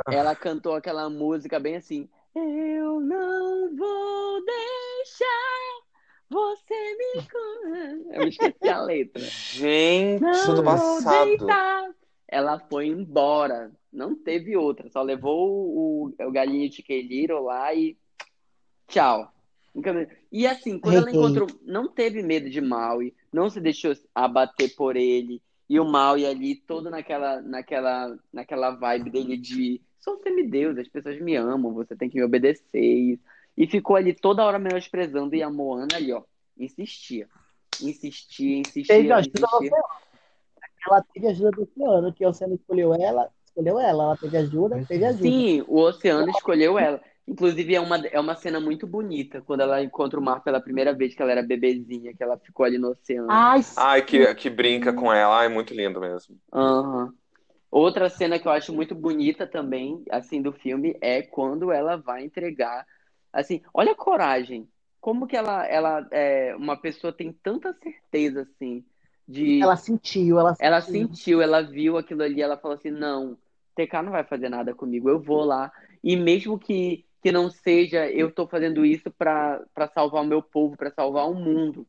[0.08, 2.08] Ela cantou aquela música bem assim.
[2.34, 5.86] Eu não vou deixar
[6.28, 8.14] você me.
[8.14, 9.22] Eu esqueci a letra.
[9.22, 11.24] Gente Não do vou passado.
[11.26, 11.90] deitar.
[12.28, 13.72] Ela foi embora.
[13.92, 14.88] Não teve outra.
[14.90, 17.96] Só levou o, o galinho de Keiliro lá e.
[18.88, 19.32] Tchau.
[20.32, 21.48] E assim, quando ela encontrou.
[21.62, 23.14] Não teve medo de Maui.
[23.32, 25.42] Não se deixou abater por ele.
[25.68, 29.80] E o Maui ali, todo naquela, naquela, naquela vibe dele de.
[29.98, 33.18] Sou semideus, as pessoas me amam, você tem que me obedecer.
[33.56, 35.34] E ficou ali toda hora menosprezando.
[35.34, 36.22] E a Moana ali, ó,
[36.56, 37.28] insistia.
[37.82, 39.70] Insistia, insistia, do insistia.
[40.86, 44.04] Ela teve ajuda do Oceano, que o Oceano escolheu ela, escolheu ela.
[44.04, 45.22] Ela teve ajuda, teve ajuda.
[45.22, 47.00] Sim, o Oceano escolheu ela.
[47.26, 50.94] Inclusive, é uma, é uma cena muito bonita quando ela encontra o mar pela primeira
[50.94, 53.28] vez, que ela era bebezinha, que ela ficou ali no oceano.
[53.28, 55.40] Ai, Ai, que, que brinca com ela.
[55.40, 56.38] Ai, muito lindo mesmo.
[56.52, 57.12] Aham.
[57.68, 62.24] Outra cena que eu acho muito bonita também, assim, do filme, é quando ela vai
[62.24, 62.86] entregar.
[63.32, 64.68] Assim, olha a coragem.
[65.00, 68.84] Como que ela, ela é, uma pessoa tem tanta certeza, assim,
[69.26, 69.62] de.
[69.62, 70.66] ela sentiu, ela sentiu.
[70.66, 73.36] Ela sentiu, ela viu aquilo ali, ela falou assim: não,
[73.74, 75.72] TK não vai fazer nada comigo, eu vou lá.
[76.02, 80.42] E mesmo que, que não seja, eu tô fazendo isso pra pra salvar o meu
[80.42, 81.86] povo, pra salvar o mundo.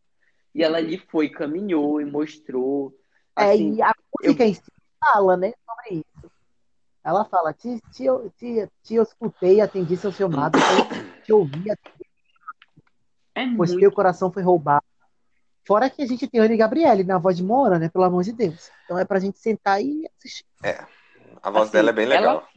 [0.53, 2.91] E ela ali foi, caminhou e mostrou.
[3.38, 6.31] É, Assim, e a música em si fala, né, sobre isso.
[7.03, 8.05] Ela fala, te, te,
[8.38, 12.05] te, te eu escutei, atendi seu chamado, te, te ouvi, atendi,
[13.35, 13.80] é pois muito.
[13.80, 14.84] teu coração foi roubado.
[15.68, 18.23] Fora que a gente tem Ana e Gabriele na voz de Moana, né, pelo amor
[18.23, 18.72] de Deus.
[18.85, 20.45] Então é pra gente sentar e assistir.
[21.44, 22.48] A voz Assim, dela é bem legal.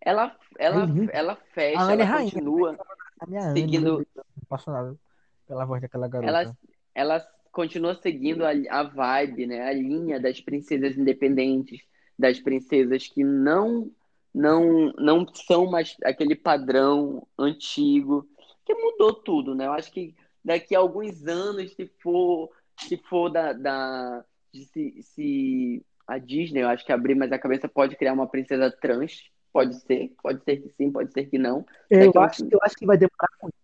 [0.00, 2.30] Ela, ela, É ela A fecha, Ana é ela rainha.
[2.32, 2.78] continua,
[3.20, 4.26] A minha Ana, Seguindo- meu Deus.
[4.44, 4.98] Apaixonado
[5.46, 6.28] pela voz daquela garota.
[6.30, 6.56] ela,
[6.94, 9.68] ela continua seguindo a, a vibe, né?
[9.68, 11.80] A linha das princesas independentes,
[12.18, 13.90] das princesas que não
[14.32, 18.28] não não são mais aquele padrão antigo,
[18.64, 19.66] que mudou tudo, né?
[19.66, 25.82] Eu acho que daqui a alguns anos, se for se for da, da se, se
[26.06, 29.22] a Disney, eu acho que abrir mais a cabeça pode criar uma princesa trans,
[29.52, 31.64] pode ser, pode ser que sim, pode ser que não.
[31.88, 33.54] Eu Daqui a acho, eu acho que vai demorar muito.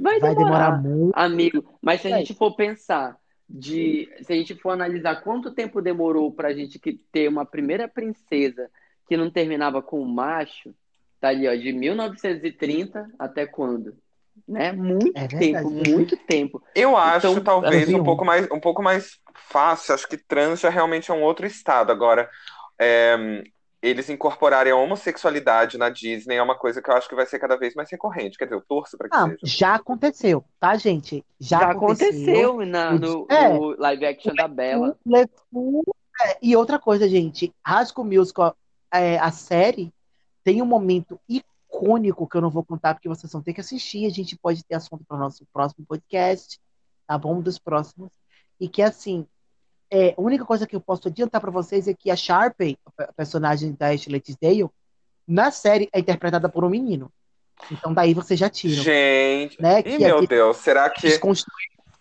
[0.00, 0.70] Vai Vai demorar.
[0.70, 1.12] demorar muito.
[1.16, 2.18] Amigo, mas se a É.
[2.18, 3.18] gente for pensar
[3.48, 6.78] de, se a gente for analisar quanto tempo demorou pra gente
[7.10, 8.70] ter uma primeira princesa
[9.08, 10.74] que não terminava com um macho,
[11.18, 13.96] tá ali, ó, de 1930 até quando?
[14.46, 14.72] Né?
[14.72, 16.62] Muito É tempo, muito tempo.
[16.74, 19.94] Eu acho Então, talvez um pouco mais, um pouco mais fácil.
[19.94, 21.90] Acho que trans já realmente é um outro estado.
[21.90, 22.28] Agora,
[22.78, 23.42] é,
[23.80, 27.38] eles incorporarem a homossexualidade na Disney é uma coisa que eu acho que vai ser
[27.38, 28.36] cada vez mais recorrente.
[28.36, 29.38] Quer dizer, eu torço para que Ah, seja.
[29.42, 31.24] já aconteceu, tá, gente?
[31.40, 33.48] Já, Já aconteceu na, no, É.
[33.48, 34.96] no live action da Bela.
[36.20, 37.52] É, e outra coisa, gente,
[37.86, 38.56] School Musical,
[38.92, 39.92] é, a série,
[40.42, 41.57] tem um momento icônico
[42.28, 44.06] que eu não vou contar porque vocês vão ter que assistir.
[44.06, 46.58] A gente pode ter assunto para o nosso próximo podcast,
[47.06, 47.40] tá bom?
[47.40, 48.10] Dos próximos.
[48.60, 49.26] E que, assim,
[49.90, 53.12] é, a única coisa que eu posso adiantar para vocês é que a Sharpay, a
[53.12, 54.68] personagem da Ashley Tisdale,
[55.26, 57.10] na série é interpretada por um menino.
[57.70, 58.82] Então daí vocês já tiram.
[58.82, 61.08] Gente, Né, e que meu Deus, será que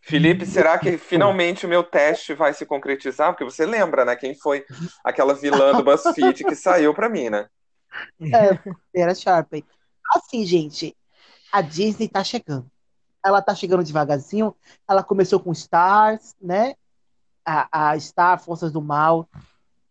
[0.02, 3.34] Felipe, será que finalmente o meu teste vai se concretizar?
[3.34, 4.16] Porque você lembra, né?
[4.16, 4.64] Quem foi
[5.04, 7.48] aquela vilã do BuzzFeed que saiu pra mim, né?
[8.96, 9.64] Era Sharpay.
[10.16, 10.96] Assim, gente,
[11.52, 12.70] a Disney tá chegando.
[13.26, 14.56] Ela tá chegando devagarzinho.
[14.88, 16.76] Ela começou com Stars, né?
[17.46, 19.28] A, a Star, Forças do Mal,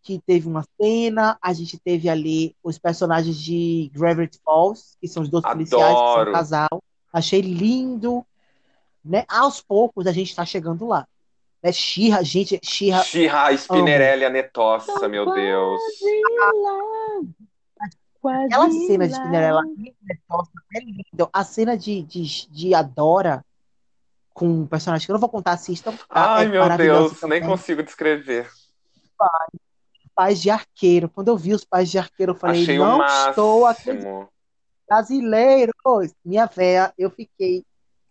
[0.02, 1.38] que teve uma cena.
[1.42, 6.14] A gente teve ali os personagens de Gravity Falls, que são os dois policiais, que
[6.14, 6.82] são um casal.
[7.12, 8.24] Achei lindo.
[9.04, 9.24] Né?
[9.28, 11.06] Aos poucos a gente tá chegando lá.
[11.62, 11.72] Né?
[11.72, 13.02] Xirra, gente, Xirra.
[13.02, 15.80] Xirra, Spinnerelli, a Netossa, meu Deus.
[18.24, 19.62] Aquela cena de Cinderela
[20.28, 21.30] nossa, é lindo.
[21.32, 23.44] A cena de, de, de Adora
[24.34, 25.92] com o personagem que eu não vou contar, assistam.
[25.96, 26.06] tá?
[26.10, 27.42] Ai, É meu Deus, nem também.
[27.42, 28.50] consigo descrever.
[30.14, 31.08] Pais de arqueiro.
[31.08, 34.06] Quando eu vi os pais de arqueiro, eu falei, Achei não estou acreditando.
[34.06, 34.28] máximo.
[34.88, 35.74] Brasileiros!
[36.24, 37.64] Minha véia, eu fiquei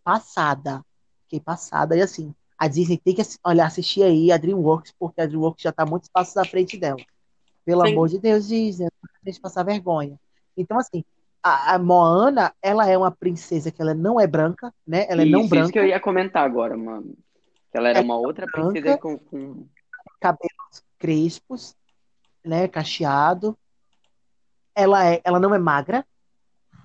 [0.04, 0.84] passada.
[1.24, 1.96] Fiquei passada.
[1.96, 5.72] E assim, a Disney tem que olha, assistir aí a DreamWorks, porque a DreamWorks já
[5.72, 7.00] tá muitos passos à frente dela.
[7.64, 7.94] Pelo Sim.
[7.94, 8.88] amor de Deus, Disney,
[9.26, 10.18] a gente passar vergonha.
[10.58, 11.04] Então, assim,
[11.44, 15.06] a, a Moana, ela é uma princesa que ela não é branca, né?
[15.10, 15.64] Ela é não Isso, branca.
[15.66, 17.16] isso que eu ia comentar agora, mano.
[17.72, 18.72] Que ela era É uma outra branca.
[18.72, 19.68] princesa com, com...
[20.20, 21.76] cabelos crespos,
[22.44, 23.58] né, cacheado.
[24.74, 26.06] Ela é, ela não é magra.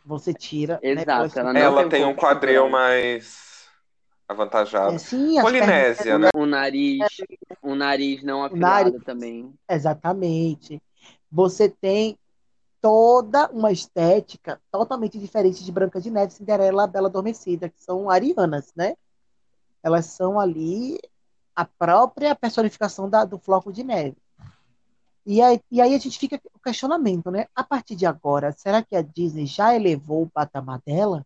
[0.04, 3.68] Você tira, né, Exato, pela ela não Ela tem tem um quadril mais
[4.28, 4.94] avantajado.
[4.94, 6.28] É, sim, as pernas- Polinésia, né?
[6.34, 7.06] O nariz,
[7.62, 8.52] o nariz não nariz.
[8.54, 9.52] afilado também.
[9.68, 10.82] Exatamente.
[11.30, 12.18] Você tem
[12.80, 18.72] toda uma estética totalmente diferente de Branca de Neve, Cinderela, Bela Adormecida, que são arianas,
[18.74, 18.96] né?
[19.82, 20.98] Elas são ali
[21.54, 24.16] a própria personificação da, do floco de neve.
[25.26, 27.46] E aí, e aí a gente fica o questionamento, né?
[27.54, 31.24] A partir de agora, será que a Disney já elevou o patamar dela?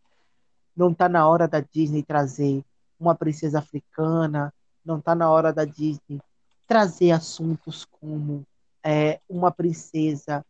[0.77, 2.65] Não está na hora da Disney trazer
[2.99, 4.53] uma princesa africana?
[4.85, 6.21] Não está na hora da Disney
[6.67, 8.45] trazer assuntos como
[8.85, 10.45] é, uma princesa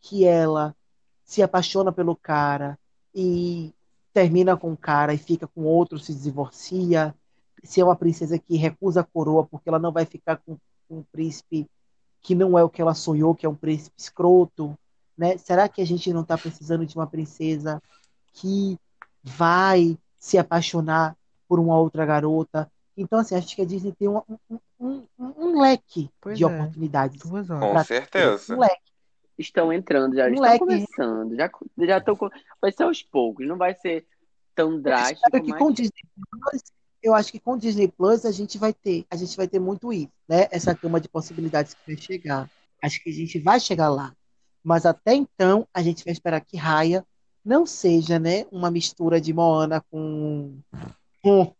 [0.00, 0.76] que ela
[1.24, 2.78] se apaixona pelo cara
[3.14, 3.72] e
[4.12, 7.14] termina com o cara e fica com outro, se divorcia?
[7.64, 10.56] Se é uma princesa que recusa a coroa porque ela não vai ficar com,
[10.88, 11.68] com um príncipe
[12.20, 14.76] que não é o que ela sonhou, que é um príncipe escroto,
[15.16, 15.36] né?
[15.38, 17.82] Será que a gente não está precisando de uma princesa
[18.32, 18.78] que
[19.22, 21.16] vai se apaixonar
[21.48, 22.70] por uma outra garota?
[22.96, 25.04] Então, assim, acho que a Disney tem um,
[25.36, 26.46] um leque Pois de é.
[26.46, 27.18] oportunidades.
[27.20, 27.70] Duas horas.
[27.72, 28.54] Com certeza.
[28.54, 28.88] Um leque.
[29.38, 30.58] Estão entrando já, estão Moleque.
[30.58, 31.36] começando.
[31.36, 32.16] Já, já estão.
[32.16, 32.28] com-
[32.60, 34.04] Vai ser aos poucos, não vai ser
[34.54, 36.62] tão Eu drástico, espero que mas com Disney Plus,
[37.00, 39.92] eu acho que com Disney Plus a gente vai ter, a gente vai ter muito
[39.92, 40.48] isso, né?
[40.50, 42.50] Essa gama de possibilidades que vai chegar.
[42.82, 44.12] Acho que a gente vai chegar lá.
[44.64, 47.04] Mas até então, a gente vai esperar que Raya
[47.44, 50.58] não seja, né, uma mistura de Moana com
[51.22, 51.54] com,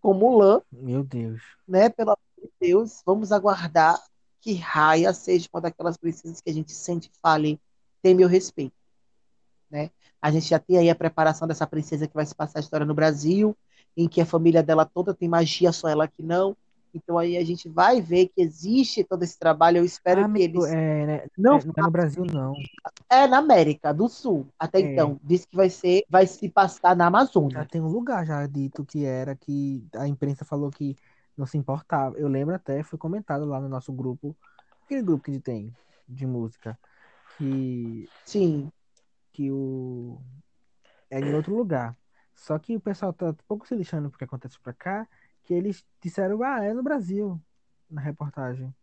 [0.00, 1.42] com Mulan, Meu Deus.
[1.66, 1.88] né?
[1.88, 4.00] Pelo amor de Deus, vamos aguardar
[4.40, 7.60] que Raya seja uma daquelas princesas que a gente sente e fale,
[8.02, 8.74] tem meu respeito,
[9.70, 9.90] né?
[10.20, 12.86] A gente já tem aí a preparação dessa princesa que vai se passar a história
[12.86, 13.56] no Brasil,
[13.96, 16.56] em que a família dela toda tem magia, só ela que não.
[16.94, 19.78] Então aí a gente vai ver que existe todo esse trabalho.
[19.78, 22.54] Eu espero Ah, que eles é, né, não é, não é no Brasil, não.
[23.10, 24.46] é na América do Sul.
[24.58, 24.92] Até É.
[24.92, 27.68] então, diz que vai ser, vai se passar na Já Amazônia.
[27.70, 30.96] tem um lugar já dito que era que a imprensa falou que
[31.38, 32.18] não se importava.
[32.18, 34.36] Eu lembro até, foi comentado lá no nosso grupo,
[34.84, 35.76] aquele grupo que a gente tem
[36.08, 36.78] de música,
[37.36, 38.72] que, Sim,
[39.32, 40.18] que o
[41.10, 41.96] é em outro lugar.
[42.34, 45.08] Só que o pessoal tá um pouco se lixando porque acontece pra cá,
[45.44, 47.40] que eles disseram, ah, é no Brasil,
[47.90, 48.74] na reportagem.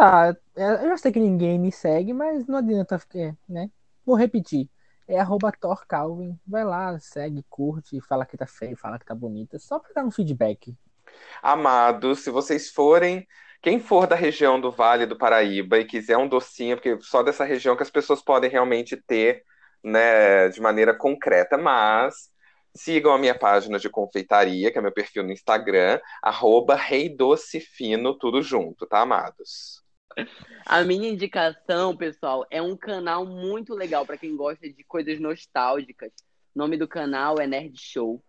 [0.00, 3.70] Tá, é, eu já sei que ninguém me segue, mas não adianta, é, né?
[4.02, 4.66] Vou repetir.
[5.06, 6.40] É arroba Calvin.
[6.46, 9.58] Vai lá, segue, curte, fala que tá feio, fala que tá bonita.
[9.58, 10.74] Só pra dar um feedback.
[11.42, 13.28] Amados, se vocês forem,
[13.60, 17.44] quem for da região do Vale do Paraíba e quiser um docinho, porque só dessa
[17.44, 19.44] região que as pessoas podem realmente ter,
[19.84, 22.30] né, de maneira concreta, mas
[22.74, 27.60] sigam a minha página de confeitaria, que é meu perfil no Instagram, arroba Rei Doce
[27.60, 29.89] Fino, tudo junto, tá, amados?
[30.66, 36.12] A minha indicação, pessoal, é um canal muito legal para quem gosta de coisas nostálgicas.
[36.54, 38.22] O nome do canal é Nerd Show.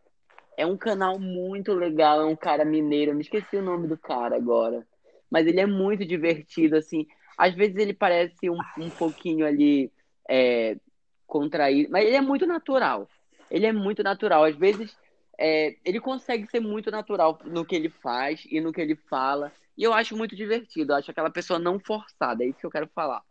[0.58, 3.98] É um canal muito legal, é um cara mineiro, eu me esqueci o nome do
[3.98, 4.86] cara agora.
[5.30, 7.08] Mas ele é muito divertido, assim.
[7.38, 9.92] Às vezes ele parece um, um pouquinho ali
[10.30, 10.78] é,
[11.26, 11.90] contraído.
[11.92, 13.10] Mas ele é muito natural.
[13.50, 14.44] Ele é muito natural.
[14.44, 14.96] Às vezes,
[15.38, 19.52] é, ele consegue ser muito natural no que ele faz e no que ele fala.
[19.78, 20.94] E eu acho muito divertido.
[20.94, 22.44] Eu acho aquela pessoa não forçada.
[22.44, 23.22] É isso que eu quero falar.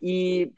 [0.00, 0.52] E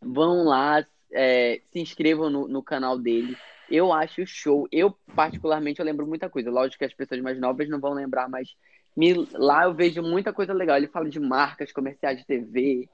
[0.00, 3.36] vão lá, é, se inscrevam no, no canal dele.
[3.70, 4.68] Eu acho show.
[4.70, 6.50] Eu, particularmente, eu lembro muita coisa.
[6.50, 8.54] Lógico que as pessoas mais novas não vão lembrar, mas
[8.96, 10.76] me, lá eu vejo muita coisa legal.
[10.76, 12.88] Ele fala de marcas, comerciais de TV,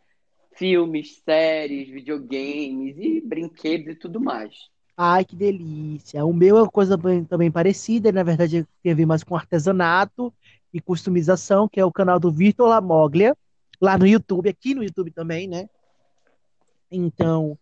[0.55, 4.55] filmes, séries, videogames e brinquedos e tudo mais.
[5.01, 6.25] Ai, que delícia.
[6.25, 9.37] O meu é uma coisa bem, também parecida, na verdade tem a ver mais com
[9.37, 10.35] artesanato
[10.75, 13.37] e customização, que é o canal do Vitor Lamoglia,
[13.81, 15.69] lá no YouTube, aqui no YouTube também, né?
[16.91, 17.57] Então,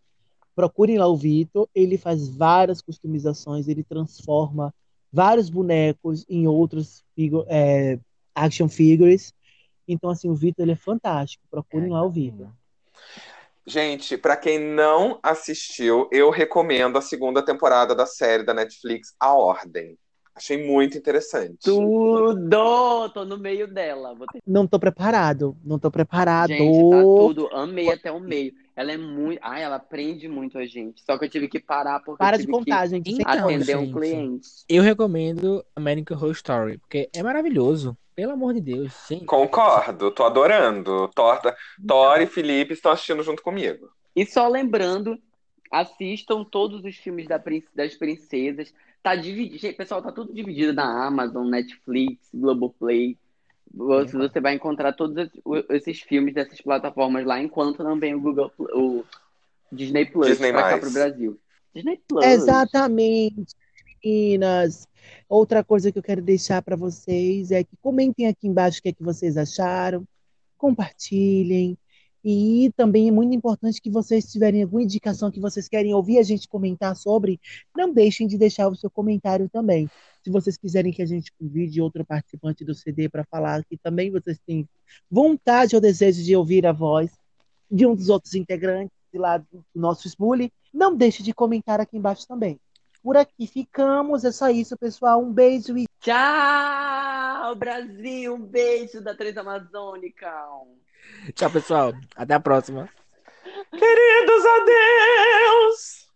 [0.55, 4.75] procurem lá o Vitor, ele faz várias customizações, ele transforma
[5.13, 7.05] vários bonecos em outros
[7.49, 7.99] é,
[8.35, 9.35] action figures.
[9.87, 11.45] Então, assim, o Vitor ele é fantástico.
[11.51, 12.49] Procurem é, lá o Vitor.
[13.67, 19.35] Gente, para quem não assistiu, eu recomendo a segunda temporada da série da Netflix, A
[19.35, 19.99] Ordem.
[20.37, 21.57] Achei muito interessante.
[21.65, 23.09] Tudo!
[23.09, 24.15] Tô no meio dela.
[24.31, 24.43] Ter...
[24.47, 25.57] Não tô preparado.
[25.65, 26.51] Não tô preparado.
[26.51, 27.49] Gente, tá tudo.
[27.55, 28.53] Amei até o meio.
[28.77, 29.41] Ela é muito.
[29.43, 31.03] Ai, ela aprende muito a gente.
[31.03, 32.19] Só que eu tive que parar porque.
[32.19, 33.11] Para de contar, gente.
[33.11, 34.49] Então, atender gente, um cliente.
[34.69, 37.97] Eu recomendo American Horror Story, porque é maravilhoso.
[38.17, 39.27] Pelo amor de Deus, sim.
[39.27, 41.09] Concordo, tô adorando.
[41.15, 41.39] Thor,
[41.87, 43.91] Thor e Felipe estão assistindo junto comigo.
[44.17, 45.21] E só lembrando,
[45.71, 47.39] assistam todos os filmes da,
[47.75, 48.73] das princesas.
[49.03, 53.19] Tá dividido, pessoal, tá tudo dividido na Amazon, Netflix, Globoplay.
[53.75, 55.29] Você, você vai encontrar todos
[55.69, 59.05] esses filmes dessas plataformas lá, enquanto não vem o Google, o
[59.71, 60.75] Disney Plus Disney pra mais.
[60.75, 61.39] cá pro Brasil.
[61.75, 62.25] Disney Plus.
[62.25, 63.55] Exatamente,
[64.07, 64.89] meninas.
[65.29, 68.89] Outra coisa que eu quero deixar para vocês é que comentem aqui embaixo o que,
[68.91, 70.07] é que vocês acharam,
[70.57, 71.77] compartilhem,
[72.25, 76.25] e também é muito importante que vocês tiverem alguma indicação que vocês querem ouvir a
[76.25, 77.41] gente comentar sobre,
[77.77, 79.89] não deixem de deixar o seu comentário também.
[80.25, 84.11] Se vocês quiserem que a gente convide outro participante do CD para falar que também
[84.11, 84.69] vocês têm
[85.09, 87.13] vontade ou desejo de ouvir a voz
[87.71, 92.27] de um dos outros integrantes lá do nosso Smule, não deixe de comentar aqui embaixo
[92.27, 92.59] também.
[93.07, 95.23] Por aqui ficamos, é só isso, pessoal.
[95.23, 98.35] Um beijo e tchau, Brasil.
[98.35, 100.29] Um beijo da Transamazônica.
[101.33, 101.93] Tchau, pessoal.
[102.17, 102.91] Até a próxima.
[103.71, 106.09] Queridos, adeus!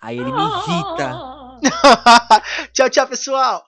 [0.00, 1.12] Aí ele me irrita.
[2.74, 3.64] tchau, tchau, pessoal.